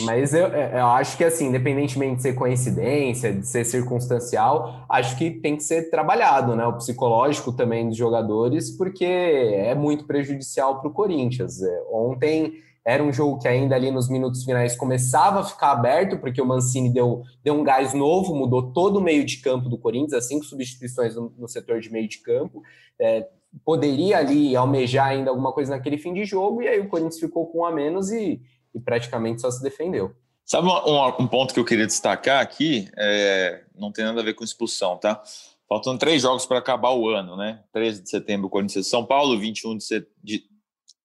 Mas 0.00 0.32
eu, 0.32 0.46
é, 0.46 0.80
eu, 0.80 0.86
acho 0.86 1.16
que, 1.16 1.24
assim, 1.24 1.48
independentemente 1.48 2.16
de 2.16 2.22
ser 2.22 2.34
coincidência, 2.34 3.32
de 3.32 3.46
ser 3.46 3.64
circunstancial, 3.64 4.84
acho 4.88 5.16
que 5.16 5.30
tem 5.30 5.56
que 5.56 5.62
ser 5.62 5.90
trabalhado, 5.90 6.56
né? 6.56 6.66
O 6.66 6.74
psicológico 6.74 7.52
também 7.52 7.88
dos 7.88 7.96
jogadores, 7.96 8.70
porque 8.70 9.04
é 9.04 9.74
muito 9.74 10.04
prejudicial 10.06 10.80
para 10.80 10.88
o 10.88 10.92
Corinthians. 10.92 11.62
É, 11.62 11.82
ontem 11.90 12.54
era 12.84 13.02
um 13.02 13.12
jogo 13.12 13.38
que 13.38 13.46
ainda 13.46 13.74
ali 13.74 13.90
nos 13.90 14.08
minutos 14.08 14.44
finais 14.44 14.74
começava 14.74 15.40
a 15.40 15.44
ficar 15.44 15.72
aberto, 15.72 16.18
porque 16.18 16.40
o 16.40 16.46
Mancini 16.46 16.90
deu, 16.90 17.22
deu 17.44 17.52
um 17.52 17.62
gás 17.62 17.92
novo, 17.92 18.34
mudou 18.34 18.72
todo 18.72 18.98
o 18.98 19.02
meio 19.02 19.26
de 19.26 19.38
campo 19.38 19.68
do 19.68 19.76
Corinthians, 19.76 20.14
as 20.14 20.26
cinco 20.26 20.46
substituições 20.46 21.14
no, 21.14 21.30
no 21.36 21.46
setor 21.46 21.80
de 21.80 21.92
meio 21.92 22.08
de 22.08 22.18
campo. 22.22 22.62
É, 22.98 23.28
poderia 23.64 24.18
ali 24.18 24.54
almejar 24.54 25.08
ainda 25.08 25.30
alguma 25.30 25.52
coisa 25.52 25.70
naquele 25.70 25.98
fim 25.98 26.12
de 26.12 26.24
jogo, 26.24 26.62
e 26.62 26.68
aí 26.68 26.80
o 26.80 26.88
Corinthians 26.88 27.20
ficou 27.20 27.46
com 27.46 27.60
um 27.60 27.64
a 27.64 27.72
menos 27.72 28.10
e 28.10 28.40
e 28.74 28.80
praticamente 28.80 29.40
só 29.40 29.50
se 29.50 29.62
defendeu. 29.62 30.14
Sabe 30.44 30.68
um, 30.68 31.22
um 31.22 31.26
ponto 31.26 31.52
que 31.52 31.60
eu 31.60 31.64
queria 31.64 31.86
destacar 31.86 32.40
aqui? 32.40 32.88
É, 32.96 33.64
não 33.74 33.92
tem 33.92 34.04
nada 34.04 34.20
a 34.20 34.24
ver 34.24 34.34
com 34.34 34.44
expulsão, 34.44 34.96
tá? 34.96 35.22
Faltam 35.68 35.98
três 35.98 36.22
jogos 36.22 36.46
para 36.46 36.58
acabar 36.58 36.92
o 36.92 37.08
ano, 37.10 37.36
né? 37.36 37.62
13 37.72 38.02
de 38.02 38.08
setembro, 38.08 38.48
Corinthians 38.48 38.86
São 38.86 39.04
Paulo, 39.04 39.38
21 39.38 39.76
de, 39.76 39.84
set... 39.84 40.08
de 40.22 40.42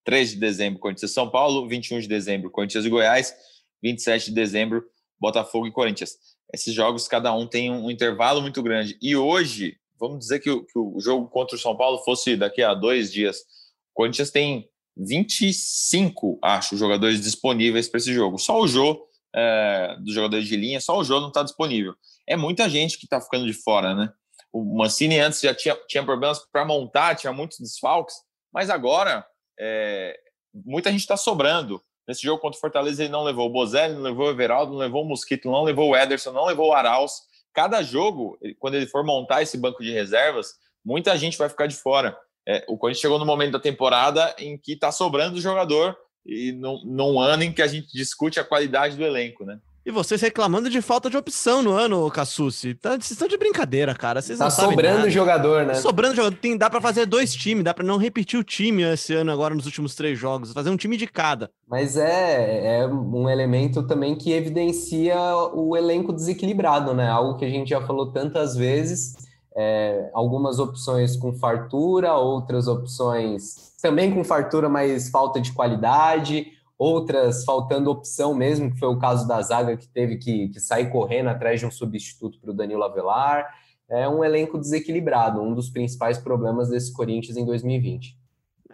3 0.05 0.31
de 0.31 0.35
dezembro, 0.37 0.79
Corinthians 0.79 1.11
São 1.11 1.29
Paulo, 1.29 1.67
21 1.67 1.99
de 1.99 2.07
dezembro, 2.07 2.49
Corinthians 2.49 2.85
e 2.85 2.89
Goiás, 2.89 3.35
27 3.81 4.27
de 4.27 4.31
dezembro, 4.31 4.85
Botafogo 5.19 5.67
e 5.67 5.71
Corinthians. 5.71 6.15
Esses 6.53 6.73
jogos, 6.73 7.07
cada 7.07 7.33
um 7.33 7.45
tem 7.45 7.69
um 7.69 7.91
intervalo 7.91 8.41
muito 8.41 8.63
grande. 8.63 8.97
E 9.01 9.15
hoje, 9.15 9.75
vamos 10.07 10.19
dizer 10.19 10.39
que 10.41 10.49
o, 10.49 10.65
que 10.65 10.77
o 10.77 10.99
jogo 10.99 11.29
contra 11.29 11.55
o 11.55 11.59
São 11.59 11.77
Paulo 11.77 11.99
fosse 11.99 12.35
daqui 12.35 12.61
a 12.61 12.73
dois 12.73 13.11
dias. 13.11 13.37
O 13.37 13.95
Corinthians 13.95 14.31
tem 14.31 14.69
25, 14.97 16.39
acho, 16.43 16.75
jogadores 16.75 17.21
disponíveis 17.21 17.87
para 17.87 17.99
esse 17.99 18.13
jogo. 18.13 18.37
Só 18.37 18.59
o 18.59 18.67
Jô, 18.67 19.07
é, 19.33 19.95
dos 20.01 20.13
jogadores 20.13 20.45
de 20.45 20.57
linha, 20.57 20.81
só 20.81 20.97
o 20.97 21.03
Jô 21.03 21.21
não 21.21 21.29
está 21.29 21.41
disponível. 21.41 21.95
É 22.27 22.35
muita 22.35 22.69
gente 22.69 22.97
que 22.97 23.05
está 23.05 23.21
ficando 23.21 23.45
de 23.45 23.53
fora, 23.53 23.95
né? 23.95 24.11
O 24.51 24.77
Mancini 24.77 25.19
antes 25.19 25.39
já 25.39 25.55
tinha, 25.55 25.75
tinha 25.87 26.03
problemas 26.03 26.39
para 26.51 26.65
montar, 26.65 27.15
tinha 27.15 27.31
muitos 27.31 27.57
desfalques, 27.59 28.15
mas 28.53 28.69
agora 28.69 29.25
é, 29.57 30.19
muita 30.53 30.91
gente 30.91 31.01
está 31.01 31.15
sobrando. 31.15 31.81
Nesse 32.07 32.23
jogo 32.23 32.41
contra 32.41 32.57
o 32.57 32.61
Fortaleza 32.61 33.03
ele 33.03 33.11
não 33.11 33.23
levou 33.23 33.47
o 33.47 33.51
Bozelli, 33.51 33.95
não 33.95 34.01
levou 34.01 34.27
o 34.27 34.29
Everaldo, 34.29 34.73
não 34.73 34.79
levou 34.79 35.03
o 35.03 35.07
Mosquito, 35.07 35.49
não 35.49 35.63
levou 35.63 35.91
o 35.91 35.95
Ederson, 35.95 36.33
não 36.33 36.45
levou 36.45 36.69
o 36.69 36.73
Arauz. 36.73 37.13
Cada 37.53 37.81
jogo, 37.81 38.37
quando 38.59 38.75
ele 38.75 38.87
for 38.87 39.03
montar 39.03 39.41
esse 39.41 39.57
banco 39.57 39.83
de 39.83 39.91
reservas, 39.91 40.53
muita 40.83 41.17
gente 41.17 41.37
vai 41.37 41.49
ficar 41.49 41.67
de 41.67 41.75
fora. 41.75 42.17
É, 42.47 42.65
o 42.67 42.77
Corinthians 42.77 43.01
chegou 43.01 43.19
no 43.19 43.25
momento 43.25 43.53
da 43.53 43.59
temporada 43.59 44.35
em 44.37 44.57
que 44.57 44.73
está 44.73 44.91
sobrando 44.91 45.39
jogador 45.39 45.95
e 46.25 46.51
num, 46.51 46.83
num 46.83 47.19
ano 47.19 47.43
em 47.43 47.53
que 47.53 47.61
a 47.61 47.67
gente 47.67 47.87
discute 47.93 48.39
a 48.39 48.43
qualidade 48.43 48.97
do 48.97 49.03
elenco, 49.03 49.45
né? 49.45 49.59
E 49.85 49.91
vocês 49.91 50.21
reclamando 50.21 50.69
de 50.69 50.81
falta 50.81 51.09
de 51.09 51.17
opção 51.17 51.61
no 51.61 51.71
ano, 51.73 52.09
Cassucci. 52.09 52.73
Tá, 52.73 52.91
vocês 52.91 53.11
estão 53.11 53.27
de 53.27 53.35
brincadeira, 53.35 53.93
cara. 53.93 54.21
Vocês 54.21 54.39
tá 54.39 54.49
sobrando 54.49 55.09
jogador, 55.09 55.65
né? 55.65 55.73
Sobrando 55.73 56.15
jogador. 56.15 56.37
Tem, 56.37 56.57
dá 56.57 56.69
para 56.69 56.79
fazer 56.79 57.05
dois 57.05 57.33
times, 57.33 57.65
dá 57.65 57.73
para 57.73 57.83
não 57.83 57.97
repetir 57.97 58.39
o 58.39 58.45
time 58.45 58.83
esse 58.83 59.13
ano 59.13 59.29
agora 59.29 59.53
nos 59.53 59.65
últimos 59.65 59.93
três 59.93 60.17
jogos, 60.17 60.53
fazer 60.53 60.69
um 60.69 60.77
time 60.77 60.95
de 60.95 61.05
cada. 61.05 61.51
Mas 61.67 61.97
é, 61.97 62.79
é 62.79 62.87
um 62.87 63.29
elemento 63.29 63.83
também 63.83 64.15
que 64.15 64.31
evidencia 64.31 65.17
o 65.53 65.75
elenco 65.75 66.13
desequilibrado, 66.13 66.93
né? 66.93 67.09
Algo 67.09 67.35
que 67.35 67.43
a 67.43 67.49
gente 67.49 67.69
já 67.69 67.81
falou 67.81 68.09
tantas 68.13 68.55
vezes. 68.55 69.15
É, 69.55 70.09
algumas 70.13 70.59
opções 70.59 71.17
com 71.17 71.33
fartura, 71.33 72.13
outras 72.13 72.67
opções 72.69 73.73
também 73.81 74.13
com 74.13 74.23
fartura, 74.23 74.69
mas 74.69 75.09
falta 75.09 75.41
de 75.41 75.51
qualidade 75.51 76.53
outras 76.77 77.43
faltando 77.45 77.91
opção 77.91 78.33
mesmo, 78.33 78.71
que 78.71 78.79
foi 78.79 78.89
o 78.89 78.99
caso 78.99 79.27
da 79.27 79.41
zaga 79.41 79.77
que 79.77 79.87
teve 79.87 80.17
que, 80.17 80.49
que 80.49 80.59
sair 80.59 80.89
correndo 80.89 81.29
atrás 81.29 81.59
de 81.59 81.65
um 81.65 81.71
substituto 81.71 82.39
para 82.39 82.51
o 82.51 82.53
Danilo 82.53 82.83
Avelar. 82.83 83.47
É 83.89 84.07
um 84.07 84.23
elenco 84.23 84.57
desequilibrado, 84.57 85.41
um 85.41 85.53
dos 85.53 85.69
principais 85.69 86.17
problemas 86.17 86.69
desse 86.69 86.91
Corinthians 86.91 87.37
em 87.37 87.45
2020. 87.45 88.17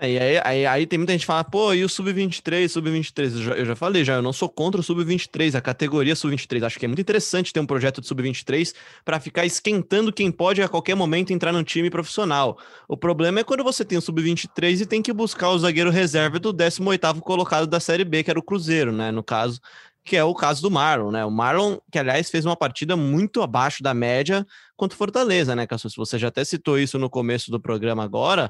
É, 0.01 0.09
e 0.09 0.17
aí, 0.17 0.41
aí, 0.45 0.65
aí, 0.65 0.87
tem 0.87 0.97
muita 0.97 1.11
gente 1.11 1.21
que 1.23 1.27
fala, 1.27 1.43
pô, 1.43 1.73
e 1.73 1.83
o 1.83 1.89
Sub-23, 1.89 2.69
Sub-23? 2.69 3.45
Eu, 3.45 3.53
eu 3.53 3.65
já 3.65 3.75
falei, 3.75 4.05
já, 4.05 4.13
eu 4.13 4.21
não 4.21 4.31
sou 4.31 4.47
contra 4.47 4.79
o 4.79 4.83
Sub-23, 4.83 5.55
a 5.55 5.61
categoria 5.61 6.15
Sub-23. 6.15 6.63
Acho 6.63 6.79
que 6.79 6.85
é 6.85 6.87
muito 6.87 7.01
interessante 7.01 7.51
ter 7.51 7.59
um 7.59 7.65
projeto 7.65 7.99
de 7.99 8.07
Sub-23 8.07 8.73
para 9.03 9.19
ficar 9.19 9.45
esquentando 9.45 10.13
quem 10.13 10.31
pode 10.31 10.61
a 10.61 10.69
qualquer 10.69 10.95
momento 10.95 11.33
entrar 11.33 11.51
num 11.51 11.65
time 11.65 11.89
profissional. 11.89 12.57
O 12.87 12.95
problema 12.95 13.41
é 13.41 13.43
quando 13.43 13.61
você 13.61 13.83
tem 13.83 13.97
o 13.97 14.01
Sub-23 14.01 14.79
e 14.79 14.85
tem 14.85 15.01
que 15.01 15.11
buscar 15.11 15.49
o 15.49 15.59
zagueiro 15.59 15.89
reserva 15.89 16.39
do 16.39 16.53
18º 16.53 17.19
colocado 17.19 17.67
da 17.67 17.81
Série 17.81 18.05
B, 18.05 18.23
que 18.23 18.29
era 18.29 18.39
o 18.39 18.43
Cruzeiro, 18.43 18.93
né, 18.93 19.11
no 19.11 19.21
caso, 19.21 19.59
que 20.05 20.15
é 20.15 20.23
o 20.23 20.33
caso 20.33 20.61
do 20.61 20.71
Marlon, 20.71 21.11
né? 21.11 21.25
O 21.25 21.29
Marlon, 21.29 21.77
que 21.91 21.99
aliás 21.99 22.29
fez 22.29 22.45
uma 22.45 22.55
partida 22.55 22.95
muito 22.95 23.41
abaixo 23.41 23.83
da 23.83 23.93
média 23.93 24.47
contra 24.77 24.95
o 24.95 24.97
Fortaleza, 24.97 25.57
né, 25.57 25.67
Cassus? 25.67 25.93
Você 25.97 26.17
já 26.17 26.29
até 26.29 26.45
citou 26.45 26.79
isso 26.79 26.97
no 26.97 27.09
começo 27.09 27.51
do 27.51 27.59
programa 27.59 28.01
agora 28.01 28.49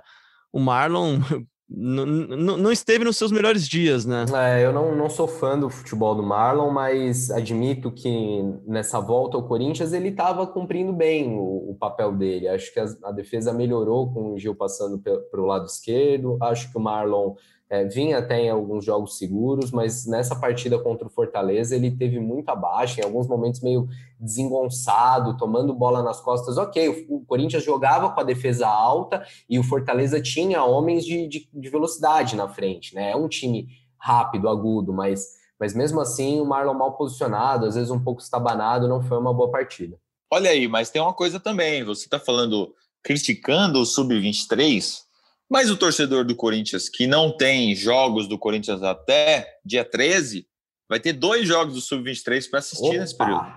o 0.52 0.60
Marlon 0.60 1.20
não 1.70 2.72
esteve 2.72 3.06
nos 3.06 3.16
seus 3.16 3.32
melhores 3.32 3.68
dias, 3.68 4.04
né? 4.04 4.26
É, 4.34 4.66
eu 4.66 4.74
não, 4.74 4.96
não 4.96 5.08
sou 5.08 5.28
fã 5.28 5.58
do 5.58 5.70
futebol 5.70 6.16
do 6.16 6.24
Marlon, 6.24 6.72
mas 6.72 7.30
admito 7.30 7.92
que 7.92 8.42
nessa 8.66 9.00
volta 9.00 9.38
ao 9.38 9.48
Corinthians 9.48 9.94
ele 9.94 10.10
estava 10.10 10.48
cumprindo 10.48 10.92
bem 10.92 11.38
o, 11.38 11.70
o, 11.70 11.78
papel 11.80 12.12
dele. 12.12 12.48
Acho 12.48 12.74
que 12.74 12.80
a, 12.80 12.86
a, 13.04 13.12
defesa 13.12 13.54
melhorou 13.54 14.12
com 14.12 14.34
o 14.34 14.40
Gil 14.40 14.56
passando 14.56 14.98
para 14.98 15.42
o 15.42 15.46
lado 15.46 15.68
esquerdo. 15.68 16.40
Acho 16.42 16.72
que 16.72 16.78
o 16.78 16.82
Marlon 16.82 17.36
é, 17.70 17.86
vinha 17.86 18.18
até 18.18 18.42
em 18.42 18.50
alguns 18.50 18.84
jogos 18.84 19.18
seguros, 19.18 19.70
mas 19.70 20.08
nessa 20.08 20.36
partida 20.36 20.80
contra 20.80 21.06
o 21.06 21.10
Fortaleza 21.10 21.76
ele 21.76 21.92
teve 21.92 22.20
muita 22.20 22.56
baixa, 22.56 23.00
em 23.00 23.04
alguns 23.04 23.28
momentos 23.28 23.62
meio 23.62 23.88
desengonçado, 24.20 25.38
tomando 25.38 25.74
bola 25.74 26.02
nas 26.02 26.20
costas. 26.20 26.58
Ok, 26.58 27.06
o, 27.08 27.18
o 27.18 27.26
Corinthians 27.26 27.64
jogava 27.64 28.10
com 28.10 28.20
a 28.20 28.24
defesa 28.24 28.68
alta 28.68 29.24
e 29.48 29.60
o 29.60 29.64
Fortaleza 29.64 30.20
tinha 30.20 30.64
homens 30.64 31.06
de, 31.06 31.28
de, 31.28 31.48
de, 31.54 31.70
velocidade 31.70 32.36
na 32.36 32.50
frente, 32.50 32.96
né? 32.96 33.12
É 33.12 33.16
um 33.16 33.28
time 33.28 33.68
rápido, 34.00 34.50
agudo, 34.50 34.92
mas, 34.92 35.28
mas 35.60 35.76
mesmo 35.76 36.02
assim 36.02 36.42
o 36.42 36.46
Marlon 36.46 36.74
mal 36.74 36.94
posicionado, 36.94 37.68
às 37.68 37.76
vezes 37.76 37.92
um 37.92 38.04
pouco 38.04 38.22
estabanado, 38.22 38.88
não 38.88 39.04
foi 39.04 39.18
uma 39.18 39.34
boa 39.34 39.52
partida. 39.52 39.96
Olha 40.32 40.50
aí, 40.50 40.68
mas 40.68 40.90
tem 40.90 41.02
uma 41.02 41.14
coisa 41.14 41.40
também, 41.40 41.84
você 41.84 42.06
está 42.06 42.20
falando, 42.20 42.74
criticando 43.04 43.80
o 43.80 43.86
Sub-23, 43.86 45.09
mas 45.50 45.72
o 45.72 45.78
torcedor 45.78 46.24
do 46.24 46.36
Corinthians 46.36 46.88
que 46.88 47.08
não 47.08 47.36
tem 47.36 47.74
jogos 47.76 48.28
do 48.28 48.38
Corinthians 48.38 48.84
até 48.84 49.58
dia 49.66 49.84
13, 49.84 50.48
vai 50.88 51.00
ter 51.00 51.14
dois 51.14 51.48
jogos 51.48 51.74
do 51.74 51.82
Sub-23 51.82 52.50
para 52.50 52.60
assistir 52.60 52.86
Opa. 52.86 52.98
nesse 52.98 53.18
período. 53.18 53.48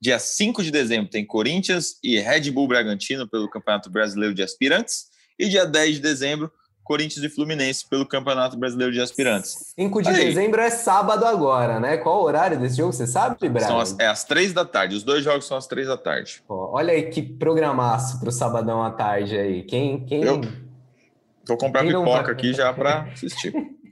Dia 0.00 0.18
5 0.18 0.62
de 0.62 0.70
dezembro 0.70 1.10
tem 1.10 1.24
Corinthians 1.24 1.98
e 2.02 2.18
Red 2.18 2.50
Bull 2.50 2.68
Bragantino 2.68 3.28
pelo 3.28 3.48
Campeonato 3.48 3.90
Brasileiro 3.90 4.34
de 4.34 4.42
Aspirantes. 4.42 5.06
E 5.38 5.48
dia 5.48 5.64
10 5.64 5.94
de 5.96 6.00
dezembro, 6.00 6.52
Corinthians 6.84 7.24
e 7.24 7.28
Fluminense 7.28 7.88
pelo 7.88 8.06
Campeonato 8.06 8.56
Brasileiro 8.56 8.92
de 8.92 9.00
Aspirantes. 9.00 9.72
5 9.74 10.02
de 10.02 10.08
Aí. 10.10 10.26
dezembro 10.26 10.60
é 10.60 10.68
sábado 10.68 11.24
agora, 11.24 11.80
né? 11.80 11.96
Qual 11.96 12.20
o 12.20 12.24
horário 12.24 12.60
desse 12.60 12.76
jogo? 12.76 12.92
Você 12.92 13.06
sabe, 13.06 13.48
Braga? 13.48 13.80
As, 13.80 13.98
é 13.98 14.06
às 14.06 14.24
três 14.24 14.52
da 14.52 14.64
tarde. 14.64 14.94
Os 14.94 15.02
dois 15.02 15.24
jogos 15.24 15.46
são 15.46 15.56
às 15.56 15.66
três 15.66 15.88
da 15.88 15.96
tarde. 15.96 16.42
Pô, 16.46 16.70
olha 16.72 16.92
aí 16.92 17.04
que 17.04 17.22
programaço 17.22 18.20
para 18.20 18.28
o 18.28 18.32
sabadão 18.32 18.82
à 18.82 18.90
tarde 18.90 19.36
aí. 19.36 19.62
Quem, 19.62 20.04
quem, 20.04 20.22
Eu 20.22 20.42
Vou 21.46 21.56
comprar 21.56 21.84
pipoca 21.84 22.32
aqui 22.32 22.52
já 22.52 22.72
para 22.72 23.02
assistir. 23.12 23.52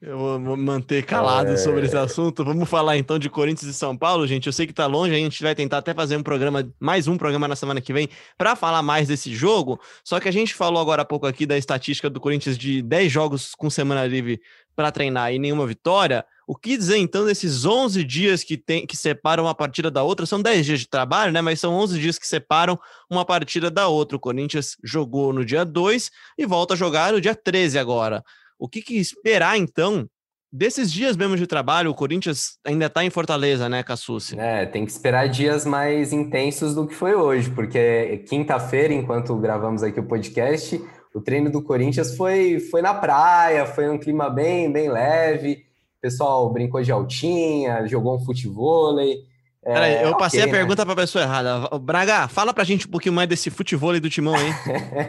Eu 0.00 0.16
vou 0.16 0.56
manter 0.56 1.04
calado 1.04 1.50
é... 1.50 1.56
sobre 1.56 1.84
esse 1.84 1.96
assunto. 1.96 2.42
Vamos 2.44 2.68
falar 2.68 2.96
então 2.96 3.18
de 3.18 3.28
Corinthians 3.28 3.70
e 3.70 3.74
São 3.74 3.96
Paulo, 3.96 4.26
gente. 4.26 4.46
Eu 4.46 4.52
sei 4.52 4.66
que 4.66 4.72
tá 4.72 4.86
longe, 4.86 5.12
a 5.12 5.18
gente 5.18 5.42
vai 5.42 5.54
tentar 5.54 5.78
até 5.78 5.92
fazer 5.92 6.16
um 6.16 6.22
programa, 6.22 6.66
mais 6.80 7.08
um 7.08 7.18
programa 7.18 7.48
na 7.48 7.54
semana 7.56 7.80
que 7.80 7.92
vem, 7.92 8.08
para 8.38 8.56
falar 8.56 8.80
mais 8.80 9.08
desse 9.08 9.34
jogo. 9.34 9.78
Só 10.04 10.18
que 10.18 10.28
a 10.28 10.32
gente 10.32 10.54
falou 10.54 10.80
agora 10.80 11.02
há 11.02 11.04
pouco 11.04 11.26
aqui 11.26 11.44
da 11.44 11.58
estatística 11.58 12.08
do 12.08 12.20
Corinthians 12.20 12.56
de 12.56 12.80
10 12.80 13.12
jogos 13.12 13.54
com 13.54 13.68
semana 13.68 14.06
livre 14.06 14.40
para 14.74 14.92
treinar 14.92 15.34
e 15.34 15.38
nenhuma 15.38 15.66
vitória. 15.66 16.24
O 16.48 16.56
que 16.56 16.78
dizer 16.78 16.96
então 16.96 17.26
desses 17.26 17.66
11 17.66 18.02
dias 18.02 18.42
que, 18.42 18.56
tem, 18.56 18.86
que 18.86 18.96
separam 18.96 19.44
uma 19.44 19.54
partida 19.54 19.90
da 19.90 20.02
outra? 20.02 20.24
São 20.24 20.40
10 20.40 20.64
dias 20.64 20.80
de 20.80 20.88
trabalho, 20.88 21.30
né? 21.30 21.42
Mas 21.42 21.60
são 21.60 21.74
11 21.74 22.00
dias 22.00 22.18
que 22.18 22.26
separam 22.26 22.78
uma 23.10 23.22
partida 23.22 23.70
da 23.70 23.86
outra. 23.86 24.16
O 24.16 24.20
Corinthians 24.20 24.74
jogou 24.82 25.30
no 25.30 25.44
dia 25.44 25.62
2 25.62 26.10
e 26.38 26.46
volta 26.46 26.72
a 26.72 26.76
jogar 26.76 27.12
no 27.12 27.20
dia 27.20 27.34
13 27.34 27.78
agora. 27.78 28.24
O 28.58 28.66
que, 28.66 28.80
que 28.80 28.94
esperar 28.94 29.58
então 29.58 30.08
desses 30.50 30.90
dias 30.90 31.18
mesmo 31.18 31.36
de 31.36 31.46
trabalho? 31.46 31.90
O 31.90 31.94
Corinthians 31.94 32.58
ainda 32.64 32.86
está 32.86 33.04
em 33.04 33.10
Fortaleza, 33.10 33.68
né, 33.68 33.82
Cassucci? 33.82 34.40
É, 34.40 34.64
tem 34.64 34.86
que 34.86 34.90
esperar 34.90 35.28
dias 35.28 35.66
mais 35.66 36.14
intensos 36.14 36.74
do 36.74 36.86
que 36.86 36.94
foi 36.94 37.14
hoje, 37.14 37.50
porque 37.50 38.24
quinta-feira, 38.26 38.94
enquanto 38.94 39.36
gravamos 39.36 39.82
aqui 39.82 40.00
o 40.00 40.08
podcast, 40.08 40.82
o 41.14 41.20
treino 41.20 41.52
do 41.52 41.62
Corinthians 41.62 42.16
foi, 42.16 42.58
foi 42.58 42.80
na 42.80 42.94
praia, 42.94 43.66
foi 43.66 43.90
um 43.90 43.98
clima 43.98 44.30
bem, 44.30 44.72
bem 44.72 44.88
leve 44.88 45.67
o 45.98 46.00
pessoal 46.00 46.52
brincou 46.52 46.80
de 46.82 46.92
altinha, 46.92 47.86
jogou 47.86 48.16
um 48.16 48.24
futevôlei. 48.24 49.27
É, 49.64 49.72
Peraí, 49.72 50.02
eu 50.02 50.16
passei 50.16 50.40
okay, 50.40 50.50
a 50.50 50.52
né? 50.52 50.58
pergunta 50.58 50.84
para 50.84 50.92
a 50.92 50.96
pessoa 50.96 51.24
errada. 51.24 51.68
Braga, 51.78 52.28
fala 52.28 52.54
pra 52.54 52.64
gente 52.64 52.86
um 52.86 52.90
pouquinho 52.90 53.14
mais 53.14 53.28
desse 53.28 53.50
futevôlei 53.50 54.00
do 54.00 54.08
Timão 54.08 54.34
aí. 54.34 54.52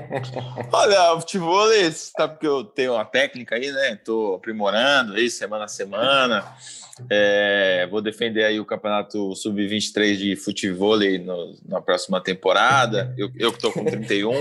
Olha, 0.73 1.13
o 1.13 1.21
futevôlei, 1.21 1.91
sabe 1.91 2.39
que 2.39 2.47
eu 2.47 2.63
tenho 2.63 2.93
uma 2.93 3.05
técnica 3.05 3.55
aí, 3.55 3.71
né? 3.71 3.95
Tô 4.03 4.35
aprimorando 4.35 5.13
aí 5.13 5.29
semana 5.29 5.65
a 5.65 5.67
semana. 5.67 6.43
É, 7.09 7.88
vou 7.89 8.01
defender 8.01 8.43
aí 8.43 8.59
o 8.59 8.65
campeonato 8.65 9.35
sub-23 9.35 10.17
de 10.17 10.35
futebol 10.35 10.97
na 11.65 11.79
próxima 11.79 12.19
temporada. 12.21 13.13
Eu, 13.17 13.29
eu 13.38 13.53
que 13.53 13.59
tô 13.59 13.71
com 13.71 13.85
31, 13.85 14.31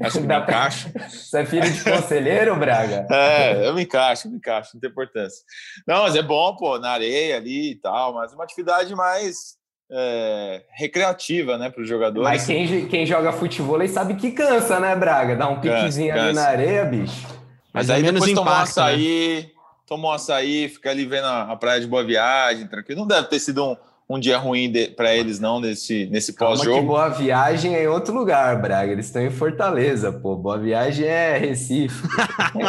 acho 0.00 0.18
que 0.18 0.26
me 0.26 0.36
encaixo. 0.36 0.90
Você 1.08 1.38
é 1.38 1.46
filho 1.46 1.70
de 1.70 1.82
conselheiro, 1.82 2.56
Braga? 2.56 3.06
É, 3.14 3.68
eu 3.68 3.74
me 3.74 3.82
encaixo, 3.82 4.28
me 4.28 4.36
encaixo, 4.36 4.72
não 4.74 4.80
tem 4.80 4.90
importância. 4.90 5.44
Não, 5.86 6.02
mas 6.02 6.16
é 6.16 6.22
bom, 6.22 6.54
pô, 6.56 6.78
na 6.78 6.90
areia 6.90 7.36
ali 7.36 7.70
e 7.70 7.74
tal, 7.76 8.12
mas 8.12 8.32
uma 8.32 8.44
atividade 8.44 8.94
mais 8.94 9.53
é, 9.90 10.62
recreativa, 10.70 11.58
né, 11.58 11.70
para 11.70 11.82
os 11.82 11.88
jogadores. 11.88 12.28
Mas 12.28 12.46
quem, 12.46 12.86
quem 12.86 13.06
joga 13.06 13.32
futebol 13.32 13.86
sabe 13.86 14.14
que 14.14 14.30
cansa, 14.30 14.80
né, 14.80 14.94
Braga? 14.96 15.36
Dá 15.36 15.48
um 15.48 15.60
piquezinho 15.60 16.14
ali 16.14 16.32
na 16.32 16.44
areia, 16.44 16.84
bicho. 16.84 17.26
Mas, 17.72 17.88
mas 17.88 17.90
aí 17.90 18.02
depois 18.02 18.30
impacto, 18.30 18.34
tomar 18.34 18.58
um 18.58 18.62
açaí, 18.62 19.42
né? 19.42 19.50
toma 19.86 20.08
um 20.08 20.12
açaí, 20.12 20.68
fica 20.68 20.90
ali 20.90 21.04
vendo 21.04 21.26
a, 21.26 21.56
praia 21.56 21.80
de 21.80 21.86
Boa 21.86 22.04
Viagem, 22.04 22.66
tranquilo. 22.66 23.00
Não 23.00 23.06
deve 23.06 23.26
ter 23.28 23.40
sido 23.40 23.64
um, 23.64 23.76
um 24.08 24.18
dia 24.18 24.38
ruim 24.38 24.72
para 24.96 25.14
eles, 25.14 25.40
não, 25.40 25.60
nesse, 25.60 26.06
nesse 26.06 26.34
pós-jogo. 26.34 26.86
Boa 26.86 27.08
Viagem 27.08 27.74
é 27.74 27.84
em 27.84 27.88
outro 27.88 28.14
lugar, 28.14 28.60
Braga. 28.60 28.92
Eles 28.92 29.06
estão 29.06 29.22
em 29.22 29.30
Fortaleza, 29.30 30.12
pô. 30.12 30.36
Boa 30.36 30.58
Viagem 30.58 31.06
é 31.06 31.36
Recife. 31.36 32.02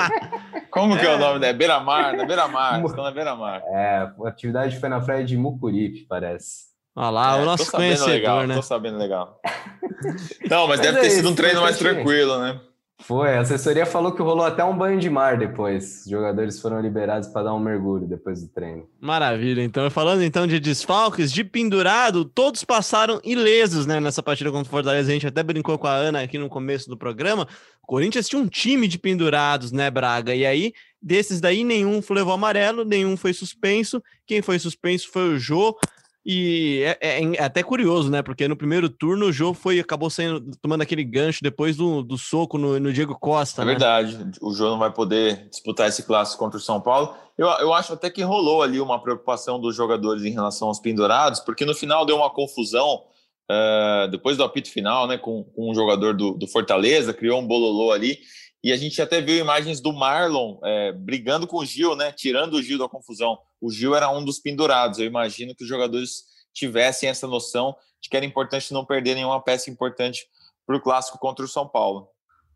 Como 0.71 0.97
que 0.97 1.05
é, 1.05 1.09
é 1.09 1.15
o 1.15 1.19
nome? 1.19 1.45
É 1.45 1.53
Beira-Mar, 1.53 2.17
na 2.17 2.25
Beira-Mar. 2.25 2.83
Estão 2.83 3.03
na 3.03 3.11
Beira-Mar. 3.11 3.61
É, 3.67 4.09
a 4.25 4.27
atividade 4.27 4.77
foi 4.77 4.89
na 4.89 4.99
praia 4.99 5.23
de 5.23 5.37
Mucuripe, 5.37 6.05
parece. 6.09 6.74
Olha 6.95 7.09
lá, 7.09 7.37
é, 7.37 7.41
o 7.41 7.45
nosso 7.45 7.69
conhecedor, 7.69 8.09
legal, 8.09 8.47
né? 8.47 8.55
Tô 8.55 8.61
sabendo 8.61 8.97
legal. 8.97 9.39
Não, 10.49 10.67
mas, 10.67 10.79
mas 10.79 10.81
deve 10.81 10.99
é 10.99 11.01
ter 11.01 11.09
sido 11.09 11.29
um 11.29 11.35
treino 11.35 11.61
mais 11.61 11.77
tranquilo, 11.77 12.39
né? 12.39 12.59
Foi, 13.01 13.35
a 13.35 13.41
assessoria 13.41 13.85
falou 13.85 14.13
que 14.13 14.21
rolou 14.21 14.45
até 14.45 14.63
um 14.63 14.75
banho 14.75 14.97
de 14.97 15.09
mar 15.09 15.37
depois. 15.37 16.03
Os 16.05 16.09
jogadores 16.09 16.59
foram 16.61 16.79
liberados 16.79 17.27
para 17.27 17.43
dar 17.43 17.53
um 17.53 17.59
mergulho 17.59 18.07
depois 18.07 18.41
do 18.41 18.47
treino. 18.47 18.87
Maravilha. 18.99 19.61
Então, 19.61 19.89
falando 19.91 20.23
então 20.23 20.47
de 20.47 20.59
desfalques, 20.59 21.31
de 21.31 21.43
pendurado, 21.43 22.23
todos 22.23 22.63
passaram 22.63 23.19
ilesos, 23.23 23.85
né, 23.85 23.99
nessa 23.99 24.23
partida 24.23 24.49
contra 24.49 24.67
o 24.67 24.71
Fortaleza. 24.71 25.11
A 25.11 25.13
gente 25.13 25.27
até 25.27 25.43
brincou 25.43 25.77
com 25.77 25.87
a 25.87 25.93
Ana 25.93 26.21
aqui 26.21 26.37
no 26.37 26.47
começo 26.47 26.89
do 26.89 26.97
programa. 26.97 27.47
O 27.83 27.85
Corinthians 27.85 28.29
tinha 28.29 28.41
um 28.41 28.47
time 28.47 28.87
de 28.87 28.97
pendurados, 28.97 29.71
né, 29.73 29.91
Braga? 29.91 30.33
E 30.33 30.45
aí, 30.45 30.73
desses 31.01 31.41
daí, 31.41 31.63
nenhum 31.63 32.01
levou 32.09 32.33
amarelo, 32.33 32.85
nenhum 32.85 33.17
foi 33.17 33.33
suspenso. 33.33 34.01
Quem 34.25 34.41
foi 34.41 34.57
suspenso 34.57 35.11
foi 35.11 35.33
o 35.33 35.37
Jô. 35.37 35.77
E 36.25 36.81
é, 36.81 36.97
é, 37.01 37.23
é, 37.23 37.43
até 37.43 37.61
curioso, 37.61 38.09
né? 38.09 38.23
Porque 38.23 38.47
no 38.47 38.55
primeiro 38.55 38.89
turno 38.89 39.27
o 39.27 39.31
Jô 39.31 39.53
foi, 39.53 39.79
acabou 39.79 40.09
saindo, 40.09 40.43
tomando 40.59 40.81
aquele 40.81 41.03
gancho 41.03 41.43
depois 41.43 41.77
do, 41.77 42.01
do 42.01 42.17
soco 42.17 42.57
no, 42.57 42.79
no 42.79 42.91
Diego 42.91 43.15
Costa. 43.19 43.61
É 43.61 43.65
né? 43.65 43.71
verdade. 43.73 44.31
O 44.41 44.51
Jô 44.51 44.71
não 44.71 44.79
vai 44.79 44.91
poder 44.91 45.47
disputar 45.49 45.87
esse 45.87 46.01
clássico 46.01 46.39
contra 46.39 46.57
o 46.57 46.61
São 46.61 46.81
Paulo. 46.81 47.13
Eu, 47.37 47.47
eu 47.47 47.71
acho 47.73 47.93
até 47.93 48.09
que 48.09 48.23
rolou 48.23 48.63
ali 48.63 48.81
uma 48.81 48.99
preocupação 48.99 49.59
dos 49.59 49.75
jogadores 49.75 50.23
em 50.23 50.31
relação 50.31 50.67
aos 50.67 50.79
pendurados, 50.79 51.41
porque 51.41 51.63
no 51.63 51.75
final 51.75 52.05
deu 52.05 52.15
uma 52.15 52.29
confusão. 52.31 53.03
Uh, 53.47 54.09
depois 54.09 54.35
do 54.35 54.43
apito 54.43 54.71
final, 54.71 55.05
né, 55.05 55.19
com, 55.19 55.43
com 55.43 55.69
um 55.69 55.75
jogador 55.75 56.15
do, 56.15 56.31
do 56.31 56.47
Fortaleza, 56.47 57.13
criou 57.13 57.39
um 57.39 57.45
bololô 57.45 57.91
ali. 57.91 58.17
E 58.63 58.71
a 58.71 58.77
gente 58.77 59.01
até 59.01 59.21
viu 59.21 59.37
imagens 59.37 59.79
do 59.79 59.93
Marlon 59.93 60.57
é, 60.63 60.91
brigando 60.91 61.45
com 61.45 61.57
o 61.57 61.65
Gil, 61.65 61.95
né? 61.95 62.11
Tirando 62.11 62.55
o 62.55 62.63
Gil 62.63 62.79
da 62.79 62.89
confusão. 62.89 63.37
O 63.61 63.71
Gil 63.71 63.95
era 63.95 64.09
um 64.09 64.25
dos 64.25 64.39
pendurados. 64.39 64.99
Eu 64.99 65.05
imagino 65.05 65.53
que 65.53 65.63
os 65.63 65.69
jogadores 65.69 66.23
tivessem 66.53 67.09
essa 67.09 67.27
noção 67.27 67.75
de 68.01 68.09
que 68.09 68.17
era 68.17 68.25
importante 68.25 68.73
não 68.73 68.85
perder 68.85 69.15
nenhuma 69.15 69.41
peça 69.41 69.69
importante 69.69 70.25
para 70.65 70.75
o 70.75 70.81
clássico 70.81 71.19
contra 71.19 71.45
o 71.45 71.47
São 71.47 71.67
Paulo. 71.67 72.07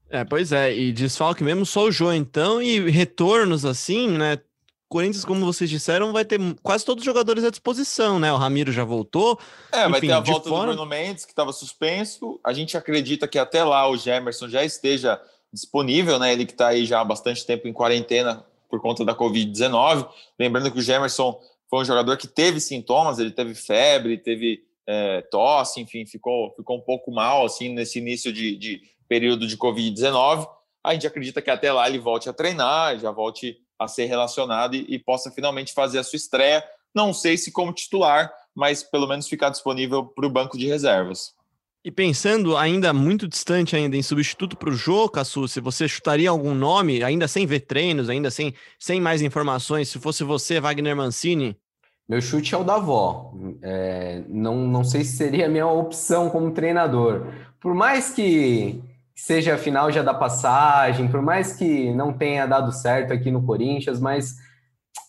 É, 0.09 0.23
pois 0.23 0.51
é, 0.51 0.75
e 0.75 0.91
desfalque 0.91 1.43
mesmo 1.43 1.65
só 1.65 1.83
o 1.83 1.91
Jô, 1.91 2.11
então, 2.11 2.59
e 2.59 2.89
retornos 2.89 3.63
assim, 3.63 4.09
né? 4.09 4.39
Corinthians, 4.87 5.23
como 5.23 5.45
vocês 5.45 5.69
disseram, 5.69 6.11
vai 6.11 6.25
ter 6.25 6.39
quase 6.63 6.83
todos 6.83 7.03
os 7.03 7.05
jogadores 7.05 7.43
à 7.43 7.51
disposição, 7.51 8.17
né? 8.17 8.33
O 8.33 8.37
Ramiro 8.37 8.71
já 8.71 8.83
voltou. 8.83 9.39
É, 9.71 9.81
enfim, 9.81 9.91
vai 9.91 10.01
ter 10.01 10.11
a 10.11 10.19
volta 10.19 10.49
fora... 10.49 10.71
do 10.71 10.77
Bruno 10.77 10.89
Mendes, 10.89 11.25
que 11.25 11.31
estava 11.31 11.53
suspenso. 11.53 12.39
A 12.43 12.51
gente 12.53 12.75
acredita 12.75 13.27
que 13.27 13.37
até 13.37 13.63
lá 13.63 13.87
o 13.87 13.95
Gemerson 13.95 14.49
já 14.49 14.65
esteja 14.65 15.21
disponível, 15.53 16.19
né? 16.19 16.31
Ele 16.33 16.45
que 16.45 16.51
está 16.51 16.69
aí 16.69 16.85
já 16.85 17.01
há 17.01 17.05
bastante 17.05 17.45
tempo 17.45 17.67
em 17.67 17.73
quarentena 17.73 18.45
por 18.69 18.79
conta 18.81 19.03
da 19.03 19.15
Covid-19. 19.15 20.07
Lembrando 20.37 20.71
que 20.71 20.79
o 20.79 20.81
Gemerson 20.81 21.39
foi 21.69 21.79
um 21.79 21.85
jogador 21.85 22.17
que 22.17 22.27
teve 22.27 22.59
sintomas, 22.59 23.19
ele 23.19 23.31
teve 23.31 23.55
febre, 23.55 24.17
teve 24.17 24.63
é, 24.87 25.21
tosse, 25.21 25.79
enfim, 25.79 26.05
ficou, 26.05 26.53
ficou 26.55 26.77
um 26.77 26.81
pouco 26.81 27.11
mal 27.11 27.45
assim 27.45 27.73
nesse 27.73 27.99
início 27.99 28.33
de, 28.33 28.55
de 28.55 28.81
período 29.07 29.47
de 29.47 29.57
Covid-19. 29.57 30.47
A 30.83 30.93
gente 30.93 31.07
acredita 31.07 31.41
que 31.41 31.49
até 31.49 31.71
lá 31.71 31.87
ele 31.87 31.99
volte 31.99 32.29
a 32.29 32.33
treinar, 32.33 32.97
já 32.99 33.11
volte 33.11 33.57
a 33.77 33.87
ser 33.87 34.05
relacionado 34.05 34.75
e, 34.75 34.85
e 34.87 34.99
possa 34.99 35.31
finalmente 35.31 35.73
fazer 35.73 35.99
a 35.99 36.03
sua 36.03 36.17
estreia. 36.17 36.63
Não 36.93 37.13
sei 37.13 37.37
se 37.37 37.51
como 37.51 37.73
titular, 37.73 38.31
mas 38.55 38.83
pelo 38.83 39.07
menos 39.07 39.27
ficar 39.27 39.49
disponível 39.49 40.05
para 40.05 40.25
o 40.25 40.29
banco 40.29 40.57
de 40.57 40.67
reservas. 40.67 41.33
E 41.83 41.89
pensando 41.89 42.57
ainda 42.57 42.91
muito 42.91 43.25
distante 43.25 43.73
ainda 43.73 43.95
em 43.95 44.01
substituto 44.03 44.57
para 44.57 44.69
o 44.69 44.73
Jô, 44.73 45.07
Cassu, 45.07 45.47
se 45.47 45.61
você 45.61 45.87
chutaria 45.87 46.29
algum 46.29 46.53
nome, 46.53 47.01
ainda 47.01 47.25
sem 47.25 47.45
ver 47.45 47.61
treinos, 47.61 48.09
ainda 48.09 48.29
sem, 48.29 48.53
sem 48.77 48.99
mais 48.99 49.21
informações, 49.21 49.87
se 49.87 49.97
fosse 49.97 50.25
você, 50.25 50.59
Wagner 50.59 50.95
Mancini? 50.95 51.57
Meu 52.07 52.19
chute 52.19 52.53
é 52.53 52.57
o 52.57 52.65
da 52.65 52.75
avó. 52.75 53.33
É, 53.61 54.23
não, 54.27 54.67
não 54.67 54.83
sei 54.83 55.05
se 55.05 55.15
seria 55.15 55.45
a 55.45 55.49
minha 55.49 55.67
opção 55.67 56.29
como 56.29 56.51
treinador. 56.51 57.27
Por 57.61 57.73
mais 57.73 58.09
que 58.09 58.81
seja 59.15 59.55
a 59.55 59.57
final 59.57 59.89
já 59.89 60.01
da 60.01 60.13
passagem, 60.13 61.07
por 61.07 61.21
mais 61.21 61.53
que 61.53 61.93
não 61.93 62.11
tenha 62.11 62.45
dado 62.45 62.73
certo 62.73 63.13
aqui 63.13 63.31
no 63.31 63.45
Corinthians, 63.45 64.01
mas 64.01 64.35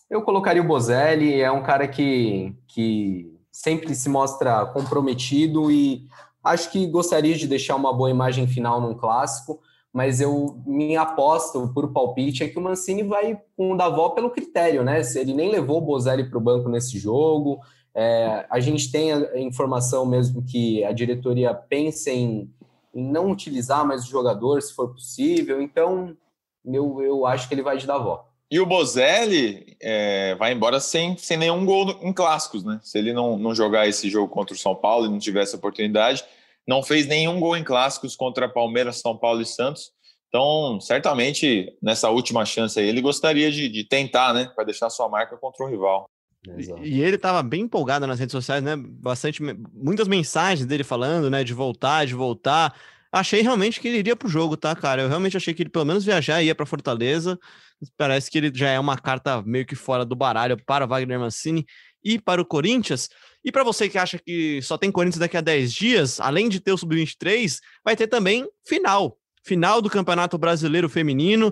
eu 0.09 0.21
colocaria 0.21 0.61
o 0.61 0.67
Bozelli, 0.67 1.41
é 1.41 1.51
um 1.51 1.63
cara 1.63 1.87
que, 1.87 2.55
que 2.67 3.33
sempre 3.51 3.93
se 3.93 4.07
mostra 4.07 4.65
comprometido 4.67 5.69
e 5.69 6.07
Acho 6.43 6.71
que 6.71 6.87
gostaria 6.87 7.35
de 7.35 7.47
deixar 7.47 7.75
uma 7.75 7.93
boa 7.93 8.09
imagem 8.09 8.47
final 8.47 8.81
num 8.81 8.95
clássico, 8.95 9.59
mas 9.93 10.21
eu 10.21 10.61
minha 10.65 11.01
aposta 11.01 11.59
por 11.67 11.91
palpite 11.91 12.43
é 12.43 12.47
que 12.47 12.57
o 12.57 12.61
Mancini 12.61 13.03
vai 13.03 13.39
com 13.55 13.73
o 13.73 13.77
Davó 13.77 14.09
pelo 14.09 14.31
critério, 14.31 14.83
né? 14.83 15.01
Ele 15.15 15.33
nem 15.33 15.51
levou 15.51 15.77
o 15.77 15.85
Bozelli 15.85 16.29
para 16.29 16.37
o 16.37 16.41
banco 16.41 16.69
nesse 16.69 16.97
jogo, 16.97 17.59
é, 17.93 18.45
a 18.49 18.59
gente 18.59 18.91
tem 18.91 19.11
a 19.11 19.39
informação 19.39 20.05
mesmo 20.05 20.43
que 20.43 20.83
a 20.83 20.91
diretoria 20.91 21.53
pensa 21.53 22.09
em, 22.09 22.49
em 22.93 23.03
não 23.03 23.29
utilizar 23.29 23.85
mais 23.85 24.05
o 24.05 24.09
jogador, 24.09 24.61
se 24.61 24.73
for 24.73 24.89
possível. 24.89 25.61
Então, 25.61 26.15
eu, 26.65 27.01
eu 27.01 27.25
acho 27.25 27.47
que 27.47 27.53
ele 27.53 27.61
vai 27.61 27.77
de 27.77 27.85
Davó. 27.85 28.30
E 28.51 28.59
o 28.59 28.65
Bozelli 28.65 29.77
é, 29.81 30.35
vai 30.35 30.51
embora 30.51 30.81
sem, 30.81 31.15
sem 31.17 31.37
nenhum 31.37 31.65
gol 31.65 31.97
em 32.01 32.11
clássicos, 32.11 32.65
né? 32.65 32.81
Se 32.83 32.97
ele 32.97 33.13
não, 33.13 33.37
não 33.37 33.55
jogar 33.55 33.87
esse 33.87 34.09
jogo 34.09 34.27
contra 34.27 34.53
o 34.53 34.57
São 34.57 34.75
Paulo 34.75 35.05
e 35.05 35.09
não 35.09 35.19
tiver 35.19 35.41
essa 35.41 35.55
oportunidade, 35.55 36.21
não 36.67 36.83
fez 36.83 37.07
nenhum 37.07 37.39
gol 37.39 37.55
em 37.55 37.63
clássicos 37.63 38.13
contra 38.13 38.49
Palmeiras, 38.49 38.97
São 38.97 39.17
Paulo 39.17 39.41
e 39.41 39.45
Santos. 39.45 39.91
Então, 40.27 40.79
certamente, 40.81 41.73
nessa 41.81 42.09
última 42.09 42.45
chance 42.45 42.77
aí, 42.77 42.87
ele 42.87 43.01
gostaria 43.01 43.49
de, 43.49 43.69
de 43.69 43.85
tentar, 43.85 44.33
né? 44.33 44.51
Para 44.53 44.65
deixar 44.65 44.89
sua 44.89 45.07
marca 45.07 45.37
contra 45.37 45.65
o 45.65 45.69
rival. 45.69 46.09
E, 46.45 46.89
e 46.89 47.01
ele 47.01 47.15
estava 47.15 47.41
bem 47.41 47.61
empolgado 47.61 48.05
nas 48.05 48.19
redes 48.19 48.33
sociais, 48.33 48.61
né? 48.61 48.75
Bastante, 48.75 49.41
muitas 49.73 50.09
mensagens 50.09 50.65
dele 50.65 50.83
falando, 50.83 51.29
né? 51.29 51.41
De 51.45 51.53
voltar, 51.53 52.05
de 52.05 52.13
voltar. 52.13 52.75
Achei 53.11 53.41
realmente 53.41 53.79
que 53.79 53.87
ele 53.87 53.99
iria 53.99 54.15
para 54.15 54.27
o 54.27 54.31
jogo, 54.31 54.57
tá, 54.57 54.75
cara? 54.75 55.01
Eu 55.03 55.07
realmente 55.07 55.37
achei 55.37 55.53
que 55.53 55.63
ele 55.63 55.69
pelo 55.69 55.85
menos 55.85 56.03
viajar 56.03 56.41
ia 56.41 56.55
para 56.55 56.65
Fortaleza. 56.65 57.39
Parece 57.97 58.29
que 58.29 58.37
ele 58.37 58.51
já 58.53 58.69
é 58.69 58.79
uma 58.79 58.97
carta 58.97 59.41
meio 59.41 59.65
que 59.65 59.75
fora 59.75 60.05
do 60.05 60.15
baralho 60.15 60.57
para 60.65 60.85
Wagner 60.85 61.19
Mancini 61.19 61.65
e 62.03 62.19
para 62.19 62.41
o 62.41 62.45
Corinthians. 62.45 63.09
E 63.43 63.51
para 63.51 63.63
você 63.63 63.89
que 63.89 63.97
acha 63.97 64.19
que 64.19 64.61
só 64.61 64.77
tem 64.77 64.91
Corinthians 64.91 65.19
daqui 65.19 65.37
a 65.37 65.41
10 65.41 65.73
dias, 65.73 66.19
além 66.19 66.49
de 66.49 66.59
ter 66.59 66.71
o 66.71 66.77
Sub-23, 66.77 67.59
vai 67.83 67.95
ter 67.95 68.07
também 68.07 68.47
final. 68.65 69.17
Final 69.43 69.81
do 69.81 69.89
Campeonato 69.89 70.37
Brasileiro 70.37 70.87
Feminino. 70.87 71.51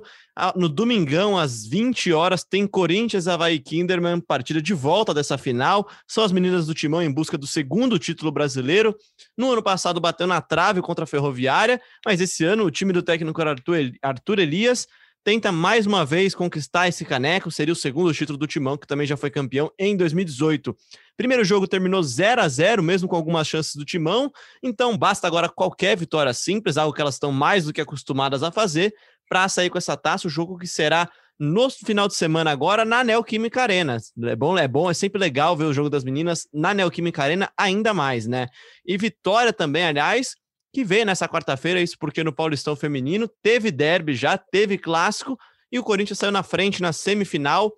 No 0.55 0.69
domingão, 0.69 1.35
às 1.35 1.65
20 1.65 2.13
horas, 2.13 2.43
tem 2.43 2.67
Corinthians 2.67 3.27
Havaí 3.27 3.57
Kinderman, 3.59 4.21
partida 4.21 4.61
de 4.61 4.75
volta 4.75 5.11
dessa 5.11 5.39
final. 5.39 5.89
São 6.07 6.23
as 6.23 6.31
meninas 6.31 6.67
do 6.67 6.75
Timão 6.75 7.01
em 7.01 7.11
busca 7.11 7.35
do 7.35 7.47
segundo 7.47 7.97
título 7.97 8.31
brasileiro. 8.31 8.95
No 9.35 9.51
ano 9.51 9.63
passado, 9.63 9.99
bateu 9.99 10.27
na 10.27 10.39
trave 10.39 10.83
contra 10.83 11.05
a 11.05 11.07
Ferroviária, 11.07 11.81
mas 12.05 12.21
esse 12.21 12.45
ano 12.45 12.65
o 12.65 12.71
time 12.71 12.93
do 12.93 13.01
técnico 13.01 13.41
Arthur 13.41 14.39
Elias 14.39 14.85
tenta 15.23 15.51
mais 15.51 15.85
uma 15.85 16.05
vez 16.05 16.33
conquistar 16.33 16.87
esse 16.87 17.03
caneco, 17.05 17.51
seria 17.51 17.73
o 17.73 17.75
segundo 17.75 18.13
título 18.13 18.37
do 18.37 18.47
Timão, 18.47 18.77
que 18.77 18.87
também 18.87 19.05
já 19.05 19.17
foi 19.17 19.29
campeão 19.29 19.71
em 19.77 19.95
2018. 19.95 20.75
Primeiro 21.17 21.43
jogo 21.43 21.67
terminou 21.67 22.01
0 22.01 22.41
a 22.41 22.47
0 22.47 22.81
mesmo 22.81 23.07
com 23.07 23.15
algumas 23.15 23.47
chances 23.47 23.75
do 23.75 23.85
Timão, 23.85 24.31
então 24.63 24.97
basta 24.97 25.27
agora 25.27 25.49
qualquer 25.49 25.97
vitória 25.97 26.33
simples, 26.33 26.77
algo 26.77 26.93
que 26.93 27.01
elas 27.01 27.15
estão 27.15 27.31
mais 27.31 27.65
do 27.65 27.73
que 27.73 27.81
acostumadas 27.81 28.43
a 28.43 28.51
fazer, 28.51 28.93
para 29.27 29.47
sair 29.47 29.69
com 29.69 29.77
essa 29.77 29.95
taça, 29.95 30.27
o 30.27 30.29
jogo 30.29 30.57
que 30.57 30.67
será 30.67 31.09
no 31.39 31.69
final 31.69 32.07
de 32.07 32.15
semana 32.15 32.51
agora 32.51 32.83
na 32.83 33.03
Neoquímica 33.03 33.61
Arena. 33.61 33.97
É 34.23 34.35
bom, 34.35 34.57
é 34.57 34.67
bom, 34.67 34.89
é 34.89 34.93
sempre 34.93 35.19
legal 35.19 35.55
ver 35.55 35.65
o 35.65 35.73
jogo 35.73 35.89
das 35.89 36.03
meninas 36.03 36.47
na 36.53 36.73
Neoquímica 36.73 37.23
Arena 37.23 37.49
ainda 37.55 37.93
mais, 37.93 38.27
né? 38.27 38.47
E 38.85 38.97
vitória 38.97 39.53
também, 39.53 39.85
aliás, 39.85 40.35
que 40.73 40.83
veio 40.83 41.05
nessa 41.05 41.27
quarta-feira, 41.27 41.81
isso 41.81 41.97
porque 41.99 42.23
no 42.23 42.33
Paulistão 42.33 42.75
Feminino 42.75 43.29
teve 43.41 43.71
derby 43.71 44.13
já, 44.13 44.37
teve 44.37 44.77
clássico, 44.77 45.37
e 45.71 45.79
o 45.79 45.83
Corinthians 45.83 46.19
saiu 46.19 46.31
na 46.31 46.43
frente 46.43 46.81
na 46.81 46.93
semifinal, 46.93 47.71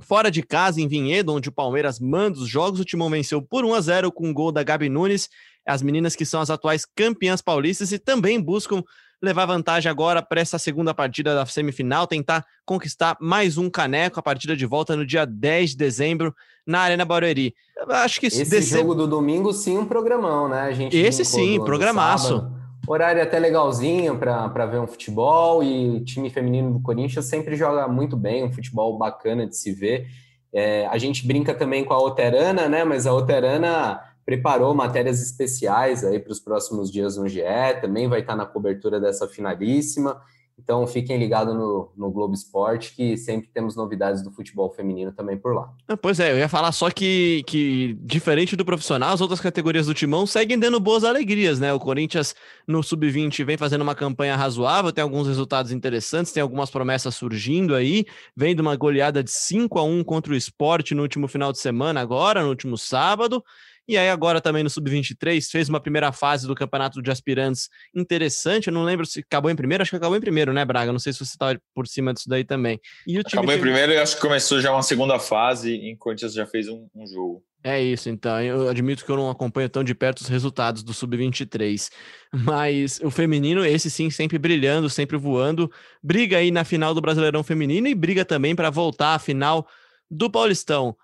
fora 0.00 0.30
de 0.30 0.42
casa, 0.42 0.80
em 0.80 0.88
Vinhedo, 0.88 1.32
onde 1.32 1.48
o 1.48 1.52
Palmeiras 1.52 2.00
manda 2.00 2.38
os 2.38 2.48
jogos. 2.48 2.80
O 2.80 2.84
Timão 2.84 3.10
venceu 3.10 3.42
por 3.42 3.64
1 3.64 3.74
a 3.74 3.80
0 3.80 4.12
com 4.12 4.28
um 4.28 4.34
gol 4.34 4.50
da 4.50 4.62
Gabi 4.62 4.88
Nunes, 4.88 5.28
as 5.66 5.82
meninas 5.82 6.16
que 6.16 6.24
são 6.24 6.40
as 6.40 6.50
atuais 6.50 6.84
campeãs 6.96 7.42
paulistas 7.42 7.92
e 7.92 7.98
também 7.98 8.40
buscam 8.40 8.82
levar 9.22 9.46
vantagem 9.46 9.90
agora 9.90 10.22
para 10.22 10.40
essa 10.40 10.58
segunda 10.58 10.94
partida 10.94 11.34
da 11.34 11.44
semifinal, 11.44 12.06
tentar 12.06 12.44
conquistar 12.64 13.16
mais 13.20 13.58
um 13.58 13.68
caneco, 13.68 14.18
a 14.18 14.22
partida 14.22 14.56
de 14.56 14.64
volta 14.66 14.96
no 14.96 15.04
dia 15.04 15.26
10 15.26 15.70
de 15.70 15.76
dezembro 15.76 16.34
na 16.66 16.80
Arena 16.80 17.04
Barueri. 17.04 17.54
Eu 17.76 17.90
acho 17.92 18.20
que 18.20 18.26
esse 18.26 18.48
desse... 18.48 18.70
jogo 18.70 18.94
do 18.94 19.06
domingo 19.06 19.52
sim 19.52 19.76
um 19.76 19.84
programão, 19.84 20.48
né? 20.48 20.62
A 20.62 20.72
gente 20.72 20.96
esse 20.96 21.24
sim, 21.24 21.58
do, 21.58 21.64
programaço. 21.64 22.40
Do 22.40 22.60
Horário 22.88 23.22
até 23.22 23.38
legalzinho 23.38 24.18
para 24.18 24.66
ver 24.66 24.80
um 24.80 24.86
futebol 24.86 25.62
e 25.62 25.98
o 25.98 26.04
time 26.04 26.30
feminino 26.30 26.72
do 26.72 26.80
Corinthians 26.80 27.26
sempre 27.26 27.54
joga 27.54 27.86
muito 27.86 28.16
bem, 28.16 28.42
um 28.42 28.52
futebol 28.52 28.96
bacana 28.98 29.46
de 29.46 29.56
se 29.56 29.72
ver. 29.72 30.06
É, 30.52 30.86
a 30.86 30.98
gente 30.98 31.26
brinca 31.26 31.54
também 31.54 31.84
com 31.84 31.94
a 31.94 31.98
Oterana, 31.98 32.68
né? 32.68 32.82
Mas 32.82 33.06
a 33.06 33.12
Oterana 33.12 34.00
preparou 34.30 34.72
matérias 34.72 35.20
especiais 35.20 36.04
aí 36.04 36.20
para 36.20 36.30
os 36.30 36.38
próximos 36.38 36.88
dias 36.88 37.16
no 37.16 37.28
GE, 37.28 37.42
também 37.80 38.06
vai 38.06 38.20
estar 38.20 38.36
na 38.36 38.46
cobertura 38.46 39.00
dessa 39.00 39.26
finalíssima. 39.26 40.22
Então 40.56 40.86
fiquem 40.86 41.18
ligados 41.18 41.52
no, 41.52 41.90
no 41.96 42.12
Globo 42.12 42.32
Esporte, 42.32 42.94
que 42.94 43.16
sempre 43.16 43.48
temos 43.52 43.74
novidades 43.74 44.22
do 44.22 44.30
futebol 44.30 44.70
feminino 44.70 45.10
também 45.10 45.36
por 45.36 45.52
lá. 45.52 45.72
Ah, 45.88 45.96
pois 45.96 46.20
é, 46.20 46.30
eu 46.30 46.38
ia 46.38 46.48
falar 46.48 46.70
só 46.70 46.90
que, 46.90 47.42
que, 47.44 47.98
diferente 48.02 48.54
do 48.54 48.64
profissional, 48.64 49.12
as 49.12 49.20
outras 49.20 49.40
categorias 49.40 49.86
do 49.86 49.94
Timão 49.94 50.26
seguem 50.26 50.56
dando 50.56 50.78
boas 50.78 51.02
alegrias, 51.02 51.58
né? 51.58 51.72
O 51.72 51.80
Corinthians 51.80 52.32
no 52.68 52.84
Sub-20 52.84 53.44
vem 53.44 53.56
fazendo 53.56 53.80
uma 53.80 53.96
campanha 53.96 54.36
razoável, 54.36 54.92
tem 54.92 55.02
alguns 55.02 55.26
resultados 55.26 55.72
interessantes, 55.72 56.30
tem 56.30 56.42
algumas 56.42 56.70
promessas 56.70 57.16
surgindo 57.16 57.74
aí, 57.74 58.04
vem 58.36 58.54
de 58.54 58.62
uma 58.62 58.76
goleada 58.76 59.24
de 59.24 59.30
5 59.32 59.76
a 59.76 59.82
1 59.82 60.04
contra 60.04 60.32
o 60.32 60.36
esporte 60.36 60.94
no 60.94 61.02
último 61.02 61.26
final 61.26 61.50
de 61.50 61.58
semana, 61.58 62.00
agora, 62.00 62.44
no 62.44 62.50
último 62.50 62.78
sábado. 62.78 63.42
E 63.90 63.98
aí, 63.98 64.08
agora 64.08 64.40
também 64.40 64.62
no 64.62 64.70
Sub-23, 64.70 65.50
fez 65.50 65.68
uma 65.68 65.80
primeira 65.80 66.12
fase 66.12 66.46
do 66.46 66.54
campeonato 66.54 67.02
de 67.02 67.10
aspirantes 67.10 67.68
interessante. 67.92 68.68
Eu 68.68 68.72
não 68.72 68.84
lembro 68.84 69.04
se 69.04 69.18
acabou 69.18 69.50
em 69.50 69.56
primeiro, 69.56 69.82
acho 69.82 69.90
que 69.90 69.96
acabou 69.96 70.16
em 70.16 70.20
primeiro, 70.20 70.52
né, 70.52 70.64
Braga? 70.64 70.92
Não 70.92 71.00
sei 71.00 71.12
se 71.12 71.18
você 71.18 71.32
estava 71.32 71.60
por 71.74 71.88
cima 71.88 72.14
disso 72.14 72.28
daí 72.28 72.44
também. 72.44 72.78
acabou 73.18 73.52
em 73.52 73.58
primeiro 73.58 73.90
e 73.90 73.98
acho 73.98 74.14
que 74.14 74.22
começou 74.22 74.60
já 74.60 74.70
uma 74.70 74.84
segunda 74.84 75.18
fase, 75.18 75.74
em 75.74 75.96
Corinthians 75.96 76.34
já 76.34 76.46
fez 76.46 76.68
um, 76.68 76.86
um 76.94 77.04
jogo. 77.04 77.42
É 77.64 77.82
isso, 77.82 78.08
então. 78.08 78.40
Eu 78.40 78.68
admito 78.68 79.04
que 79.04 79.10
eu 79.10 79.16
não 79.16 79.28
acompanho 79.28 79.68
tão 79.68 79.82
de 79.82 79.92
perto 79.92 80.20
os 80.20 80.28
resultados 80.28 80.84
do 80.84 80.94
Sub-23. 80.94 81.90
Mas 82.32 83.00
o 83.02 83.10
feminino, 83.10 83.64
esse 83.64 83.90
sim, 83.90 84.08
sempre 84.08 84.38
brilhando, 84.38 84.88
sempre 84.88 85.16
voando. 85.16 85.68
Briga 86.00 86.36
aí 86.36 86.52
na 86.52 86.62
final 86.62 86.94
do 86.94 87.00
Brasileirão 87.00 87.42
Feminino 87.42 87.88
e 87.88 87.94
briga 87.94 88.24
também 88.24 88.54
para 88.54 88.70
voltar 88.70 89.16
à 89.16 89.18
final 89.18 89.66
do 90.08 90.30
Paulistão. 90.30 90.96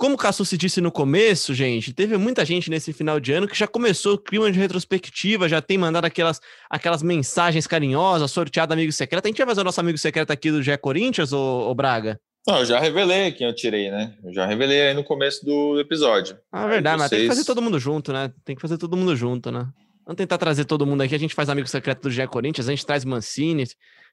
Como 0.00 0.14
o 0.14 0.18
Cassucci 0.18 0.56
disse 0.56 0.80
no 0.80 0.90
começo, 0.90 1.52
gente, 1.52 1.92
teve 1.92 2.16
muita 2.16 2.42
gente 2.42 2.70
nesse 2.70 2.90
final 2.90 3.20
de 3.20 3.34
ano 3.34 3.46
que 3.46 3.54
já 3.54 3.68
começou 3.68 4.14
o 4.14 4.18
clima 4.18 4.50
de 4.50 4.58
retrospectiva, 4.58 5.46
já 5.46 5.60
tem 5.60 5.76
mandado 5.76 6.06
aquelas, 6.06 6.40
aquelas 6.70 7.02
mensagens 7.02 7.66
carinhosas, 7.66 8.30
sorteado 8.30 8.72
amigo 8.72 8.90
secreto. 8.92 9.26
A 9.26 9.28
gente 9.28 9.36
vai 9.36 9.48
fazer 9.48 9.60
o 9.60 9.64
nosso 9.64 9.78
amigo 9.78 9.98
secreto 9.98 10.30
aqui 10.30 10.50
do 10.50 10.62
Gé 10.62 10.78
Corinthians, 10.78 11.34
ô, 11.34 11.68
ô 11.68 11.74
Braga? 11.74 12.18
Não, 12.48 12.60
eu 12.60 12.64
já 12.64 12.80
revelei 12.80 13.30
quem 13.32 13.46
eu 13.46 13.54
tirei, 13.54 13.90
né? 13.90 14.14
Eu 14.24 14.32
já 14.32 14.46
revelei 14.46 14.80
aí 14.80 14.94
no 14.94 15.04
começo 15.04 15.44
do 15.44 15.78
episódio. 15.78 16.34
Ah, 16.50 16.66
verdade, 16.66 16.96
vocês... 16.96 17.00
mas 17.02 17.10
tem 17.10 17.20
que 17.20 17.28
fazer 17.28 17.44
todo 17.44 17.60
mundo 17.60 17.78
junto, 17.78 18.10
né? 18.10 18.32
Tem 18.42 18.56
que 18.56 18.62
fazer 18.62 18.78
todo 18.78 18.96
mundo 18.96 19.14
junto, 19.14 19.52
né? 19.52 19.68
Vamos 20.06 20.16
tentar 20.16 20.38
trazer 20.38 20.64
todo 20.64 20.86
mundo 20.86 21.02
aqui. 21.02 21.14
A 21.14 21.18
gente 21.18 21.34
faz 21.34 21.50
amigo 21.50 21.68
secreto 21.68 22.04
do 22.04 22.10
Gé 22.10 22.26
Corinthians, 22.26 22.66
a 22.68 22.70
gente 22.70 22.86
traz 22.86 23.04
Mancini, 23.04 23.64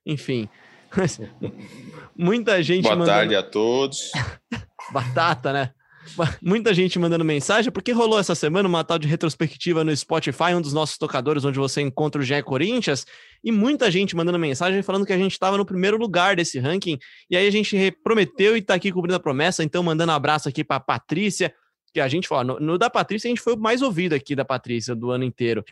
enfim. 0.06 0.50
Muita 2.14 2.62
gente 2.62 2.84
Boa 2.84 2.98
mandando... 2.98 3.18
tarde 3.20 3.36
a 3.38 3.42
todos. 3.42 4.12
Batata, 4.92 5.54
né? 5.54 5.72
Muita 6.42 6.74
gente 6.74 6.98
mandando 7.00 7.24
mensagem, 7.24 7.72
porque 7.72 7.92
rolou 7.92 8.20
essa 8.20 8.36
semana 8.36 8.68
uma 8.68 8.84
tal 8.84 8.98
de 9.00 9.08
retrospectiva 9.08 9.84
no 9.84 9.96
Spotify, 9.96 10.54
um 10.56 10.62
dos 10.62 10.74
nossos 10.74 10.98
tocadores, 10.98 11.46
onde 11.46 11.60
você 11.60 11.82
encontra 11.82 12.22
o 12.22 12.24
GE 12.24 12.42
Corinthians, 12.44 13.06
e 13.44 13.52
muita 13.52 13.90
gente 13.92 14.16
mandando 14.16 14.40
mensagem 14.40 14.82
falando 14.82 15.06
que 15.06 15.14
a 15.14 15.18
gente 15.18 15.32
estava 15.32 15.58
no 15.58 15.66
primeiro 15.66 15.98
lugar 15.98 16.36
desse 16.36 16.60
ranking, 16.60 16.98
e 17.30 17.38
aí 17.38 17.48
a 17.48 17.52
gente 17.52 17.92
prometeu 18.04 18.56
e 18.56 18.60
está 18.60 18.74
aqui 18.74 18.92
cumprindo 18.92 19.16
a 19.16 19.20
promessa, 19.20 19.64
então 19.64 19.84
mandando 19.84 20.12
um 20.12 20.16
abraço 20.16 20.50
aqui 20.50 20.64
para 20.64 20.80
Patrícia, 20.80 21.54
que 21.94 22.00
a 22.00 22.08
gente 22.08 22.28
falou, 22.28 22.60
no, 22.60 22.60
no, 22.60 22.78
da 22.78 22.90
Patrícia 22.90 23.28
a 23.28 23.32
gente 23.32 23.42
foi 23.42 23.54
o 23.54 23.60
mais 23.60 23.82
ouvido 23.82 24.14
aqui 24.14 24.36
da 24.36 24.46
Patrícia 24.46 24.96
do 24.96 25.12
ano 25.12 25.24
inteiro. 25.24 25.64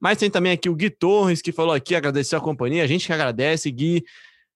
Mas 0.00 0.16
tem 0.16 0.30
também 0.30 0.52
aqui 0.52 0.68
o 0.68 0.74
Gui 0.74 0.88
Torres, 0.88 1.42
que 1.42 1.52
falou 1.52 1.74
aqui, 1.74 1.94
agradeceu 1.94 2.38
a 2.38 2.42
companhia, 2.42 2.82
a 2.82 2.86
gente 2.86 3.06
que 3.06 3.12
agradece, 3.12 3.70
Gui. 3.70 4.02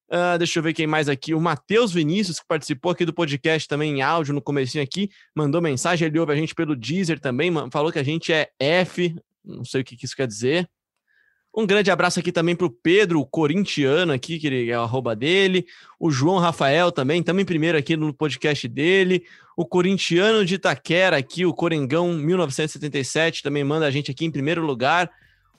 Uh, 0.09 0.37
deixa 0.37 0.59
eu 0.59 0.63
ver 0.63 0.73
quem 0.73 0.85
mais 0.85 1.09
aqui. 1.09 1.33
O 1.33 1.41
Matheus 1.41 1.91
Vinícius, 1.91 2.39
que 2.39 2.47
participou 2.47 2.91
aqui 2.91 3.05
do 3.05 3.13
podcast 3.13 3.67
também 3.67 3.97
em 3.97 4.01
áudio 4.01 4.33
no 4.33 4.41
comecinho 4.41 4.83
aqui, 4.83 5.09
mandou 5.35 5.61
mensagem. 5.61 6.07
Ele 6.07 6.19
ouve 6.19 6.31
a 6.31 6.35
gente 6.35 6.53
pelo 6.53 6.75
Deezer 6.75 7.19
também, 7.19 7.51
falou 7.71 7.91
que 7.91 7.99
a 7.99 8.03
gente 8.03 8.31
é 8.31 8.49
F, 8.59 9.15
não 9.43 9.65
sei 9.65 9.81
o 9.81 9.83
que, 9.83 9.97
isso 10.03 10.15
quer 10.15 10.27
dizer. 10.27 10.69
Um 11.57 11.65
grande 11.65 11.89
abraço 11.89 12.19
aqui 12.19 12.33
também 12.33 12.53
para 12.53 12.67
o 12.67 12.69
Pedro, 12.69 13.21
o 13.21 13.25
corintiano 13.25 14.11
aqui, 14.11 14.37
que 14.37 14.47
ele 14.47 14.69
é 14.69 14.77
o 14.77 14.81
arroba 14.81 15.15
dele. 15.15 15.65
O 15.97 16.11
João 16.11 16.37
Rafael 16.37 16.91
também, 16.91 17.23
também 17.23 17.45
primeiro 17.45 17.77
aqui 17.77 17.95
no 17.95 18.13
podcast 18.13 18.67
dele. 18.67 19.23
O 19.55 19.65
corintiano 19.65 20.43
de 20.43 20.55
Itaquera 20.55 21.15
aqui, 21.15 21.45
o 21.45 21.53
Corengão 21.53 22.11
1977, 22.13 23.41
também 23.41 23.63
manda 23.63 23.85
a 23.85 23.91
gente 23.91 24.11
aqui 24.11 24.25
em 24.25 24.31
primeiro 24.31 24.65
lugar. 24.65 25.09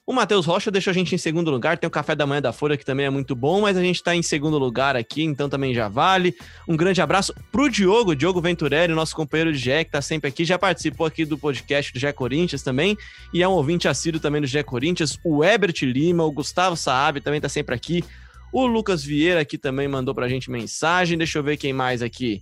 O 0.07 0.13
Matheus 0.13 0.47
Rocha 0.47 0.71
deixou 0.71 0.93
a 0.93 0.95
gente 0.95 1.13
em 1.17 1.19
segundo 1.19 1.51
lugar. 1.51 1.77
Tem 1.77 1.89
o 1.89 1.91
café 1.91 2.15
da 2.15 2.25
manhã 2.25 2.41
da 2.41 2.53
Folha, 2.53 2.77
que 2.77 2.85
também 2.85 3.07
é 3.07 3.11
muito 3.11 3.35
bom, 3.35 3.63
mas 3.63 3.77
a 3.77 3.83
gente 3.83 3.97
está 3.97 4.15
em 4.15 4.23
segundo 4.23 4.57
lugar 4.57 4.95
aqui, 4.95 5.25
então 5.25 5.49
também 5.49 5.75
já 5.75 5.89
vale. 5.89 6.33
Um 6.69 6.77
grande 6.77 7.01
abraço 7.01 7.35
pro 7.51 7.69
Diogo, 7.69 8.15
Diogo 8.15 8.41
Venturelli, 8.41 8.95
nosso 8.95 9.17
companheiro 9.17 9.53
de 9.53 9.59
Gé, 9.59 9.83
que 9.83 9.89
está 9.89 10.01
sempre 10.01 10.29
aqui. 10.29 10.45
Já 10.45 10.57
participou 10.57 11.09
aqui 11.09 11.25
do 11.25 11.37
podcast 11.37 11.93
do 11.93 11.99
Gé 11.99 12.13
Corinthians 12.13 12.63
também, 12.63 12.97
e 13.35 13.43
é 13.43 13.49
um 13.49 13.53
ouvinte 13.53 13.89
assíduo 13.89 14.21
também 14.21 14.41
do 14.41 14.47
Gé 14.47 14.63
Corinthians. 14.63 15.19
O 15.25 15.43
Ebert 15.43 15.83
Lima, 15.83 16.23
o 16.23 16.31
Gustavo 16.31 16.77
Saab 16.77 17.21
também 17.21 17.39
está 17.39 17.49
sempre 17.49 17.75
aqui. 17.75 18.05
O 18.53 18.65
Lucas 18.65 19.03
Vieira 19.03 19.41
aqui 19.41 19.59
também 19.59 19.89
mandou 19.89 20.15
pra 20.15 20.29
gente 20.29 20.53
mensagem. 20.53 21.19
Deixa 21.19 21.37
eu 21.37 21.43
ver 21.43 21.57
quem 21.57 21.73
mais 21.73 22.01
aqui. 22.01 22.41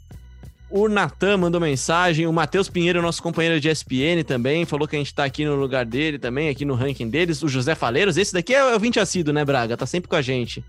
O 0.76 0.88
Natan 0.88 1.36
mandou 1.36 1.60
mensagem, 1.60 2.26
o 2.26 2.32
Matheus 2.32 2.68
Pinheiro, 2.68 3.00
nosso 3.00 3.22
companheiro 3.22 3.60
de 3.60 3.70
ESPN 3.70 4.24
também, 4.26 4.64
falou 4.64 4.88
que 4.88 4.96
a 4.96 4.98
gente 4.98 5.14
tá 5.14 5.22
aqui 5.22 5.44
no 5.44 5.54
lugar 5.54 5.86
dele 5.86 6.18
também, 6.18 6.48
aqui 6.48 6.64
no 6.64 6.74
ranking 6.74 7.08
deles. 7.08 7.44
O 7.44 7.48
José 7.48 7.76
Faleiros, 7.76 8.16
esse 8.16 8.32
daqui 8.32 8.52
é 8.52 8.74
o 8.74 8.80
20 8.80 8.98
assíduo, 8.98 9.32
né, 9.32 9.44
Braga? 9.44 9.76
Tá 9.76 9.86
sempre 9.86 10.08
com 10.08 10.16
a 10.16 10.20
gente. 10.20 10.64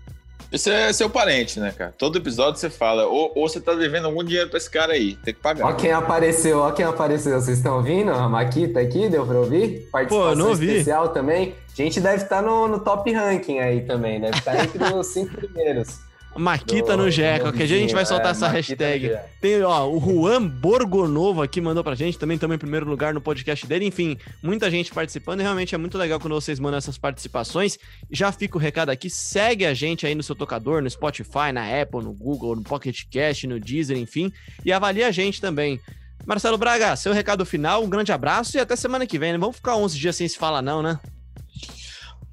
Esse 0.52 0.70
é 0.70 0.92
seu 0.92 1.10
parente, 1.10 1.58
né, 1.58 1.74
cara? 1.76 1.92
Todo 1.98 2.18
episódio 2.18 2.60
você 2.60 2.70
fala, 2.70 3.04
ou, 3.06 3.32
ou 3.34 3.48
você 3.48 3.60
tá 3.60 3.74
devendo 3.74 4.04
algum 4.04 4.22
dinheiro 4.22 4.48
pra 4.48 4.58
esse 4.58 4.70
cara 4.70 4.92
aí, 4.92 5.16
tem 5.24 5.34
que 5.34 5.40
pagar. 5.40 5.66
Ó 5.66 5.72
quem 5.72 5.90
apareceu, 5.90 6.60
ó 6.60 6.70
quem 6.70 6.84
apareceu. 6.84 7.40
Vocês 7.40 7.56
estão 7.58 7.78
ouvindo? 7.78 8.12
A 8.12 8.28
Maquita 8.28 8.78
aqui, 8.78 9.08
deu 9.08 9.26
pra 9.26 9.40
ouvir? 9.40 9.88
Participação 9.90 10.30
Pô, 10.30 10.36
não 10.36 10.50
ouvi. 10.50 10.68
especial 10.68 11.08
também. 11.08 11.56
A 11.76 11.82
gente 11.82 12.00
deve 12.00 12.22
estar 12.22 12.36
tá 12.36 12.42
no, 12.42 12.68
no 12.68 12.78
top 12.78 13.12
ranking 13.12 13.58
aí 13.58 13.80
também, 13.80 14.20
deve 14.20 14.38
estar 14.38 14.54
tá 14.54 14.62
entre 14.62 14.84
os 14.84 15.08
cinco 15.08 15.34
primeiros. 15.34 16.05
Maquita 16.38 16.96
no 16.96 17.10
Jeca. 17.10 17.52
Dia 17.52 17.76
a 17.76 17.80
gente 17.80 17.94
vai 17.94 18.04
soltar 18.04 18.28
é, 18.28 18.30
essa 18.30 18.48
hashtag. 18.48 19.16
Tem, 19.40 19.62
ó, 19.62 19.88
o 19.88 20.00
Juan 20.00 20.46
Borgonovo 20.46 21.42
aqui 21.42 21.60
mandou 21.60 21.82
pra 21.82 21.94
gente, 21.94 22.18
também 22.18 22.34
estamos 22.34 22.54
em 22.54 22.58
primeiro 22.58 22.88
lugar 22.88 23.14
no 23.14 23.20
podcast 23.20 23.66
dele. 23.66 23.86
Enfim, 23.86 24.16
muita 24.42 24.70
gente 24.70 24.92
participando 24.92 25.40
e 25.40 25.42
realmente 25.42 25.74
é 25.74 25.78
muito 25.78 25.96
legal 25.96 26.20
quando 26.20 26.34
vocês 26.34 26.58
mandam 26.60 26.78
essas 26.78 26.98
participações. 26.98 27.78
Já 28.10 28.30
fica 28.32 28.56
o 28.56 28.60
recado 28.60 28.90
aqui, 28.90 29.08
segue 29.08 29.64
a 29.64 29.74
gente 29.74 30.06
aí 30.06 30.14
no 30.14 30.22
seu 30.22 30.34
tocador, 30.34 30.82
no 30.82 30.90
Spotify, 30.90 31.52
na 31.52 31.64
Apple, 31.80 32.02
no 32.02 32.12
Google, 32.12 32.56
no 32.56 32.62
Pocket 32.62 33.02
Cast, 33.10 33.46
no 33.46 33.58
Deezer, 33.58 33.96
enfim, 33.96 34.32
e 34.64 34.72
avalia 34.72 35.08
a 35.08 35.10
gente 35.10 35.40
também. 35.40 35.80
Marcelo 36.26 36.58
Braga, 36.58 36.96
seu 36.96 37.12
recado 37.12 37.46
final, 37.46 37.84
um 37.84 37.88
grande 37.88 38.10
abraço 38.10 38.56
e 38.56 38.60
até 38.60 38.74
semana 38.74 39.06
que 39.06 39.18
vem, 39.18 39.32
né? 39.32 39.38
Vamos 39.38 39.56
ficar 39.56 39.76
11 39.76 39.96
dias 39.96 40.16
sem 40.16 40.26
se 40.26 40.36
falar 40.36 40.60
não, 40.60 40.82
né? 40.82 40.98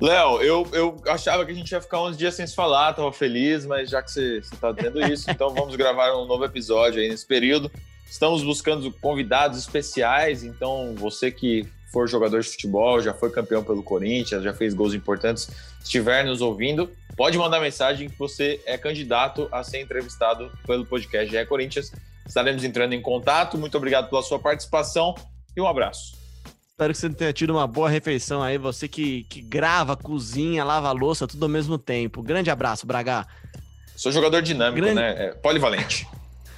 Léo, 0.03 0.41
eu, 0.41 0.67
eu 0.73 1.01
achava 1.07 1.45
que 1.45 1.53
a 1.53 1.55
gente 1.55 1.71
ia 1.71 1.79
ficar 1.79 2.03
uns 2.03 2.17
dias 2.17 2.35
sem 2.35 2.45
se 2.45 2.53
falar, 2.53 2.91
tava 2.91 3.13
feliz, 3.13 3.65
mas 3.65 3.89
já 3.89 4.03
que 4.03 4.11
você, 4.11 4.39
está 4.39 4.69
dizendo 4.73 4.99
isso, 5.09 5.31
então 5.31 5.53
vamos 5.55 5.77
gravar 5.77 6.13
um 6.17 6.25
novo 6.25 6.43
episódio 6.43 6.99
aí 6.99 7.07
nesse 7.07 7.25
período. 7.25 7.71
Estamos 8.05 8.43
buscando 8.43 8.91
convidados 8.99 9.57
especiais, 9.57 10.43
então 10.43 10.93
você 10.97 11.31
que 11.31 11.65
for 11.89 12.05
jogador 12.05 12.41
de 12.41 12.49
futebol, 12.49 13.01
já 13.01 13.13
foi 13.13 13.31
campeão 13.31 13.63
pelo 13.63 13.81
Corinthians, 13.81 14.43
já 14.43 14.53
fez 14.53 14.73
gols 14.73 14.93
importantes, 14.93 15.49
estiver 15.81 16.25
nos 16.25 16.41
ouvindo, 16.41 16.91
pode 17.15 17.37
mandar 17.37 17.61
mensagem 17.61 18.09
que 18.09 18.19
você 18.19 18.59
é 18.65 18.77
candidato 18.77 19.47
a 19.53 19.63
ser 19.63 19.79
entrevistado 19.79 20.51
pelo 20.67 20.85
podcast 20.85 21.33
é 21.33 21.45
Corinthians. 21.45 21.93
Estaremos 22.27 22.65
entrando 22.65 22.91
em 22.91 23.01
contato. 23.01 23.57
Muito 23.57 23.77
obrigado 23.77 24.09
pela 24.09 24.21
sua 24.21 24.37
participação 24.37 25.15
e 25.55 25.61
um 25.61 25.67
abraço. 25.67 26.22
Espero 26.73 26.91
que 26.91 26.97
você 26.97 27.09
tenha 27.11 27.31
tido 27.31 27.51
uma 27.51 27.67
boa 27.67 27.87
refeição 27.87 28.41
aí. 28.41 28.57
Você 28.57 28.87
que, 28.87 29.25
que 29.25 29.43
grava, 29.43 29.95
cozinha, 29.95 30.63
lava 30.63 30.91
louça, 30.91 31.27
tudo 31.27 31.43
ao 31.43 31.49
mesmo 31.49 31.77
tempo. 31.77 32.23
Grande 32.23 32.49
abraço, 32.49 32.87
Braga. 32.87 33.27
Sou 33.95 34.11
jogador 34.11 34.41
dinâmico, 34.41 34.81
grande... 34.81 34.99
né? 34.99 35.25
É, 35.25 35.33
polivalente. 35.35 36.07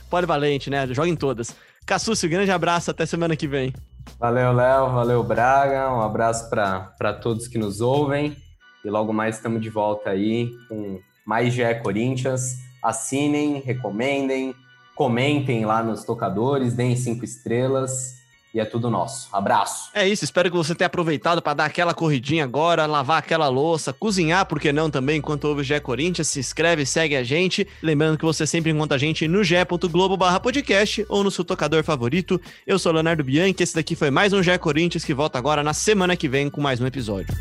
polivalente, 0.09 0.69
né? 0.69 0.87
Joga 0.87 1.09
em 1.09 1.17
todas. 1.17 1.53
Cassucci, 1.85 2.29
grande 2.29 2.49
abraço. 2.49 2.89
Até 2.91 3.05
semana 3.05 3.35
que 3.35 3.45
vem. 3.45 3.73
Valeu, 4.17 4.53
Léo. 4.53 4.93
Valeu, 4.93 5.21
Braga. 5.21 5.93
Um 5.93 5.99
abraço 5.99 6.49
para 6.49 7.13
todos 7.21 7.49
que 7.49 7.57
nos 7.57 7.81
ouvem. 7.81 8.37
E 8.85 8.89
logo 8.89 9.11
mais 9.11 9.35
estamos 9.35 9.61
de 9.61 9.69
volta 9.69 10.11
aí 10.11 10.49
com 10.69 11.01
mais 11.27 11.53
GE 11.53 11.75
Corinthians. 11.83 12.55
Assinem, 12.81 13.59
recomendem, 13.59 14.55
comentem 14.95 15.65
lá 15.65 15.83
nos 15.83 16.05
tocadores, 16.05 16.73
deem 16.73 16.95
cinco 16.95 17.25
estrelas 17.25 18.23
e 18.55 18.59
é 18.61 18.63
tudo 18.63 18.89
nosso. 18.89 19.27
Abraço. 19.33 19.89
É 19.93 20.07
isso, 20.07 20.23
espero 20.23 20.49
que 20.49 20.55
você 20.55 20.73
tenha 20.73 20.85
aproveitado 20.85 21.41
para 21.41 21.53
dar 21.53 21.65
aquela 21.65 21.93
corridinha 21.93 22.45
agora, 22.45 22.85
lavar 22.85 23.19
aquela 23.19 23.49
louça, 23.49 23.91
cozinhar, 23.91 24.45
por 24.45 24.61
que 24.61 24.71
não 24.71 24.89
também, 24.89 25.17
enquanto 25.17 25.43
ouve 25.43 25.59
o 25.59 25.63
GE 25.63 25.77
Corinthians, 25.81 26.29
se 26.29 26.39
inscreve, 26.39 26.85
segue 26.85 27.17
a 27.17 27.23
gente. 27.23 27.67
Lembrando 27.83 28.17
que 28.17 28.23
você 28.23 28.47
sempre 28.47 28.71
encontra 28.71 28.95
a 28.95 28.99
gente 28.99 29.27
no 29.27 29.43
ge.globo 29.43 30.17
podcast 30.41 31.05
ou 31.09 31.21
no 31.21 31.29
seu 31.29 31.43
tocador 31.43 31.83
favorito. 31.83 32.39
Eu 32.65 32.79
sou 32.79 32.93
Leonardo 32.93 33.25
Bianchi, 33.25 33.61
esse 33.61 33.75
daqui 33.75 33.93
foi 33.93 34.09
mais 34.09 34.31
um 34.31 34.41
GE 34.41 34.57
Corinthians 34.57 35.03
que 35.03 35.13
volta 35.13 35.37
agora 35.37 35.61
na 35.61 35.73
semana 35.73 36.15
que 36.15 36.29
vem 36.29 36.49
com 36.49 36.61
mais 36.61 36.79
um 36.79 36.87
episódio. 36.87 37.35